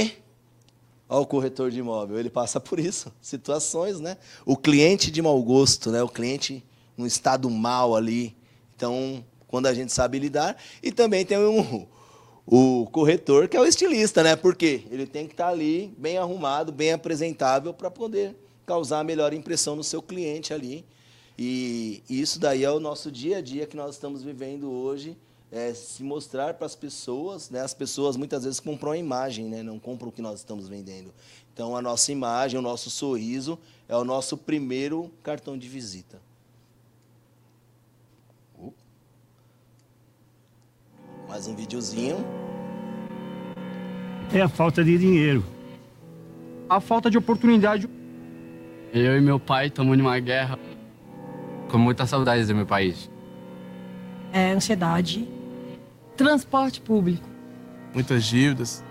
Olha 1.06 1.20
o 1.20 1.26
corretor 1.26 1.70
de 1.70 1.78
imóvel, 1.78 2.18
ele 2.18 2.30
passa 2.30 2.58
por 2.58 2.80
isso, 2.80 3.12
situações, 3.20 4.00
né? 4.00 4.16
O 4.46 4.56
cliente 4.56 5.10
de 5.10 5.20
mau 5.20 5.40
gosto, 5.42 5.92
né? 5.92 6.02
O 6.02 6.08
cliente 6.08 6.64
num 6.96 7.04
estado 7.04 7.50
mal 7.50 7.94
ali. 7.94 8.34
Então, 8.74 9.22
quando 9.46 9.66
a 9.66 9.74
gente 9.74 9.92
sabe 9.92 10.18
lidar, 10.18 10.56
e 10.82 10.90
também 10.90 11.26
tem 11.26 11.36
um, 11.38 11.86
o 12.46 12.86
corretor 12.90 13.46
que 13.46 13.56
é 13.56 13.60
o 13.60 13.66
estilista, 13.66 14.22
né? 14.22 14.34
Porque 14.34 14.84
ele 14.90 15.06
tem 15.06 15.26
que 15.26 15.34
estar 15.34 15.48
ali 15.48 15.94
bem 15.98 16.16
arrumado, 16.16 16.72
bem 16.72 16.92
apresentável 16.92 17.74
para 17.74 17.90
poder 17.90 18.34
causar 18.64 19.00
a 19.00 19.04
melhor 19.04 19.34
impressão 19.34 19.76
no 19.76 19.84
seu 19.84 20.00
cliente 20.00 20.54
ali. 20.54 20.86
E 21.38 22.02
isso 22.08 22.40
daí 22.40 22.64
é 22.64 22.70
o 22.70 22.80
nosso 22.80 23.12
dia 23.12 23.36
a 23.36 23.40
dia 23.42 23.66
que 23.66 23.76
nós 23.76 23.94
estamos 23.94 24.22
vivendo 24.22 24.72
hoje 24.72 25.18
é, 25.50 25.72
se 25.72 26.02
mostrar 26.02 26.54
para 26.54 26.66
as 26.66 26.74
pessoas, 26.74 27.50
né? 27.50 27.60
As 27.60 27.72
pessoas 27.72 28.16
muitas 28.16 28.44
vezes 28.44 28.60
compram 28.60 28.92
a 28.92 28.98
imagem, 28.98 29.46
né? 29.46 29.62
Não 29.62 29.78
compram 29.78 30.08
o 30.08 30.12
que 30.12 30.22
nós 30.22 30.40
estamos 30.40 30.68
vendendo. 30.68 31.12
Então 31.52 31.76
a 31.76 31.82
nossa 31.82 32.12
imagem, 32.12 32.58
o 32.58 32.62
nosso 32.62 32.90
sorriso 32.90 33.58
é 33.88 33.96
o 33.96 34.04
nosso 34.04 34.36
primeiro 34.36 35.10
cartão 35.22 35.56
de 35.56 35.68
visita. 35.68 36.20
Mais 41.28 41.46
um 41.46 41.56
videozinho. 41.56 42.18
É 44.32 44.40
a 44.40 44.48
falta 44.48 44.84
de 44.84 44.96
dinheiro. 44.96 45.44
A 46.68 46.80
falta 46.80 47.10
de 47.10 47.18
oportunidade. 47.18 47.88
Eu 48.92 49.16
e 49.16 49.20
meu 49.20 49.38
pai 49.38 49.66
estamos 49.66 49.96
numa 49.98 50.18
guerra. 50.18 50.58
Com 51.68 51.78
muitas 51.78 52.08
saudades 52.08 52.48
do 52.48 52.54
meu 52.54 52.66
país. 52.66 53.10
É 54.32 54.52
ansiedade 54.52 55.35
transporte 56.16 56.80
público. 56.80 57.28
Muitas 57.94 58.24
dívidas. 58.24 58.84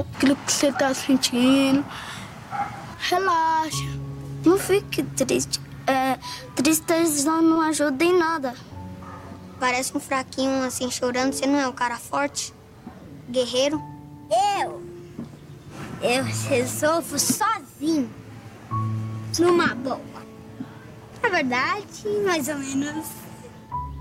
Aquilo 0.00 0.36
que 0.36 0.52
você 0.52 0.72
tá 0.72 0.92
sentindo. 0.94 1.84
Relaxa. 2.98 4.00
Não 4.44 4.58
fique 4.58 5.02
triste. 5.02 5.60
É, 5.86 6.18
tristeza 6.54 7.40
não 7.40 7.60
ajuda 7.60 8.04
em 8.04 8.18
nada. 8.18 8.54
Parece 9.58 9.96
um 9.96 10.00
fraquinho 10.00 10.64
assim 10.64 10.90
chorando. 10.90 11.32
Você 11.32 11.46
não 11.46 11.58
é 11.58 11.68
um 11.68 11.72
cara 11.72 11.96
forte? 11.96 12.54
Guerreiro? 13.28 13.80
Eu? 14.58 14.82
Eu 16.02 16.24
resolvo 16.48 17.18
sozinho. 17.18 18.10
Numa 19.38 19.74
boa. 19.74 20.00
É 21.22 21.28
verdade, 21.28 22.08
mais 22.24 22.48
ou 22.48 22.56
menos. 22.56 23.06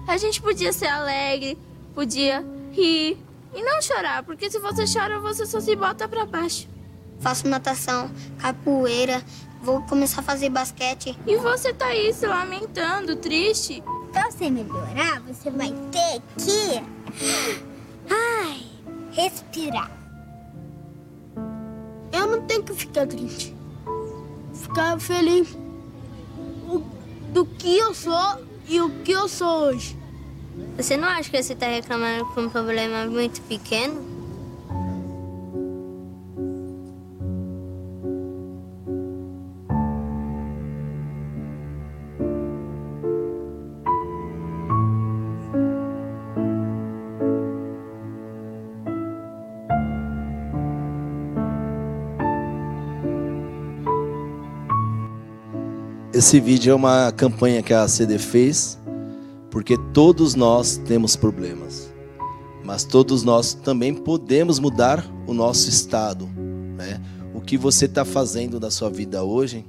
A 0.07 0.17
gente 0.17 0.41
podia 0.41 0.71
ser 0.71 0.87
alegre, 0.87 1.57
podia 1.93 2.43
rir, 2.71 3.17
e 3.53 3.61
não 3.63 3.81
chorar, 3.81 4.23
porque 4.23 4.49
se 4.49 4.59
você 4.59 4.85
chora, 4.85 5.19
você 5.19 5.45
só 5.45 5.59
se 5.59 5.75
bota 5.75 6.07
pra 6.07 6.25
baixo. 6.25 6.67
Faço 7.19 7.47
natação, 7.47 8.09
capoeira, 8.37 9.21
vou 9.61 9.81
começar 9.83 10.21
a 10.21 10.23
fazer 10.23 10.49
basquete. 10.49 11.17
E 11.27 11.35
você 11.37 11.73
tá 11.73 11.87
aí 11.87 12.13
se 12.13 12.25
lamentando, 12.25 13.15
triste. 13.15 13.83
Pra 14.11 14.31
você 14.31 14.49
melhorar, 14.49 15.19
você 15.21 15.51
vai 15.51 15.73
ter 15.91 16.21
que. 16.37 16.81
Ai, 18.09 18.65
respirar. 19.11 19.91
Eu 22.11 22.27
não 22.27 22.41
tenho 22.43 22.63
que 22.63 22.73
ficar 22.73 23.05
triste. 23.05 23.55
Ficar 24.53 24.99
feliz 24.99 25.55
do 27.33 27.45
que 27.45 27.77
eu 27.77 27.93
sou 27.93 28.39
e 28.67 28.79
o 28.79 28.89
que 29.01 29.11
eu 29.11 29.27
sou 29.27 29.67
hoje. 29.67 29.98
Você 30.77 30.95
não 30.95 31.09
acha 31.09 31.29
que 31.29 31.43
você 31.43 31.53
está 31.53 31.67
reclamando 31.67 32.25
com 32.27 32.41
um 32.41 32.49
problema 32.49 33.05
muito 33.05 33.41
pequeno? 33.41 34.09
Esse 56.13 56.39
vídeo 56.39 56.71
é 56.71 56.75
uma 56.75 57.11
campanha 57.11 57.61
que 57.61 57.73
a 57.73 57.85
CD 57.87 58.17
fez 58.17 58.78
porque 59.51 59.77
todos 59.93 60.35
nós 60.35 60.77
temos 60.77 61.15
problemas, 61.15 61.91
mas 62.63 62.83
todos 62.83 63.23
nós 63.23 63.53
também 63.53 63.93
podemos 63.93 64.59
mudar 64.59 65.05
o 65.25 65.33
nosso 65.33 65.69
estado. 65.69 66.27
Né? 66.27 67.01
O 67.33 67.41
que 67.41 67.57
você 67.57 67.85
está 67.85 68.05
fazendo 68.05 68.59
da 68.59 68.69
sua 68.69 68.89
vida 68.89 69.23
hoje 69.23 69.65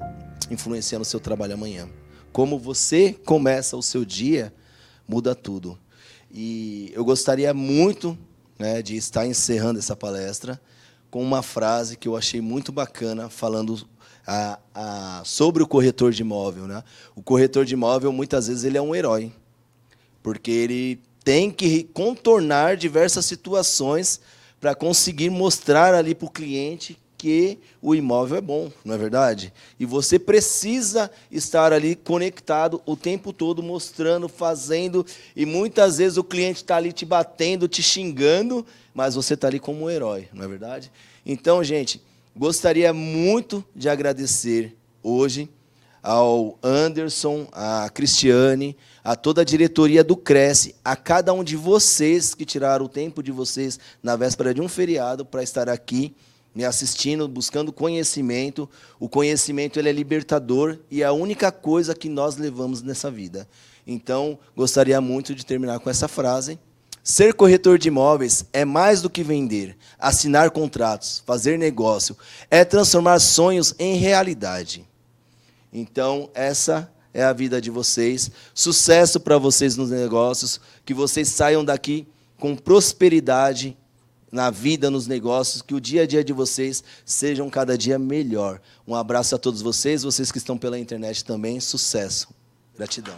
influencia 0.50 0.98
no 0.98 1.04
seu 1.04 1.18
trabalho 1.18 1.54
amanhã. 1.54 1.88
Como 2.32 2.58
você 2.58 3.12
começa 3.24 3.76
o 3.76 3.82
seu 3.82 4.04
dia, 4.04 4.52
muda 5.08 5.34
tudo. 5.34 5.78
E 6.30 6.92
eu 6.94 7.04
gostaria 7.04 7.52
muito 7.54 8.16
né, 8.58 8.82
de 8.82 8.96
estar 8.96 9.26
encerrando 9.26 9.78
essa 9.78 9.96
palestra 9.96 10.60
com 11.10 11.22
uma 11.22 11.42
frase 11.42 11.96
que 11.96 12.06
eu 12.06 12.16
achei 12.16 12.40
muito 12.40 12.70
bacana, 12.70 13.28
falando 13.28 13.88
a, 14.26 14.58
a, 14.72 15.22
sobre 15.24 15.62
o 15.62 15.66
corretor 15.66 16.12
de 16.12 16.22
imóvel. 16.22 16.66
Né? 16.66 16.84
O 17.16 17.22
corretor 17.22 17.64
de 17.64 17.74
imóvel, 17.74 18.12
muitas 18.12 18.46
vezes, 18.46 18.62
ele 18.62 18.78
é 18.78 18.82
um 18.82 18.94
herói 18.94 19.32
porque 20.22 20.50
ele 20.50 21.00
tem 21.24 21.50
que 21.50 21.84
contornar 21.92 22.76
diversas 22.76 23.26
situações 23.26 24.20
para 24.60 24.74
conseguir 24.74 25.30
mostrar 25.30 25.94
ali 25.94 26.14
para 26.14 26.26
o 26.26 26.30
cliente 26.30 26.98
que 27.20 27.58
o 27.82 27.94
imóvel 27.94 28.38
é 28.38 28.40
bom, 28.40 28.72
não 28.82 28.94
é 28.94 28.98
verdade? 28.98 29.52
E 29.78 29.84
você 29.84 30.18
precisa 30.18 31.10
estar 31.30 31.70
ali 31.70 31.94
conectado 31.94 32.80
o 32.86 32.96
tempo 32.96 33.30
todo, 33.30 33.62
mostrando, 33.62 34.26
fazendo, 34.26 35.04
e 35.36 35.44
muitas 35.44 35.98
vezes 35.98 36.16
o 36.16 36.24
cliente 36.24 36.62
está 36.62 36.76
ali 36.76 36.94
te 36.94 37.04
batendo, 37.04 37.68
te 37.68 37.82
xingando, 37.82 38.64
mas 38.94 39.14
você 39.14 39.34
está 39.34 39.48
ali 39.48 39.60
como 39.60 39.84
um 39.84 39.90
herói, 39.90 40.28
não 40.32 40.44
é 40.44 40.48
verdade? 40.48 40.90
Então, 41.26 41.62
gente, 41.62 42.02
gostaria 42.34 42.90
muito 42.94 43.62
de 43.76 43.90
agradecer 43.90 44.74
hoje 45.02 45.46
ao 46.02 46.58
Anderson, 46.62 47.46
à 47.52 47.90
Cristiane, 47.90 48.74
a 49.02 49.16
toda 49.16 49.42
a 49.42 49.44
diretoria 49.44 50.04
do 50.04 50.16
Cresce, 50.16 50.74
a 50.84 50.94
cada 50.96 51.32
um 51.32 51.42
de 51.42 51.56
vocês 51.56 52.34
que 52.34 52.44
tiraram 52.44 52.84
o 52.84 52.88
tempo 52.88 53.22
de 53.22 53.32
vocês 53.32 53.78
na 54.02 54.16
véspera 54.16 54.54
de 54.54 54.60
um 54.60 54.68
feriado 54.68 55.24
para 55.24 55.42
estar 55.42 55.68
aqui 55.68 56.14
me 56.54 56.64
assistindo, 56.64 57.28
buscando 57.28 57.72
conhecimento. 57.72 58.68
O 58.98 59.08
conhecimento 59.08 59.78
ele 59.78 59.88
é 59.88 59.92
libertador 59.92 60.78
e 60.90 61.02
é 61.02 61.06
a 61.06 61.12
única 61.12 61.52
coisa 61.52 61.94
que 61.94 62.08
nós 62.08 62.36
levamos 62.36 62.82
nessa 62.82 63.10
vida. 63.10 63.48
Então, 63.86 64.38
gostaria 64.56 65.00
muito 65.00 65.34
de 65.34 65.44
terminar 65.44 65.80
com 65.80 65.90
essa 65.90 66.08
frase. 66.08 66.58
Ser 67.02 67.32
corretor 67.34 67.78
de 67.78 67.88
imóveis 67.88 68.44
é 68.52 68.64
mais 68.64 69.00
do 69.00 69.08
que 69.08 69.22
vender, 69.22 69.76
assinar 69.98 70.50
contratos, 70.50 71.22
fazer 71.24 71.58
negócio, 71.58 72.16
é 72.50 72.62
transformar 72.62 73.18
sonhos 73.20 73.74
em 73.78 73.96
realidade. 73.96 74.86
Então, 75.72 76.28
essa 76.34 76.92
é 77.12 77.22
a 77.22 77.32
vida 77.32 77.60
de 77.60 77.70
vocês. 77.70 78.30
Sucesso 78.54 79.20
para 79.20 79.38
vocês 79.38 79.76
nos 79.76 79.90
negócios, 79.90 80.60
que 80.84 80.94
vocês 80.94 81.28
saiam 81.28 81.64
daqui 81.64 82.06
com 82.38 82.56
prosperidade 82.56 83.76
na 84.30 84.50
vida, 84.50 84.90
nos 84.90 85.06
negócios, 85.06 85.60
que 85.60 85.74
o 85.74 85.80
dia 85.80 86.02
a 86.02 86.06
dia 86.06 86.22
de 86.22 86.32
vocês 86.32 86.82
sejam 87.04 87.50
cada 87.50 87.76
dia 87.76 87.98
melhor. 87.98 88.60
Um 88.86 88.94
abraço 88.94 89.34
a 89.34 89.38
todos 89.38 89.60
vocês, 89.60 90.02
vocês 90.02 90.30
que 90.30 90.38
estão 90.38 90.56
pela 90.56 90.78
internet 90.78 91.24
também, 91.24 91.58
sucesso. 91.60 92.28
Gratidão. 92.76 93.16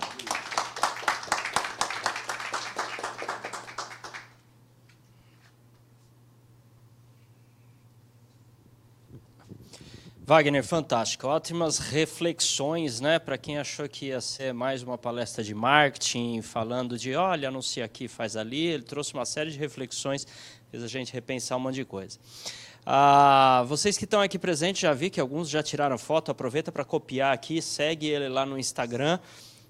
Wagner, 10.25 10.62
fantástico. 10.62 11.27
Ótimas 11.27 11.79
reflexões, 11.79 13.01
né? 13.01 13.18
Para 13.18 13.37
quem 13.37 13.59
achou 13.59 13.89
que 13.89 14.07
ia 14.07 14.20
ser 14.20 14.55
mais 14.55 14.81
uma 14.81 14.97
palestra 14.97 15.43
de 15.43 15.53
marketing, 15.53 16.41
falando 16.43 16.97
de, 16.97 17.12
olha, 17.16 17.49
anuncia 17.49 17.85
aqui, 17.85 18.07
faz 18.07 18.37
ali. 18.37 18.66
Ele 18.66 18.85
trouxe 18.85 19.12
uma 19.14 19.25
série 19.25 19.51
de 19.51 19.59
reflexões, 19.59 20.25
fez 20.70 20.81
a 20.81 20.87
gente 20.87 21.12
repensar 21.12 21.59
um 21.59 21.61
monte 21.61 21.75
de 21.75 21.85
coisa. 21.85 22.20
Ah, 22.87 23.64
vocês 23.66 23.99
que 23.99 24.05
estão 24.05 24.20
aqui 24.20 24.39
presentes, 24.39 24.81
já 24.81 24.95
vi 24.95 25.11
que 25.11 25.20
alguns 25.20 25.49
já 25.49 25.61
tiraram 25.61 25.99
foto, 25.99 26.31
aproveita 26.31 26.70
para 26.70 26.85
copiar 26.85 27.35
aqui, 27.35 27.61
segue 27.61 28.07
ele 28.07 28.29
lá 28.29 28.47
no 28.47 28.57
Instagram, 28.57 29.18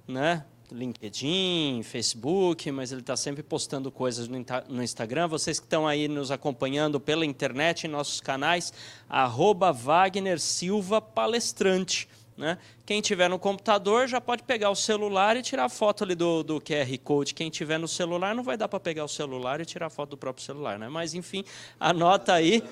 né? 0.06 0.44
LinkedIn, 0.72 1.82
Facebook, 1.84 2.70
mas 2.70 2.92
ele 2.92 3.00
está 3.00 3.16
sempre 3.16 3.42
postando 3.42 3.90
coisas 3.90 4.28
no, 4.28 4.82
Instagram. 4.82 5.28
Vocês 5.28 5.60
que 5.60 5.66
estão 5.66 5.86
aí 5.86 6.08
nos 6.08 6.30
acompanhando 6.30 6.98
pela 6.98 7.24
internet, 7.24 7.84
em 7.84 7.90
nossos 7.90 8.20
canais, 8.20 8.72
arroba 9.08 9.72
Wagner 9.72 10.40
Silva 10.40 11.00
Palestrante. 11.00 12.08
Né? 12.36 12.56
Quem 12.86 13.00
tiver 13.00 13.28
no 13.28 13.38
computador 13.38 14.08
já 14.08 14.20
pode 14.20 14.42
pegar 14.42 14.70
o 14.70 14.74
celular 14.74 15.36
e 15.36 15.42
tirar 15.42 15.68
foto 15.68 16.02
ali 16.02 16.14
do, 16.14 16.42
do 16.42 16.60
QR 16.60 16.98
Code. 17.04 17.34
Quem 17.34 17.50
tiver 17.50 17.78
no 17.78 17.86
celular 17.86 18.34
não 18.34 18.42
vai 18.42 18.56
dar 18.56 18.68
para 18.68 18.80
pegar 18.80 19.04
o 19.04 19.08
celular 19.08 19.60
e 19.60 19.64
tirar 19.64 19.90
foto 19.90 20.10
do 20.10 20.16
próprio 20.16 20.44
celular, 20.44 20.78
né? 20.78 20.88
Mas 20.88 21.14
enfim, 21.14 21.44
anota 21.78 22.32
aí, 22.32 22.62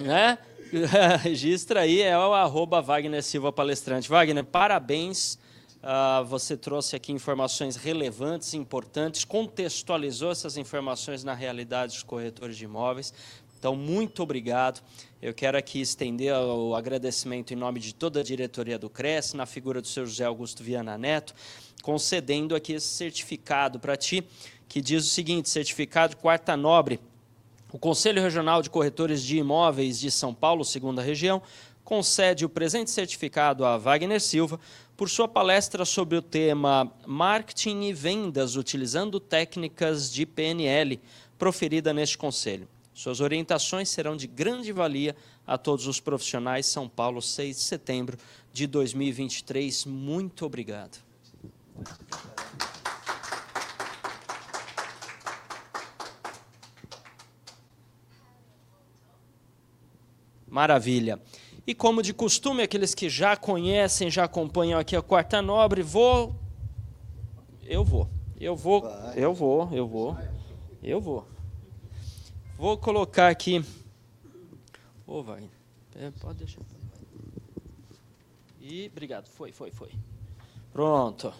né? 0.00 0.38
Registra 1.22 1.80
aí, 1.80 2.00
é 2.00 2.16
o 2.16 2.32
arroba 2.32 2.80
Wagner 2.80 3.22
Silva 3.24 3.52
Palestrante. 3.52 4.08
Wagner, 4.08 4.44
parabéns 4.44 5.36
Uh, 5.82 6.22
você 6.26 6.58
trouxe 6.58 6.94
aqui 6.94 7.10
informações 7.10 7.74
relevantes, 7.74 8.52
importantes, 8.52 9.24
contextualizou 9.24 10.30
essas 10.30 10.58
informações 10.58 11.24
na 11.24 11.32
realidade 11.32 11.94
dos 11.94 12.02
corretores 12.02 12.56
de 12.56 12.64
imóveis. 12.64 13.14
Então, 13.58 13.74
muito 13.74 14.22
obrigado. 14.22 14.82
Eu 15.22 15.32
quero 15.32 15.56
aqui 15.56 15.80
estender 15.80 16.34
o 16.34 16.74
agradecimento 16.74 17.52
em 17.52 17.56
nome 17.56 17.80
de 17.80 17.94
toda 17.94 18.20
a 18.20 18.22
diretoria 18.22 18.78
do 18.78 18.90
CRES, 18.90 19.32
na 19.32 19.46
figura 19.46 19.80
do 19.80 19.86
seu 19.86 20.06
José 20.06 20.24
Augusto 20.24 20.62
Viana 20.62 20.98
Neto, 20.98 21.34
concedendo 21.82 22.54
aqui 22.54 22.74
esse 22.74 22.86
certificado 22.86 23.80
para 23.80 23.96
ti, 23.96 24.22
que 24.68 24.82
diz 24.82 25.06
o 25.06 25.10
seguinte: 25.10 25.48
certificado 25.48 26.16
quarta 26.16 26.56
nobre. 26.56 27.00
O 27.72 27.78
Conselho 27.78 28.20
Regional 28.20 28.62
de 28.62 28.68
Corretores 28.68 29.22
de 29.22 29.38
Imóveis 29.38 29.98
de 30.00 30.10
São 30.10 30.34
Paulo, 30.34 30.64
segunda 30.64 31.00
região, 31.00 31.40
concede 31.84 32.44
o 32.44 32.48
presente 32.48 32.90
certificado 32.90 33.64
a 33.64 33.76
Wagner 33.76 34.20
Silva 34.20 34.60
por 35.00 35.08
sua 35.08 35.26
palestra 35.26 35.86
sobre 35.86 36.18
o 36.18 36.20
tema 36.20 36.92
Marketing 37.06 37.84
e 37.84 37.92
Vendas 37.94 38.54
utilizando 38.54 39.18
técnicas 39.18 40.12
de 40.12 40.26
PNL, 40.26 41.00
proferida 41.38 41.90
neste 41.94 42.18
conselho. 42.18 42.68
Suas 42.92 43.18
orientações 43.22 43.88
serão 43.88 44.14
de 44.14 44.26
grande 44.26 44.72
valia 44.72 45.16
a 45.46 45.56
todos 45.56 45.86
os 45.86 46.00
profissionais. 46.00 46.66
São 46.66 46.86
Paulo, 46.86 47.22
6 47.22 47.56
de 47.56 47.62
setembro 47.62 48.18
de 48.52 48.66
2023. 48.66 49.86
Muito 49.86 50.44
obrigado. 50.44 50.98
Maravilha. 60.46 61.18
E 61.66 61.74
como 61.74 62.02
de 62.02 62.12
costume, 62.12 62.62
aqueles 62.62 62.94
que 62.94 63.08
já 63.08 63.36
conhecem, 63.36 64.10
já 64.10 64.24
acompanham 64.24 64.78
aqui 64.78 64.96
a 64.96 65.02
Quarta 65.02 65.40
Nobre, 65.42 65.82
vou. 65.82 66.34
Eu 67.62 67.84
vou. 67.84 68.08
Eu 68.38 68.56
vou. 68.56 68.86
Eu 69.14 69.34
vou, 69.34 69.68
eu 69.72 69.86
vou. 69.86 70.16
Eu 70.82 71.00
vou. 71.00 71.26
Vou 72.56 72.76
colocar 72.76 73.28
aqui. 73.28 73.64
Ô, 75.06 75.18
oh, 75.18 75.22
vai. 75.22 75.48
É, 75.96 76.10
pode 76.10 76.38
deixar. 76.38 76.60
E 78.60 78.88
obrigado. 78.90 79.28
Foi, 79.28 79.52
foi, 79.52 79.70
foi. 79.70 79.90
Pronto 80.72 81.32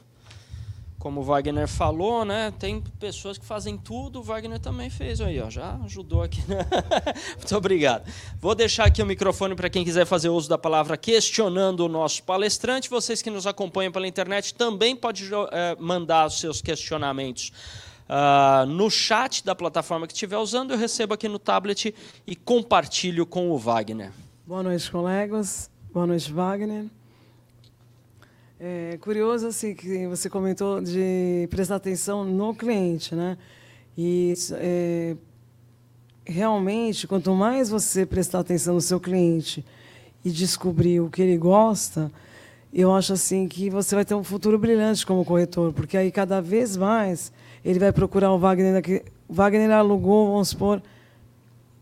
como 1.01 1.23
o 1.23 1.25
Wagner 1.25 1.67
falou, 1.67 2.27
né, 2.27 2.53
tem 2.59 2.83
pessoas 3.01 3.39
que 3.39 3.45
fazem 3.45 3.79
tudo, 3.79 4.21
o 4.21 4.23
Wagner 4.23 4.59
também 4.59 4.91
fez 4.91 5.19
aí, 5.23 5.41
ó, 5.41 5.49
já 5.49 5.81
ajudou 5.87 6.23
aqui. 6.23 6.43
Né? 6.47 6.59
Muito 7.39 7.57
obrigado. 7.57 8.07
Vou 8.39 8.55
deixar 8.55 8.85
aqui 8.85 9.03
o 9.03 9.07
microfone 9.07 9.55
para 9.55 9.71
quem 9.71 9.83
quiser 9.83 10.05
fazer 10.05 10.29
uso 10.29 10.47
da 10.47 10.59
palavra 10.59 10.99
questionando 10.99 11.81
o 11.81 11.89
nosso 11.89 12.23
palestrante. 12.23 12.91
Vocês 12.91 13.23
que 13.23 13.31
nos 13.31 13.47
acompanham 13.47 13.91
pela 13.91 14.07
internet 14.07 14.53
também 14.53 14.95
podem 14.95 15.25
é, 15.51 15.75
mandar 15.81 16.27
os 16.27 16.39
seus 16.39 16.61
questionamentos 16.61 17.51
uh, 18.07 18.67
no 18.67 18.91
chat 18.91 19.43
da 19.43 19.55
plataforma 19.55 20.07
que 20.07 20.13
estiver 20.13 20.37
usando. 20.37 20.73
Eu 20.73 20.79
recebo 20.79 21.15
aqui 21.15 21.29
no 21.29 21.39
tablet 21.39 21.95
e 22.27 22.37
compartilho 22.37 23.25
com 23.25 23.51
o 23.51 23.57
Wagner. 23.57 24.13
Boa 24.47 24.63
noite, 24.63 24.91
colegas. 24.91 25.71
Boa 25.95 26.07
noite, 26.07 26.31
Wagner. 26.31 27.00
É 28.63 28.99
curioso 29.01 29.47
assim 29.47 29.75
que 29.75 30.07
você 30.07 30.29
comentou 30.29 30.83
de 30.83 31.49
prestar 31.49 31.77
atenção 31.77 32.27
no 32.27 32.55
cliente, 32.55 33.15
né? 33.15 33.39
E 33.97 34.35
é, 34.53 35.17
realmente, 36.27 37.07
quanto 37.07 37.35
mais 37.35 37.71
você 37.71 38.05
prestar 38.05 38.41
atenção 38.41 38.75
no 38.75 38.81
seu 38.83 39.01
cliente 39.01 39.65
e 40.23 40.31
descobrir 40.31 41.01
o 41.01 41.09
que 41.09 41.23
ele 41.23 41.39
gosta, 41.39 42.13
eu 42.71 42.95
acho 42.95 43.15
assim 43.15 43.49
que 43.49 43.71
você 43.71 43.95
vai 43.95 44.05
ter 44.05 44.15
um 44.15 44.23
futuro 44.23 44.59
brilhante 44.59 45.07
como 45.07 45.25
corretor, 45.25 45.73
porque 45.73 45.97
aí 45.97 46.13
cada 46.13 46.43
vez 46.43 46.77
mais 46.77 47.33
ele 47.65 47.79
vai 47.79 47.93
procurar 47.93 48.31
o 48.31 48.39
Wagner. 48.39 49.03
O 49.27 49.33
Wagner 49.33 49.71
alugou, 49.71 50.33
vamos 50.33 50.51
supor, 50.51 50.83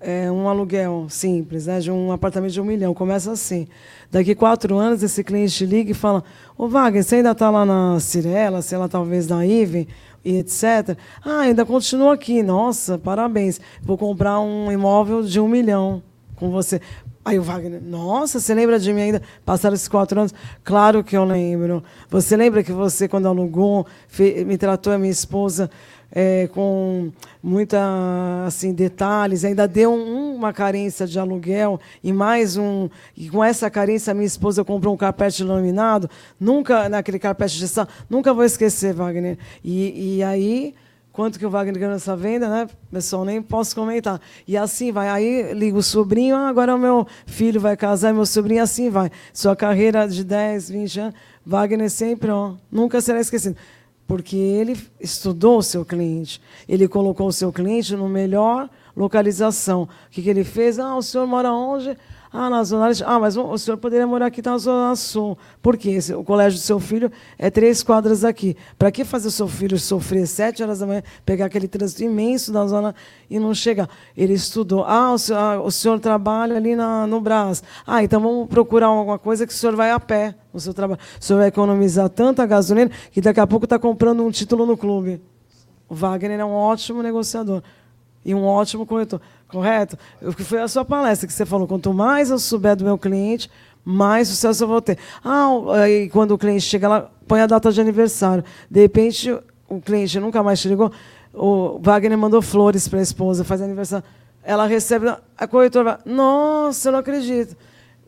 é, 0.01 0.31
um 0.31 0.49
aluguel 0.49 1.07
simples, 1.09 1.67
né, 1.67 1.81
de 1.81 1.91
um 1.91 2.13
apartamento 2.13 2.53
de 2.53 2.61
um 2.61 2.65
milhão. 2.65 2.95
Começa 2.95 3.33
assim. 3.33 3.67
Daqui 4.11 4.35
quatro 4.35 4.77
anos, 4.77 5.03
esse 5.03 5.23
cliente 5.25 5.67
liga 5.67 5.91
e 5.91 5.95
fala: 5.95 6.23
Ô 6.57 6.69
Wagner, 6.69 7.03
você 7.03 7.17
ainda 7.17 7.33
está 7.33 7.51
lá 7.51 7.65
na 7.67 7.99
Cirela, 8.01 8.63
sei 8.63 8.79
lá, 8.79 8.89
talvez 8.89 9.27
na 9.27 9.45
Ive, 9.45 9.89
e 10.25 10.39
etc. 10.39 10.97
Ah, 11.25 11.41
ainda 11.41 11.65
continua 11.65 12.15
aqui. 12.15 12.43
Nossa, 12.43 12.99
parabéns. 12.99 13.61
Vou 13.83 13.99
comprar 13.99 14.41
um 14.41 14.71
imóvel 14.71 15.23
de 15.23 15.41
um 15.41 15.49
milhão 15.49 16.03
com 16.37 16.51
você. 16.51 16.81
Aí 17.29 17.39
o 17.39 17.43
Wagner, 17.43 17.83
nossa, 17.83 18.41
você 18.41 18.55
lembra 18.55 18.79
de 18.79 18.91
mim 18.91 19.03
ainda? 19.03 19.23
Passaram 19.45 19.75
esses 19.75 19.87
quatro 19.87 20.19
anos? 20.19 20.33
Claro 20.65 21.05
que 21.05 21.15
eu 21.15 21.27
lembro. 21.27 21.85
Você 22.09 22.35
lembra 22.35 22.63
que 22.63 22.73
você, 22.73 23.07
quando 23.07 23.29
alugou, 23.29 23.87
me 24.47 24.57
tratou 24.57 24.95
a 24.95 24.99
minha 24.99 25.11
esposa 25.11 25.71
é, 26.11 26.49
com 26.55 27.13
muita 27.43 28.47
assim 28.47 28.73
detalhes, 28.73 29.45
ainda 29.45 29.69
deu 29.69 29.93
um, 29.93 30.37
uma 30.37 30.55
carência 30.55 31.07
de 31.07 31.19
aluguel 31.19 31.79
e 32.03 32.15
mais 32.15 32.57
um 32.57 32.89
e 33.15 33.29
com 33.29 33.45
essa 33.45 33.69
carência 33.69 34.15
minha 34.15 34.25
esposa 34.25 34.65
comprou 34.65 34.95
um 34.95 34.97
carpete 34.97 35.45
laminado, 35.45 36.09
nunca 36.41 36.89
naquele 36.89 37.19
carpete 37.19 37.57
de 37.57 37.61
gestão, 37.61 37.87
nunca 38.09 38.33
vou 38.33 38.43
esquecer, 38.43 38.95
Wagner. 38.95 39.37
E, 39.63 40.17
e 40.17 40.23
aí 40.23 40.75
quanto 41.19 41.37
que 41.37 41.45
o 41.45 41.51
Wagner 41.51 41.75
ganhou 41.75 41.93
nessa 41.93 42.15
venda, 42.15 42.49
né? 42.49 42.69
Pessoal, 42.93 43.25
nem 43.25 43.43
posso 43.43 43.75
comentar. 43.75 44.21
E 44.47 44.57
assim 44.57 44.93
vai. 44.93 45.09
Aí 45.09 45.53
liga 45.53 45.77
o 45.77 45.83
sobrinho, 45.83 46.37
ah, 46.37 46.49
agora 46.49 46.77
o 46.77 46.79
meu 46.79 47.09
filho 47.27 47.61
vai 47.61 47.77
casar, 47.77 48.15
meu 48.15 48.25
sobrinho, 48.25 48.63
assim 48.63 48.89
vai. 48.89 49.11
Sua 49.33 49.57
carreira 49.57 50.07
de 50.07 50.23
10, 50.23 50.71
20 50.71 51.01
anos, 51.01 51.15
Wagner 51.45 51.91
sempre, 51.91 52.31
ó, 52.31 52.53
nunca 52.71 53.01
será 53.01 53.21
esquecido 53.21 53.57
porque 54.07 54.37
ele 54.37 54.79
estudou 55.01 55.59
o 55.59 55.63
seu 55.63 55.85
cliente, 55.85 56.41
ele 56.69 56.87
colocou 56.87 57.27
o 57.27 57.33
seu 57.33 57.53
cliente 57.53 57.97
no 57.97 58.09
melhor 58.09 58.71
localização. 58.97 59.83
O 59.83 59.89
que, 60.11 60.23
que 60.23 60.31
ele 60.31 60.45
fez? 60.45 60.79
Ah, 60.79 60.97
o 60.97 61.03
senhor 61.03 61.27
mora 61.27 61.53
onde? 61.53 61.97
Ah, 62.31 62.51
na 62.51 62.63
Zona 62.63 62.89
Leste. 62.89 63.03
Ah, 63.07 63.19
mas 63.19 63.37
o 63.37 63.57
senhor 63.57 63.79
poderia 63.79 64.07
morar 64.07 64.27
aqui 64.27 64.43
na 64.45 64.59
Zona 64.59 64.95
Sul. 64.95 65.39
Por 65.63 65.77
quê? 65.77 65.99
O 66.17 66.23
colégio 66.23 66.59
do 66.59 66.63
seu 66.63 66.79
filho 66.79 67.11
é 67.39 67.51
três 67.51 67.83
quadras 67.83 68.21
daqui. 68.21 68.57
Para 68.79 68.93
que 68.93 69.05
fazer 69.05 69.29
o 69.29 69.31
seu 69.31 69.49
filho 69.49 69.79
sofrer 69.79 70.27
sete 70.27 70.63
horas 70.63 70.81
da 70.81 70.87
manhã, 70.87 71.03
pegar 71.25 71.47
aquele 71.47 71.67
trânsito 71.67 72.05
imenso 72.05 72.53
da 72.53 72.67
zona 72.67 72.95
e 73.31 73.39
não 73.39 73.55
chegar? 73.55 73.89
Ele 74.17 74.35
estudou. 74.35 74.85
Ah, 74.85 75.13
o 75.13 75.19
senhor, 75.19 75.39
ah, 75.39 75.61
o 75.61 75.71
senhor 75.71 75.99
trabalha 76.01 76.57
ali 76.57 76.77
na, 76.77 77.07
no 77.07 77.21
Brás. 77.21 77.63
Ah, 77.87 78.03
então 78.03 78.21
vamos 78.21 78.47
procurar 78.49 78.89
alguma 78.89 79.19
coisa 79.19 79.47
que 79.47 79.53
o 79.53 79.57
senhor 79.57 79.75
vai 79.75 79.91
a 79.91 79.99
pé 79.99 80.35
no 80.53 80.61
seu 80.61 80.75
trabalho. 80.75 81.01
O 81.19 81.25
senhor 81.25 81.39
vai 81.39 81.49
economizar 81.49 82.11
tanta 82.11 82.45
gasolina 82.45 82.91
que 83.11 83.23
daqui 83.23 83.41
a 83.41 83.47
pouco 83.47 83.65
está 83.65 83.79
comprando 83.79 84.23
um 84.23 84.31
título 84.31 84.67
no 84.67 84.77
clube. 84.77 85.21
O 85.89 85.95
Wagner 85.95 86.39
é 86.39 86.45
um 86.45 86.53
ótimo 86.53 87.03
negociador 87.03 87.63
e 88.25 88.35
um 88.35 88.45
ótimo 88.45 88.85
corretor. 88.85 89.23
Correto? 89.49 89.99
O 90.23 90.35
que 90.35 90.45
foi 90.45 90.61
a 90.61 90.69
sua 90.69 90.85
palestra 90.85 91.27
que 91.27 91.33
você 91.33 91.47
falou, 91.47 91.67
quanto 91.67 91.93
mais 91.93 92.31
eu 92.31 92.39
souber 92.39 92.77
do 92.77 92.85
meu 92.85 92.99
cliente, 92.99 93.51
mais 93.85 94.29
sucesso 94.29 94.65
eu 94.65 94.69
vou 94.69 94.83
ter. 94.83 94.99
Ah, 95.25 95.49
aí 95.83 96.11
quando 96.11 96.33
o 96.33 96.39
cliente 96.39 96.61
chega 96.61 96.87
lá, 96.87 97.11
põe 97.27 97.41
a 97.41 97.47
data 97.47 97.73
de 97.73 97.81
aniversário. 97.81 98.45
De 98.71 98.81
repente, 98.81 99.35
o 99.67 99.81
cliente 99.81 100.21
nunca 100.21 100.43
mais 100.43 100.61
te 100.61 100.69
ligou. 100.69 100.93
O 101.33 101.79
Wagner 101.81 102.19
mandou 102.19 102.43
flores 102.43 102.87
para 102.89 102.99
a 102.99 103.03
esposa, 103.03 103.45
faz 103.45 103.63
aniversário. 103.63 104.05
Ela 104.43 104.67
recebe, 104.67 105.15
a 105.37 105.47
corretora 105.47 105.85
vai, 105.85 105.99
nossa, 106.05 106.89
eu 106.89 106.93
não 106.93 106.99
acredito. 106.99 107.57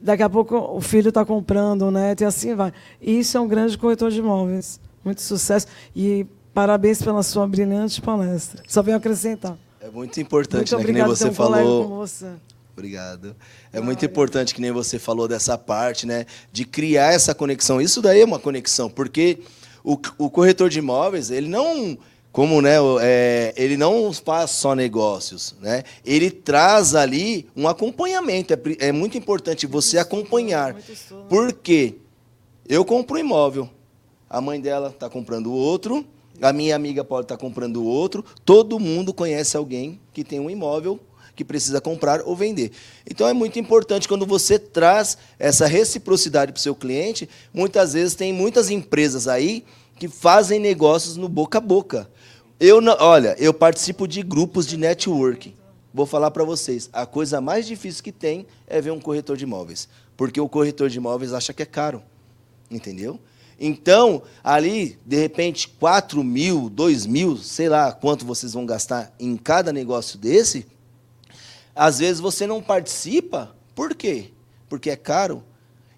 Daqui 0.01 0.23
a 0.23 0.29
pouco 0.29 0.57
o 0.57 0.81
filho 0.81 1.11
está 1.11 1.25
comprando 1.25 1.91
neto 1.91 2.23
e 2.23 2.25
assim 2.25 2.55
vai. 2.55 2.73
Isso 3.01 3.37
é 3.37 3.41
um 3.41 3.49
grande 3.49 3.77
corretor 3.77 4.11
de 4.11 4.19
imóveis. 4.19 4.81
Muito 5.05 5.21
sucesso. 5.21 5.67
E 5.95 6.27
parabéns 6.53 7.03
pela 7.03 7.23
sua 7.23 7.47
brilhante 7.47 8.01
palestra. 8.01 8.63
Só 8.67 8.83
venho 8.83 8.97
acrescentar. 8.97 9.57
É 9.81 9.91
muito 9.91 10.21
importante, 10.21 10.75
muito 10.75 10.79
né? 10.79 10.85
Que 10.85 10.93
nem 10.93 11.05
você 11.05 11.33
falou. 11.33 11.89
Você. 11.99 12.27
Obrigado. 12.73 13.35
É 13.73 13.81
muito 13.81 14.05
importante 14.05 14.55
que 14.55 14.61
nem 14.61 14.71
você 14.71 14.99
falou 14.99 15.27
dessa 15.27 15.57
parte, 15.57 16.07
né? 16.07 16.27
De 16.53 16.65
criar 16.65 17.13
essa 17.13 17.35
conexão. 17.35 17.81
Isso 17.81 18.03
daí 18.03 18.21
é 18.21 18.25
uma 18.25 18.39
conexão, 18.39 18.91
porque 18.91 19.39
o, 19.83 19.99
o 20.19 20.31
corretor 20.31 20.69
de 20.69 20.79
imóveis, 20.79 21.31
ele 21.31 21.49
não 21.49 21.99
como 22.33 22.63
né, 22.63 22.77
é, 23.01 23.53
ele 23.57 23.77
não 23.77 24.13
faz 24.13 24.53
só 24.53 24.73
negócios, 24.75 25.57
né? 25.61 25.83
ele 26.05 26.31
traz 26.31 26.95
ali 26.95 27.49
um 27.57 27.67
acompanhamento. 27.67 28.55
É, 28.55 28.59
é 28.79 28.93
muito 28.93 29.19
importante 29.19 29.67
você 29.67 29.99
acompanhar. 29.99 30.77
Porque 31.29 31.97
eu 32.69 32.85
compro 32.85 33.17
um 33.17 33.19
imóvel, 33.19 33.69
a 34.29 34.41
mãe 34.41 34.61
dela 34.61 34.91
está 34.91 35.11
comprando 35.11 35.53
outro, 35.53 36.07
a 36.41 36.53
minha 36.53 36.75
amiga 36.75 37.05
pode 37.05 37.25
estar 37.25 37.37
tá 37.37 37.41
comprando 37.41 37.85
outro, 37.85 38.25
todo 38.45 38.79
mundo 38.79 39.13
conhece 39.13 39.57
alguém 39.57 40.01
que 40.13 40.25
tem 40.25 40.41
um 40.41 40.51
imóvel 40.51 40.99
que 41.35 41.45
precisa 41.45 41.81
comprar 41.81 42.21
ou 42.23 42.37
vender. 42.37 42.71
Então 43.09 43.27
é 43.27 43.33
muito 43.33 43.59
importante 43.59 44.09
quando 44.09 44.27
você 44.27 44.59
traz 44.59 45.17
essa 45.39 45.67
reciprocidade 45.67 46.53
para 46.53 46.59
o 46.59 46.63
seu 46.63 46.75
cliente. 46.75 47.29
Muitas 47.53 47.95
vezes 47.95 48.15
tem 48.15 48.33
muitas 48.33 48.71
empresas 48.71 49.27
aí 49.27 49.65
que 49.97 50.09
fazem 50.09 50.61
negócios 50.61 51.17
no 51.17 51.29
boca 51.29 51.59
a 51.59 51.61
boca. 51.61 52.11
Eu 52.59 52.79
olha, 52.99 53.35
eu 53.39 53.55
participo 53.55 54.07
de 54.07 54.23
grupos 54.23 54.67
de 54.67 54.77
networking. 54.77 55.55
Vou 55.93 56.07
falar 56.07 56.31
para 56.31 56.45
vocês, 56.45 56.89
a 56.93 57.05
coisa 57.05 57.41
mais 57.41 57.67
difícil 57.67 58.05
que 58.05 58.13
tem 58.13 58.47
é 58.67 58.81
ver 58.81 58.93
um 58.93 59.01
corretor 59.01 59.37
de 59.37 59.45
imóveis, 59.45 59.89
porque 60.17 60.41
o 60.41 60.49
corretor 60.49 60.89
de 60.89 60.99
imóveis 60.99 61.33
acha 61.33 61.53
que 61.53 61.63
é 61.63 61.67
caro, 61.67 62.03
entendeu? 62.71 63.19
Então, 63.63 64.23
ali, 64.43 64.99
de 65.05 65.17
repente, 65.17 65.69
4 65.69 66.25
mil, 66.25 66.71
2 66.71 67.05
mil, 67.05 67.37
sei 67.37 67.69
lá 67.69 67.93
quanto 67.93 68.25
vocês 68.25 68.55
vão 68.55 68.65
gastar 68.65 69.13
em 69.21 69.37
cada 69.37 69.71
negócio 69.71 70.19
desse, 70.19 70.67
às 71.77 71.99
vezes 71.99 72.21
você 72.21 72.47
não 72.47 72.63
participa, 72.63 73.55
por 73.75 73.95
quê? 73.95 74.31
Porque 74.67 74.89
é 74.89 74.97
caro. 74.97 75.45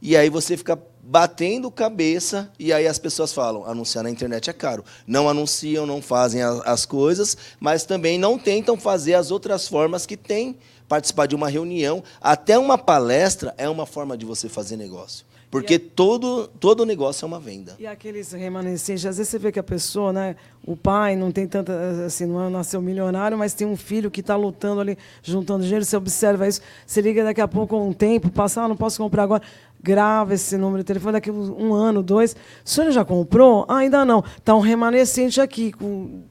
E 0.01 0.17
aí 0.17 0.29
você 0.29 0.57
fica 0.57 0.77
batendo 1.01 1.71
cabeça 1.71 2.51
e 2.59 2.73
aí 2.73 2.87
as 2.87 2.99
pessoas 2.99 3.33
falam, 3.33 3.65
anunciar 3.65 4.03
na 4.03 4.11
internet 4.11 4.51
é 4.51 4.53
caro. 4.53 4.85
Não 5.07 5.29
anunciam, 5.29 5.87
não 5.87 6.03
fazem 6.03 6.43
as, 6.43 6.61
as 6.67 6.85
coisas, 6.85 7.37
mas 7.61 7.85
também 7.85 8.19
não 8.19 8.39
tentam 8.39 8.77
fazer 8.77 9.15
as 9.15 9.31
outras 9.31 9.69
formas 9.69 10.05
que 10.05 10.17
tem. 10.17 10.59
Participar 10.89 11.27
de 11.27 11.35
uma 11.35 11.49
reunião, 11.49 12.03
até 12.21 12.59
uma 12.59 12.77
palestra 12.77 13.55
é 13.57 13.69
uma 13.69 13.87
forma 13.87 14.19
de 14.19 14.27
você 14.27 14.49
fazer 14.49 14.77
negócio. 14.77 15.25
Porque 15.53 15.75
a... 15.75 15.81
todo, 15.95 16.49
todo 16.59 16.87
negócio 16.87 17.27
é 17.27 17.29
uma 17.29 17.39
venda. 17.39 17.77
E 17.79 17.87
aqueles 17.87 18.33
remanescentes, 18.33 19.05
às 19.05 19.19
vezes 19.19 19.29
você 19.31 19.39
vê 19.39 19.53
que 19.53 19.59
a 19.59 19.63
pessoa, 19.63 20.11
né, 20.11 20.35
o 20.65 20.77
pai 20.77 21.17
não 21.17 21.33
tem 21.33 21.47
tanta, 21.47 21.73
assim, 22.07 22.27
não 22.27 22.47
é, 22.47 22.49
nasceu 22.49 22.81
milionário, 22.81 23.37
mas 23.37 23.53
tem 23.55 23.67
um 23.67 23.77
filho 23.77 24.11
que 24.11 24.21
está 24.21 24.37
lutando 24.37 24.81
ali, 24.81 24.97
juntando 25.23 25.65
dinheiro, 25.65 25.85
você 25.85 25.97
observa 25.97 26.47
isso, 26.47 26.61
você 26.87 27.01
liga 27.01 27.25
daqui 27.25 27.41
a 27.41 27.49
pouco 27.49 27.77
um 27.77 27.93
tempo, 27.93 28.31
passa, 28.31 28.63
ah, 28.63 28.69
não 28.69 28.77
posso 28.77 29.03
comprar 29.03 29.25
agora 29.25 29.43
grava 29.83 30.35
esse 30.35 30.57
número 30.57 30.79
de 30.79 30.87
telefone 30.87 31.15
daqui 31.15 31.31
um 31.31 31.75
ano, 31.75 32.03
dois. 32.03 32.37
O 32.65 32.71
senhor 32.71 32.93
já 32.93 33.05
comprou? 33.05 33.67
Ah, 33.69 33.79
ainda 33.79 34.05
não. 34.05 34.23
Está 34.39 34.55
um 34.55 34.61
remanescente 34.61 35.41
aqui, 35.41 35.73
com, 35.73 36.23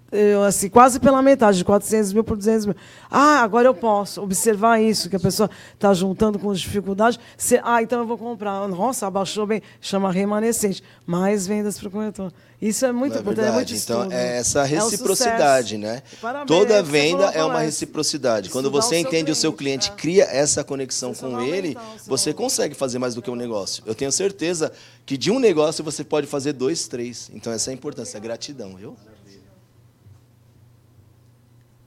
assim, 0.47 0.69
quase 0.69 0.99
pela 0.99 1.21
metade, 1.21 1.57
de 1.57 1.65
400 1.65 2.13
mil 2.13 2.23
por 2.23 2.37
200 2.37 2.67
mil. 2.67 2.75
Ah, 3.09 3.41
agora 3.41 3.67
eu 3.67 3.73
posso 3.73 4.21
observar 4.21 4.81
isso, 4.81 5.09
que 5.09 5.17
a 5.17 5.19
pessoa 5.19 5.49
está 5.73 5.93
juntando 5.93 6.39
com 6.39 6.53
dificuldade. 6.53 7.19
Você, 7.37 7.59
ah, 7.63 7.83
então 7.83 7.99
eu 7.99 8.07
vou 8.07 8.17
comprar. 8.17 8.65
Nossa, 8.69 9.07
abaixou 9.07 9.45
bem, 9.45 9.61
chama 9.81 10.09
remanescente. 10.11 10.81
Mais 11.05 11.45
vendas 11.45 11.77
para 11.77 11.89
o 11.89 11.91
corretor. 11.91 12.31
Isso 12.61 12.85
é 12.85 12.91
muito 12.91 13.17
é 13.17 13.19
importante, 13.19 13.47
é 13.47 13.51
muito 13.51 13.73
Então, 13.73 14.11
é 14.11 14.37
essa 14.37 14.63
reciprocidade, 14.63 15.75
é 15.75 15.77
né? 15.79 16.03
Parabéns, 16.21 16.47
Toda 16.47 16.83
venda 16.83 17.25
é 17.31 17.43
uma 17.43 17.59
reciprocidade. 17.59 18.51
Quando 18.51 18.69
você 18.69 18.99
entende 18.99 19.31
o 19.31 19.35
seu 19.35 19.51
cliente, 19.51 19.89
é. 19.89 19.95
cria 19.95 20.25
essa 20.25 20.63
conexão 20.63 21.11
você 21.11 21.25
com 21.25 21.41
ele, 21.41 21.75
você 22.05 22.31
consegue 22.31 22.75
fazer 22.75 22.99
mais 22.99 23.15
do 23.15 23.21
que 23.21 23.31
um 23.31 23.35
negócio. 23.35 23.83
Eu 23.87 23.95
tenho 23.95 24.11
certeza 24.11 24.71
que 25.07 25.17
de 25.17 25.31
um 25.31 25.39
negócio 25.39 25.83
você 25.83 26.03
pode 26.03 26.27
fazer 26.27 26.53
dois, 26.53 26.87
três. 26.87 27.31
Então, 27.33 27.51
essa 27.51 27.71
é 27.71 27.73
a 27.73 27.73
importância, 27.73 28.17
a 28.17 28.21
gratidão, 28.21 28.75
viu? 28.75 28.95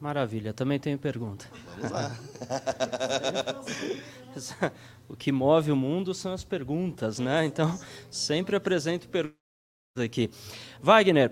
Maravilha, 0.01 0.53
também 0.53 0.81
tenho 0.81 0.99
pergunta. 0.99 1.47
Vamos 1.77 1.93
lá. 1.93 2.19
o 5.09 5.17
que 5.17 5.31
move 5.31 5.71
o 5.71 5.77
mundo 5.77 6.13
são 6.13 6.33
as 6.33 6.43
perguntas, 6.43 7.21
né? 7.21 7.47
Então, 7.47 7.79
sempre 8.11 8.57
apresento 8.57 9.09
perguntas 9.09 9.44
aqui. 10.03 10.29
Wagner, 10.83 11.31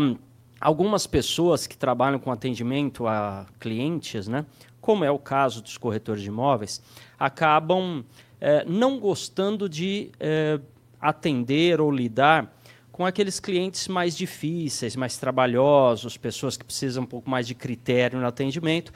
um, 0.00 0.16
algumas 0.60 1.04
pessoas 1.04 1.66
que 1.66 1.76
trabalham 1.76 2.20
com 2.20 2.30
atendimento 2.30 3.08
a 3.08 3.44
clientes, 3.58 4.28
né, 4.28 4.46
como 4.80 5.04
é 5.04 5.10
o 5.10 5.18
caso 5.18 5.60
dos 5.60 5.76
corretores 5.76 6.22
de 6.22 6.28
imóveis, 6.28 6.80
acabam 7.18 8.04
eh, 8.40 8.64
não 8.68 9.00
gostando 9.00 9.68
de 9.68 10.12
eh, 10.20 10.60
atender 11.00 11.80
ou 11.80 11.90
lidar 11.90 12.54
com 12.92 13.04
aqueles 13.04 13.40
clientes 13.40 13.88
mais 13.88 14.16
difíceis, 14.16 14.94
mais 14.94 15.16
trabalhosos, 15.16 16.16
pessoas 16.16 16.56
que 16.56 16.64
precisam 16.64 17.02
um 17.02 17.06
pouco 17.06 17.28
mais 17.28 17.48
de 17.48 17.54
critério 17.56 18.20
no 18.20 18.26
atendimento. 18.28 18.92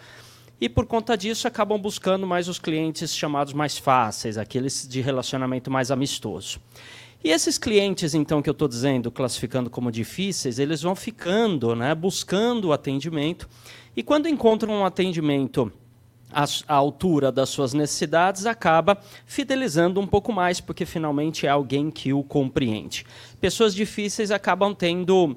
E 0.61 0.69
por 0.69 0.87
conta 0.87 1.17
disso 1.17 1.49
acabam 1.49 1.81
buscando 1.81 2.25
mais 2.25 2.47
os 2.47 2.61
clientes 2.61 3.17
chamados 3.17 3.53
mais 3.53 3.79
fáceis, 3.79 4.39
aqueles 4.39 4.87
de 4.87 5.01
relacionamento 5.01 5.73
mais 5.73 5.91
amistoso. 5.91 6.61
E 7.23 7.31
esses 7.31 7.59
clientes, 7.59 8.15
então, 8.15 8.41
que 8.41 8.49
eu 8.49 8.53
estou 8.53 8.69
dizendo, 8.69 9.11
classificando 9.11 9.69
como 9.69 9.91
difíceis, 9.91 10.59
eles 10.59 10.83
vão 10.83 10.95
ficando, 10.95 11.75
né, 11.75 11.93
buscando 11.95 12.69
o 12.69 12.73
atendimento. 12.73 13.49
E 13.97 14.03
quando 14.05 14.29
encontram 14.29 14.73
um 14.73 14.85
atendimento 14.85 15.73
à, 16.33 16.45
à 16.69 16.75
altura 16.75 17.33
das 17.33 17.49
suas 17.49 17.75
necessidades, 17.75 18.47
acaba 18.47 18.99
fidelizando 19.27 20.01
um 20.01 20.07
pouco 20.07 20.33
mais, 20.33 20.61
porque 20.61 20.87
finalmente 20.87 21.45
é 21.45 21.49
alguém 21.51 21.91
que 21.91 22.13
o 22.13 22.23
compreende. 22.23 23.05
Pessoas 23.41 23.75
difíceis 23.75 24.31
acabam 24.31 24.73
tendo 24.73 25.37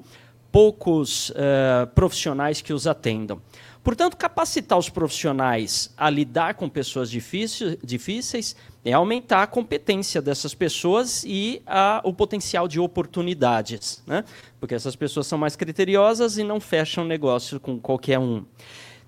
poucos 0.52 1.30
uh, 1.30 1.86
profissionais 1.94 2.60
que 2.60 2.72
os 2.72 2.86
atendam. 2.86 3.40
Portanto, 3.82 4.16
capacitar 4.16 4.78
os 4.78 4.88
profissionais 4.88 5.92
a 5.96 6.08
lidar 6.08 6.54
com 6.54 6.68
pessoas 6.68 7.10
difíceis 7.10 8.54
é 8.84 8.92
aumentar 8.92 9.42
a 9.42 9.46
competência 9.46 10.22
dessas 10.22 10.54
pessoas 10.54 11.24
e 11.26 11.60
a, 11.66 12.00
o 12.04 12.12
potencial 12.12 12.68
de 12.68 12.78
oportunidades, 12.78 14.02
né? 14.06 14.24
porque 14.60 14.74
essas 14.74 14.94
pessoas 14.94 15.26
são 15.26 15.36
mais 15.36 15.56
criteriosas 15.56 16.38
e 16.38 16.44
não 16.44 16.60
fecham 16.60 17.04
negócio 17.04 17.58
com 17.58 17.78
qualquer 17.78 18.20
um. 18.20 18.44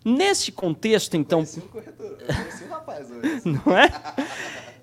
Nesse 0.04 0.52
contexto, 0.52 1.16
então. 1.16 1.40
Um 1.40 1.60
corretor, 1.60 2.18
um 2.28 2.68
rapaz 2.68 3.10
hoje. 3.10 3.42
não 3.64 3.78
é? 3.78 3.90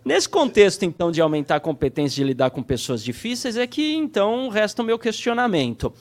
Nesse 0.03 0.27
contexto, 0.27 0.83
então, 0.83 1.11
de 1.11 1.21
aumentar 1.21 1.57
a 1.57 1.59
competência 1.59 2.15
de 2.15 2.23
lidar 2.23 2.49
com 2.49 2.63
pessoas 2.63 3.03
difíceis, 3.03 3.55
é 3.55 3.67
que, 3.67 3.93
então, 3.93 4.49
resta 4.49 4.81
o 4.81 4.85
meu 4.85 4.97
questionamento. 4.97 5.93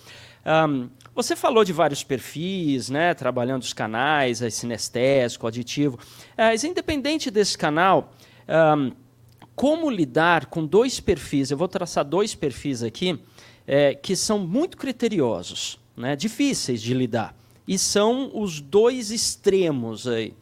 Um, 0.46 0.88
você 1.22 1.36
falou 1.36 1.64
de 1.64 1.72
vários 1.72 2.02
perfis, 2.02 2.88
né, 2.88 3.14
trabalhando 3.14 3.62
os 3.62 3.72
canais, 3.72 4.42
a 4.42 4.50
sinestésico, 4.50 5.46
aditivo. 5.46 5.98
É, 6.36 6.46
mas 6.50 6.64
independente 6.64 7.30
desse 7.30 7.56
canal, 7.56 8.12
um, 8.48 8.92
como 9.54 9.90
lidar 9.90 10.46
com 10.46 10.64
dois 10.64 11.00
perfis? 11.00 11.50
Eu 11.50 11.58
vou 11.58 11.68
traçar 11.68 12.04
dois 12.04 12.34
perfis 12.34 12.82
aqui 12.82 13.20
é, 13.66 13.94
que 13.94 14.16
são 14.16 14.38
muito 14.38 14.76
criteriosos, 14.76 15.78
né, 15.96 16.16
difíceis 16.16 16.80
de 16.80 16.94
lidar. 16.94 17.36
E 17.68 17.78
são 17.78 18.30
os 18.34 18.60
dois 18.60 19.10
extremos 19.10 20.08
aí. 20.08 20.34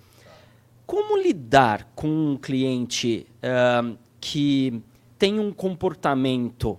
Como 0.86 1.18
lidar 1.18 1.92
com 1.94 2.08
um 2.08 2.36
cliente 2.38 3.26
que 4.18 4.80
tem 5.18 5.38
um 5.38 5.52
comportamento 5.52 6.78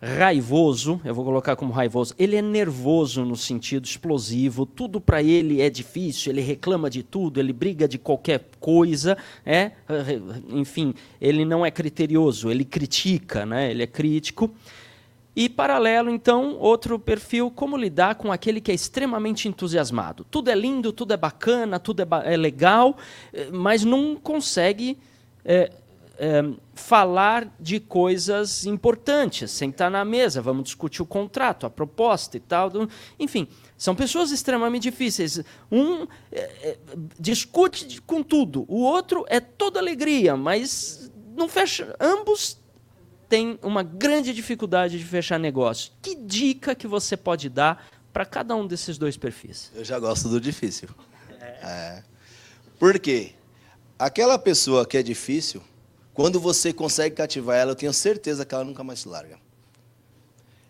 raivoso, 0.00 1.00
eu 1.04 1.14
vou 1.14 1.24
colocar 1.24 1.56
como 1.56 1.72
raivoso, 1.72 2.14
ele 2.18 2.36
é 2.36 2.42
nervoso 2.42 3.24
no 3.24 3.36
sentido 3.36 3.86
explosivo, 3.86 4.66
tudo 4.66 5.00
para 5.00 5.22
ele 5.22 5.60
é 5.62 5.70
difícil, 5.70 6.32
ele 6.32 6.42
reclama 6.42 6.90
de 6.90 7.02
tudo, 7.02 7.40
ele 7.40 7.52
briga 7.52 7.88
de 7.88 7.98
qualquer 7.98 8.44
coisa, 8.60 9.16
é, 9.46 9.72
enfim, 10.50 10.94
ele 11.20 11.44
não 11.44 11.64
é 11.64 11.70
criterioso, 11.70 12.50
ele 12.50 12.64
critica, 12.64 13.46
né? 13.46 13.70
ele 13.70 13.82
é 13.82 13.86
crítico. 13.86 14.54
E 15.36 15.48
paralelo, 15.48 16.10
então, 16.10 16.56
outro 16.60 16.96
perfil, 16.96 17.50
como 17.50 17.76
lidar 17.76 18.14
com 18.14 18.30
aquele 18.30 18.60
que 18.60 18.70
é 18.70 18.74
extremamente 18.74 19.48
entusiasmado. 19.48 20.24
Tudo 20.30 20.48
é 20.48 20.54
lindo, 20.54 20.92
tudo 20.92 21.12
é 21.12 21.16
bacana, 21.16 21.80
tudo 21.80 22.02
é, 22.02 22.06
é 22.34 22.36
legal, 22.36 22.96
eh, 23.32 23.48
mas 23.50 23.82
não 23.82 24.14
consegue 24.14 24.96
é, 25.44 25.72
é, 26.18 26.42
falar 26.74 27.52
de 27.58 27.80
coisas 27.80 28.66
importantes, 28.66 29.50
sentar 29.50 29.90
na 29.90 30.04
mesa, 30.04 30.40
vamos 30.40 30.64
discutir 30.64 31.02
o 31.02 31.06
contrato, 31.06 31.66
a 31.66 31.70
proposta 31.70 32.36
e 32.36 32.40
tal. 32.40 32.70
Enfim, 33.18 33.48
são 33.76 33.94
pessoas 33.94 34.30
extremamente 34.30 34.84
difíceis. 34.84 35.40
Um 35.70 36.06
é, 36.30 36.40
é, 36.40 36.78
discute 37.18 38.00
com 38.02 38.22
tudo, 38.22 38.64
o 38.68 38.82
outro 38.82 39.24
é 39.28 39.40
toda 39.40 39.78
alegria, 39.78 40.36
mas 40.36 41.10
não 41.36 41.48
fecha. 41.48 41.94
Ambos 42.00 42.58
têm 43.28 43.58
uma 43.62 43.82
grande 43.82 44.32
dificuldade 44.32 44.98
de 44.98 45.04
fechar 45.04 45.38
negócio. 45.38 45.92
Que 46.00 46.14
dica 46.14 46.74
que 46.74 46.86
você 46.86 47.16
pode 47.16 47.48
dar 47.48 47.88
para 48.12 48.24
cada 48.24 48.54
um 48.54 48.66
desses 48.66 48.96
dois 48.98 49.16
perfis? 49.16 49.72
Eu 49.74 49.84
já 49.84 49.98
gosto 49.98 50.28
do 50.28 50.40
difícil. 50.40 50.88
É. 51.40 52.02
Por 52.78 52.98
quê? 52.98 53.32
aquela 53.98 54.38
pessoa 54.38 54.86
que 54.86 54.96
é 54.96 55.02
difícil, 55.02 55.62
quando 56.14 56.38
você 56.38 56.72
consegue 56.72 57.16
cativar 57.16 57.58
ela, 57.58 57.72
eu 57.72 57.76
tenho 57.76 57.92
certeza 57.92 58.46
que 58.46 58.54
ela 58.54 58.64
nunca 58.64 58.84
mais 58.84 59.00
se 59.00 59.08
larga. 59.08 59.36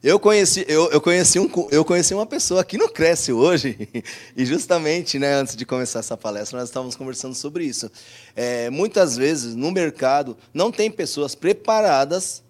Eu 0.03 0.19
conheci, 0.19 0.65
eu, 0.69 0.91
eu, 0.91 1.01
conheci 1.01 1.39
um, 1.39 1.49
eu 1.71 1.85
conheci 1.85 2.13
uma 2.13 2.27
pessoa 2.27 2.63
que 2.63 2.77
não 2.77 2.89
cresce 2.89 3.33
hoje, 3.33 3.89
e 4.37 4.45
justamente 4.45 5.19
né, 5.19 5.33
antes 5.35 5.57
de 5.57 5.65
começar 5.65 6.01
essa 6.01 6.17
palestra, 6.17 6.59
nós 6.59 6.69
estávamos 6.69 6.97
conversando 6.97 7.35
sobre 7.35 7.65
isso. 7.65 7.91
É, 8.35 8.69
muitas 8.69 9.17
vezes, 9.17 9.55
no 9.55 9.71
mercado, 9.71 10.37
não 10.53 10.71
tem 10.71 10.91
pessoas 10.91 11.35
preparadas 11.35 12.43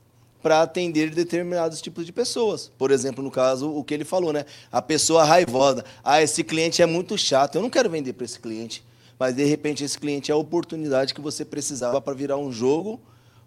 para 0.42 0.62
atender 0.62 1.10
determinados 1.10 1.80
tipos 1.80 2.04
de 2.04 2.12
pessoas. 2.12 2.70
Por 2.76 2.90
exemplo, 2.90 3.22
no 3.22 3.30
caso, 3.30 3.70
o 3.70 3.82
que 3.82 3.94
ele 3.94 4.04
falou, 4.04 4.32
né? 4.32 4.44
A 4.70 4.82
pessoa 4.82 5.24
raivosa. 5.24 5.84
Ah, 6.02 6.20
esse 6.20 6.44
cliente 6.44 6.82
é 6.82 6.86
muito 6.86 7.16
chato, 7.16 7.54
eu 7.54 7.62
não 7.62 7.70
quero 7.70 7.88
vender 7.88 8.12
para 8.14 8.24
esse 8.24 8.38
cliente. 8.38 8.84
Mas, 9.18 9.34
de 9.34 9.44
repente, 9.44 9.84
esse 9.84 9.98
cliente 9.98 10.30
é 10.30 10.34
a 10.34 10.36
oportunidade 10.36 11.14
que 11.14 11.20
você 11.20 11.44
precisava 11.44 12.00
para 12.00 12.14
virar 12.14 12.36
um 12.36 12.52
jogo 12.52 13.00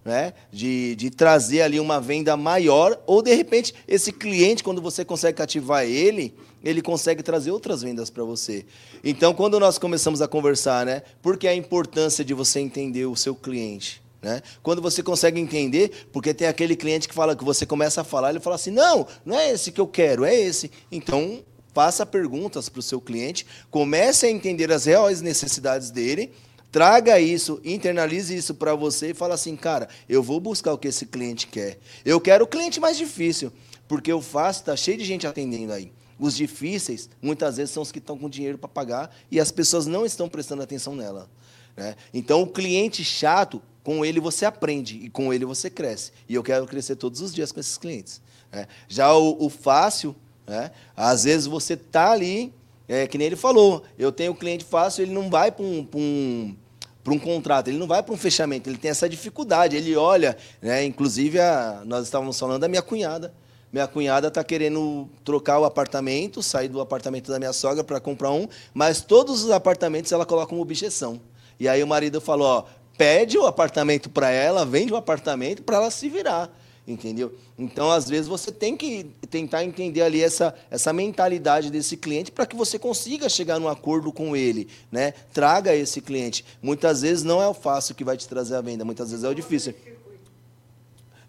né? 0.07 0.34
de, 0.49 0.95
de 0.95 1.09
trazer 1.09 1.61
ali 1.61 1.80
uma 1.82 1.99
venda 1.99 2.38
maior, 2.38 2.97
ou 3.05 3.22
de 3.22 3.36
repente 3.36 3.74
esse 3.86 4.11
cliente, 4.13 4.63
quando 4.63 4.82
você 4.82 5.03
consegue 5.03 5.38
cativar 5.38 5.84
ele, 5.84 6.34
ele 6.63 6.82
consegue 6.82 7.22
trazer 7.22 7.51
outras 7.51 7.82
vendas 7.82 8.09
para 8.09 8.24
você. 8.24 8.65
Então, 9.03 9.34
quando 9.34 9.59
nós 9.59 9.78
começamos 9.78 10.22
a 10.22 10.28
conversar, 10.28 10.86
né? 10.86 11.03
Por 11.22 11.38
que 11.38 11.47
a 11.47 11.53
importância 11.53 12.24
de 12.24 12.34
você 12.34 12.61
entender 12.61 13.05
o 13.05 13.18
seu 13.18 13.36
cliente? 13.36 14.01
Né? 14.22 14.41
Quando 14.63 14.82
você 14.82 15.03
consegue 15.03 15.39
entender, 15.39 16.07
porque 16.11 16.34
tem 16.34 16.47
aquele 16.47 16.76
cliente 16.76 17.07
que 17.07 17.13
fala 17.13 17.36
que 17.36 17.43
você 17.43 17.65
começa 17.65 18.01
a 18.01 18.03
falar, 18.03 18.30
ele 18.30 18.39
fala 18.39 18.55
assim: 18.55 18.72
não, 18.72 19.05
não 19.26 19.38
é 19.38 19.51
esse 19.51 19.72
que 19.72 19.80
eu 19.80 19.88
quero, 19.88 20.24
é 20.24 20.34
esse. 20.34 20.72
Então, 20.91 21.43
faça 21.78 22.08
perguntas 22.08 22.70
para 22.70 22.80
o 22.80 22.82
seu 22.82 23.00
cliente, 23.00 23.46
comece 23.70 24.26
a 24.26 24.32
entender 24.32 24.72
as 24.72 24.86
reais 24.86 25.22
necessidades 25.22 25.92
dele 25.92 26.32
Traga 26.72 27.20
isso, 27.20 27.62
internalize 27.64 28.36
isso 28.36 28.54
para 28.54 28.76
você 28.76 29.12
e 29.12 29.14
fala 29.14 29.36
assim, 29.36 29.56
cara, 29.56 29.88
eu 30.08 30.22
vou 30.22 30.40
buscar 30.40 30.74
o 30.74 30.78
que 30.78 30.90
esse 30.90 31.06
cliente 31.06 31.48
quer. 31.48 31.80
Eu 32.04 32.20
quero 32.20 32.44
o 32.44 32.48
cliente 32.48 32.80
mais 32.80 32.98
difícil, 32.98 33.54
porque 33.88 34.12
o 34.12 34.22
fácil 34.22 34.62
está 34.62 34.76
cheio 34.76 34.98
de 34.98 35.06
gente 35.06 35.26
atendendo 35.26 35.72
aí. 35.72 35.94
Os 36.20 36.36
difíceis, 36.36 37.10
muitas 37.22 37.56
vezes, 37.56 37.72
são 37.72 37.82
os 37.82 37.92
que 37.92 38.00
estão 38.00 38.18
com 38.18 38.30
dinheiro 38.30 38.58
para 38.58 38.68
pagar 38.68 39.16
e 39.32 39.40
as 39.40 39.50
pessoas 39.50 39.88
não 39.88 40.06
estão 40.06 40.28
prestando 40.28 40.62
atenção 40.62 40.94
nela. 40.94 41.30
Né? 41.76 41.96
Então, 42.14 42.42
o 42.42 42.48
cliente 42.48 43.04
chato, 43.04 43.62
com 43.82 44.04
ele 44.04 44.20
você 44.20 44.46
aprende 44.46 44.98
e 44.98 45.10
com 45.10 45.34
ele 45.34 45.46
você 45.46 45.70
cresce. 45.70 46.12
E 46.28 46.36
eu 46.36 46.44
quero 46.44 46.68
crescer 46.68 46.98
todos 46.98 47.22
os 47.22 47.34
dias 47.34 47.54
com 47.54 47.62
esses 47.62 47.78
clientes. 47.78 48.22
Né? 48.52 48.68
Já 48.90 49.14
o, 49.14 49.46
o 49.46 49.50
fácil, 49.50 50.16
né? 50.48 50.72
às 50.95 51.26
vezes 51.26 51.45
você 51.45 51.74
está 51.74 52.12
ali, 52.12 52.54
é, 52.88 53.06
que 53.06 53.18
nem 53.18 53.28
ele 53.28 53.36
falou, 53.36 53.84
eu 54.00 54.12
tenho 54.12 54.32
um 54.32 54.36
cliente 54.36 54.64
fácil, 54.64 55.04
ele 55.04 55.14
não 55.14 55.30
vai 55.30 55.52
para 55.52 55.66
um, 55.66 55.88
um 55.93 56.56
para 57.04 57.14
um 57.14 57.20
contrato, 57.20 57.70
ele 57.70 57.78
não 57.78 57.88
vai 57.88 58.04
para 58.04 58.14
um 58.14 58.18
fechamento, 58.18 58.70
ele 58.70 58.78
tem 58.78 58.91
essa 58.91 59.08
dificuldade. 59.08 59.78
Ele 59.78 59.95
olha, 59.95 60.36
né? 60.62 60.84
inclusive 60.84 61.39
a, 61.39 61.82
nós 61.86 62.04
estávamos 62.04 62.38
falando 62.38 62.60
da 62.60 62.68
minha 62.68 62.82
cunhada. 62.82 63.34
Minha 63.72 63.88
cunhada 63.88 64.28
está 64.28 64.43
querendo 64.43 65.08
trocar 65.24 65.58
o 65.60 65.64
apartamento, 65.64 66.43
sair 66.43 66.68
do 66.68 66.82
apartamento 66.82 67.32
da 67.32 67.39
minha 67.39 67.54
sogra 67.54 67.82
para 67.82 68.02
comprar 68.02 68.32
um, 68.32 68.48
mas 68.74 69.00
todos 69.00 69.43
os 69.43 69.52
apartamentos 69.52 70.12
ela 70.12 70.26
coloca 70.26 70.54
uma 70.54 70.62
objeção. 70.62 71.22
E 71.58 71.70
aí 71.70 71.82
o 71.82 71.88
marido 71.88 72.20
falou: 72.20 72.48
ó, 72.48 72.66
pede 72.98 73.38
o 73.38 73.45
apartamento 73.45 74.10
para 74.10 74.30
ela, 74.30 74.66
vende 74.66 74.91
o 74.91 74.98
apartamento 74.98 75.64
para 75.64 75.78
ela 75.78 75.91
se 75.91 76.10
virar 76.10 76.52
entendeu? 76.88 77.36
Então, 77.60 77.92
às 77.92 78.08
vezes, 78.08 78.28
você 78.28 78.52
tem 78.52 78.78
que 78.78 79.06
tentar 79.30 79.66
entender 79.66 80.02
ali 80.02 80.24
essa, 80.24 80.56
essa 80.72 80.94
mentalidade 80.94 81.70
desse 81.70 81.98
cliente 81.98 82.32
para 82.32 82.46
que 82.46 82.56
você 82.56 82.80
consiga 82.80 83.28
chegar 83.28 83.60
num 83.60 83.68
acordo 83.68 84.12
com 84.14 84.36
ele, 84.36 84.70
né? 84.90 85.12
Traga 85.34 85.76
esse 85.76 86.00
cliente. 86.00 86.46
Muitas 86.62 87.02
vezes 87.02 87.24
não 87.24 87.42
é 87.42 87.48
o 87.48 87.54
fácil 87.54 87.94
que 87.94 88.06
vai 88.06 88.16
te 88.16 88.28
trazer 88.28 88.56
a 88.56 88.62
venda, 88.62 88.86
muitas 88.86 89.12
vezes 89.12 89.26
é 89.26 89.30
o 89.30 89.36
difícil. 89.36 89.76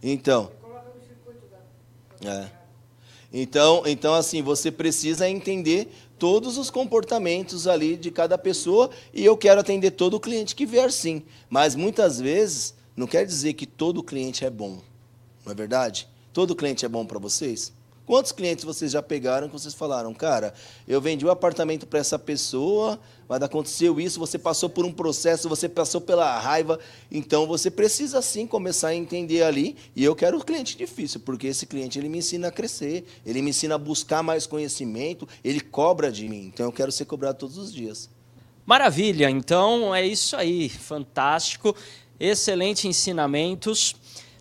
Então. 0.01 0.53
É. 2.25 2.49
Então, 3.33 3.83
então 3.85 4.15
assim, 4.15 4.41
você 4.41 4.71
precisa 4.71 5.29
entender 5.29 5.93
todos 6.19 6.57
os 6.57 6.71
comportamentos 6.71 7.67
ali 7.67 7.97
de 7.97 8.11
cada 8.11 8.39
pessoa 8.39 8.91
e 9.13 9.25
eu 9.25 9.37
quero 9.37 9.61
atender 9.61 9.93
todo 9.93 10.15
o 10.15 10.21
cliente 10.21 10.55
que 10.55 10.65
vier 10.65 10.91
sim. 10.91 11.23
Mas 11.51 11.75
muitas 11.75 12.21
vezes 12.21 12.75
não 12.97 13.07
quer 13.07 13.27
dizer 13.27 13.53
que 13.53 13.67
todo 13.67 14.03
cliente 14.03 14.45
é 14.45 14.51
bom. 14.51 14.81
Não 15.49 15.53
é 15.53 15.57
verdade? 15.57 16.07
Todo 16.31 16.55
cliente 16.55 16.85
é 16.85 16.89
bom 16.89 17.07
para 17.07 17.19
vocês? 17.19 17.73
Quantos 18.05 18.33
clientes 18.33 18.67
vocês 18.67 18.93
já 18.93 19.03
pegaram 19.03 19.49
que 19.49 19.53
vocês 19.55 19.73
falaram, 19.73 20.13
cara, 20.13 20.53
eu 20.87 21.01
vendi 21.01 21.25
um 21.25 21.31
apartamento 21.31 21.87
para 21.87 21.99
essa 21.99 22.19
pessoa, 22.19 23.01
mas 23.27 23.41
aconteceu 23.43 23.99
isso, 23.99 24.21
você 24.21 24.39
passou 24.39 24.69
por 24.69 24.85
um 24.85 24.93
processo, 24.93 25.49
você 25.49 25.67
passou 25.69 26.03
pela 26.03 26.39
raiva, 26.39 26.79
então 27.11 27.47
você 27.47 27.71
precisa 27.71 28.21
sim 28.21 28.47
começar 28.47 28.89
a 28.89 28.95
entender 28.95 29.43
ali, 29.43 29.75
e 29.97 30.05
eu 30.05 30.15
quero 30.15 30.39
o 30.39 30.45
cliente 30.45 30.77
difícil, 30.77 31.21
porque 31.21 31.47
esse 31.47 31.67
cliente 31.67 31.99
ele 31.99 32.11
me 32.11 32.19
ensina 32.19 32.49
a 32.49 32.53
crescer, 32.53 33.07
ele 33.25 33.41
me 33.41 33.51
ensina 33.51 33.75
a 33.77 33.79
buscar 33.79 34.23
mais 34.23 34.47
conhecimento, 34.47 35.27
ele 35.43 35.61
cobra 35.61 36.13
de 36.13 36.29
mim, 36.29 36.45
então 36.45 36.67
eu 36.67 36.73
quero 36.73 36.93
ser 36.93 37.07
cobrado 37.07 37.39
todos 37.39 37.57
os 37.57 37.73
dias. 37.73 38.11
Maravilha, 38.67 39.31
então 39.31 39.95
é 39.95 40.07
isso 40.07 40.37
aí, 40.37 40.69
fantástico, 40.69 41.75
excelentes 42.21 42.85
ensinamentos. 42.85 43.95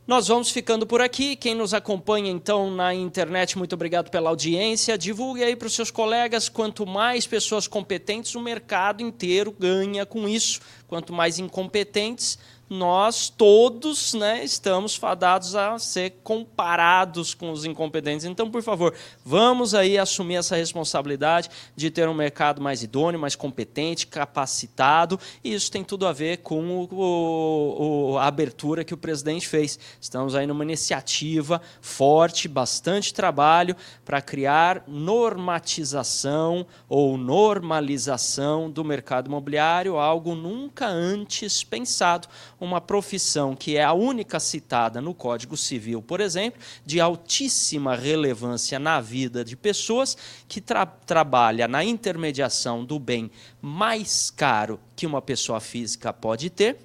Nós 0.08 0.30
vamos 0.30 0.50
ficando 0.50 0.88
por 0.88 1.02
aqui. 1.02 1.36
Quem 1.36 1.54
nos 1.54 1.74
acompanha 1.74 2.32
então 2.32 2.72
na 2.72 2.94
internet, 2.94 3.58
muito 3.58 3.74
obrigado 3.74 4.10
pela 4.10 4.30
audiência. 4.30 4.98
Divulgue 4.98 5.44
aí 5.44 5.54
para 5.54 5.68
os 5.68 5.76
seus 5.76 5.92
colegas. 5.92 6.48
Quanto 6.48 6.86
mais 6.86 7.28
pessoas 7.28 7.68
competentes, 7.68 8.34
o 8.34 8.40
mercado 8.40 9.04
inteiro 9.04 9.52
ganha 9.52 10.06
com 10.06 10.26
isso. 10.26 10.62
Quanto 10.88 11.12
mais 11.12 11.40
incompetentes, 11.40 12.40
nós 12.70 13.30
todos 13.30 14.14
né, 14.14 14.44
estamos 14.44 14.96
fadados 14.96 15.56
a 15.56 15.80
ser 15.80 16.16
comparados 16.24 17.34
com 17.34 17.52
os 17.52 17.64
incompetentes. 17.64 18.26
Então, 18.26 18.52
por 18.52 18.62
favor, 18.62 18.94
vamos 19.24 19.74
aí 19.74 19.98
assumir 19.98 20.36
essa 20.36 20.56
responsabilidade 20.56 21.50
de 21.76 21.90
ter 21.90 22.10
um 22.10 22.14
mercado 22.14 22.62
mais 22.62 22.84
idôneo, 22.84 23.20
mais 23.20 23.36
competente, 23.36 24.08
capacitado, 24.08 25.20
e 25.44 25.54
isso 25.54 25.72
tem 25.72 25.84
tudo 25.84 26.06
a 26.06 26.14
ver 26.14 26.38
com 26.38 26.88
o, 26.92 28.12
o, 28.12 28.18
a 28.18 28.26
abertura 28.26 28.84
que 28.84 28.94
o 28.94 28.98
presidente 28.98 29.48
fez. 29.48 29.80
Estamos 30.02 30.36
aí 30.36 30.46
numa 30.46 30.64
iniciativa 30.64 31.62
forte, 31.82 32.48
bastante 32.48 33.14
trabalho 33.14 33.76
para 34.04 34.22
criar 34.22 34.84
normatização 34.88 36.66
ou 36.90 37.18
normalização 37.18 38.70
do 38.70 38.84
mercado 38.84 39.28
imobiliário, 39.28 39.98
algo 39.98 40.36
nunca 40.36 40.88
antes 40.88 41.64
pensado 41.64 42.28
uma 42.60 42.82
profissão 42.82 43.56
que 43.56 43.78
é 43.78 43.84
a 43.84 43.94
única 43.94 44.40
citada 44.40 45.02
no 45.02 45.14
Código 45.14 45.56
Civil, 45.56 46.02
por 46.02 46.20
exemplo, 46.20 46.60
de 46.86 47.00
altíssima 47.00 47.96
relevância 47.96 48.80
na 48.80 49.00
vida 49.00 49.44
de 49.44 49.56
pessoas, 49.56 50.18
que 50.48 50.60
tra 50.60 50.86
trabalha 50.86 51.68
na 51.68 51.84
intermediação 51.84 52.84
do 52.84 53.00
bem 53.00 53.32
mais 53.62 54.32
caro 54.32 54.80
que 54.96 55.06
uma 55.06 55.22
pessoa 55.22 55.60
física 55.60 56.12
pode 56.12 56.50
ter, 56.50 56.78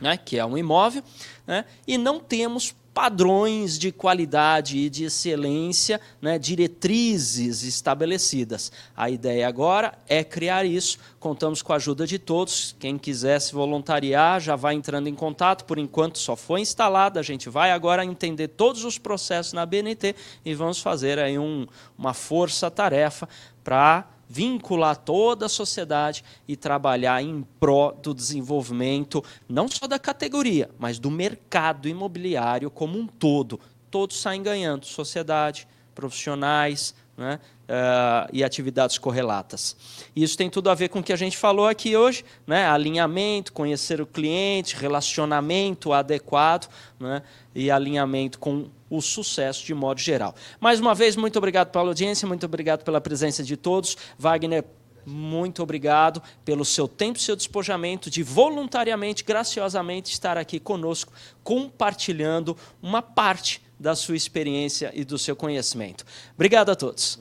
né, 0.00 0.16
que 0.16 0.38
é 0.38 0.44
um 0.44 0.56
imóvel, 0.56 1.02
né, 1.46 1.64
e 1.86 1.98
não 1.98 2.18
temos 2.18 2.74
padrões 2.92 3.78
de 3.78 3.92
qualidade 3.92 4.78
e 4.78 4.90
de 4.90 5.04
excelência, 5.04 6.00
né, 6.20 6.38
diretrizes 6.38 7.62
estabelecidas. 7.62 8.72
A 8.96 9.08
ideia 9.08 9.46
agora 9.46 9.96
é 10.08 10.24
criar 10.24 10.64
isso. 10.64 10.98
Contamos 11.18 11.62
com 11.62 11.72
a 11.72 11.76
ajuda 11.76 12.06
de 12.06 12.18
todos. 12.18 12.74
Quem 12.78 12.98
quiser 12.98 13.40
se 13.40 13.52
voluntariar 13.52 14.40
já 14.40 14.56
vai 14.56 14.74
entrando 14.74 15.08
em 15.08 15.14
contato. 15.14 15.64
Por 15.64 15.78
enquanto 15.78 16.18
só 16.18 16.34
foi 16.34 16.60
instalada. 16.60 17.20
A 17.20 17.22
gente 17.22 17.48
vai 17.48 17.70
agora 17.70 18.04
entender 18.04 18.48
todos 18.48 18.84
os 18.84 18.98
processos 18.98 19.52
na 19.52 19.64
BNT 19.64 20.14
e 20.44 20.54
vamos 20.54 20.80
fazer 20.80 21.18
aí 21.18 21.38
um, 21.38 21.66
uma 21.96 22.12
força-tarefa 22.12 23.28
para 23.62 24.06
vincular 24.30 24.96
toda 24.96 25.46
a 25.46 25.48
sociedade 25.48 26.22
e 26.46 26.54
trabalhar 26.54 27.20
em 27.20 27.44
pró 27.58 27.90
do 27.90 28.14
desenvolvimento, 28.14 29.24
não 29.48 29.66
só 29.66 29.88
da 29.88 29.98
categoria, 29.98 30.70
mas 30.78 31.00
do 31.00 31.10
mercado 31.10 31.88
imobiliário 31.88 32.70
como 32.70 32.96
um 32.96 33.08
todo. 33.08 33.58
Todos 33.90 34.20
saem 34.20 34.40
ganhando, 34.40 34.86
sociedade, 34.86 35.66
profissionais, 35.96 36.94
né? 37.16 37.40
Uh, 37.68 38.30
e 38.32 38.42
atividades 38.42 38.98
correlatas. 38.98 39.76
Isso 40.16 40.36
tem 40.36 40.48
tudo 40.48 40.70
a 40.70 40.74
ver 40.74 40.88
com 40.88 41.00
o 41.00 41.02
que 41.02 41.12
a 41.12 41.16
gente 41.16 41.36
falou 41.36 41.68
aqui 41.68 41.96
hoje, 41.96 42.24
né? 42.44 42.66
alinhamento, 42.66 43.52
conhecer 43.52 44.00
o 44.00 44.06
cliente, 44.06 44.74
relacionamento 44.74 45.92
adequado 45.92 46.68
né? 46.98 47.22
e 47.54 47.70
alinhamento 47.70 48.40
com 48.40 48.68
o 48.90 49.00
sucesso 49.00 49.64
de 49.64 49.72
modo 49.72 50.00
geral. 50.00 50.34
Mais 50.58 50.80
uma 50.80 50.94
vez, 50.94 51.16
muito 51.16 51.38
obrigado 51.38 51.70
pela 51.70 51.88
audiência, 51.88 52.26
muito 52.26 52.44
obrigado 52.44 52.84
pela 52.84 53.00
presença 53.00 53.42
de 53.42 53.56
todos. 53.56 53.96
Wagner, 54.18 54.64
muito 55.06 55.62
obrigado 55.62 56.22
pelo 56.44 56.64
seu 56.64 56.86
tempo, 56.86 57.18
seu 57.18 57.36
despojamento 57.36 58.10
de 58.10 58.22
voluntariamente, 58.22 59.24
graciosamente 59.24 60.12
estar 60.12 60.36
aqui 60.36 60.58
conosco, 60.58 61.12
compartilhando 61.42 62.56
uma 62.82 63.00
parte 63.00 63.62
da 63.78 63.94
sua 63.94 64.16
experiência 64.16 64.90
e 64.94 65.04
do 65.04 65.18
seu 65.18 65.34
conhecimento. 65.34 66.04
Obrigado 66.34 66.70
a 66.70 66.76
todos. 66.76 67.18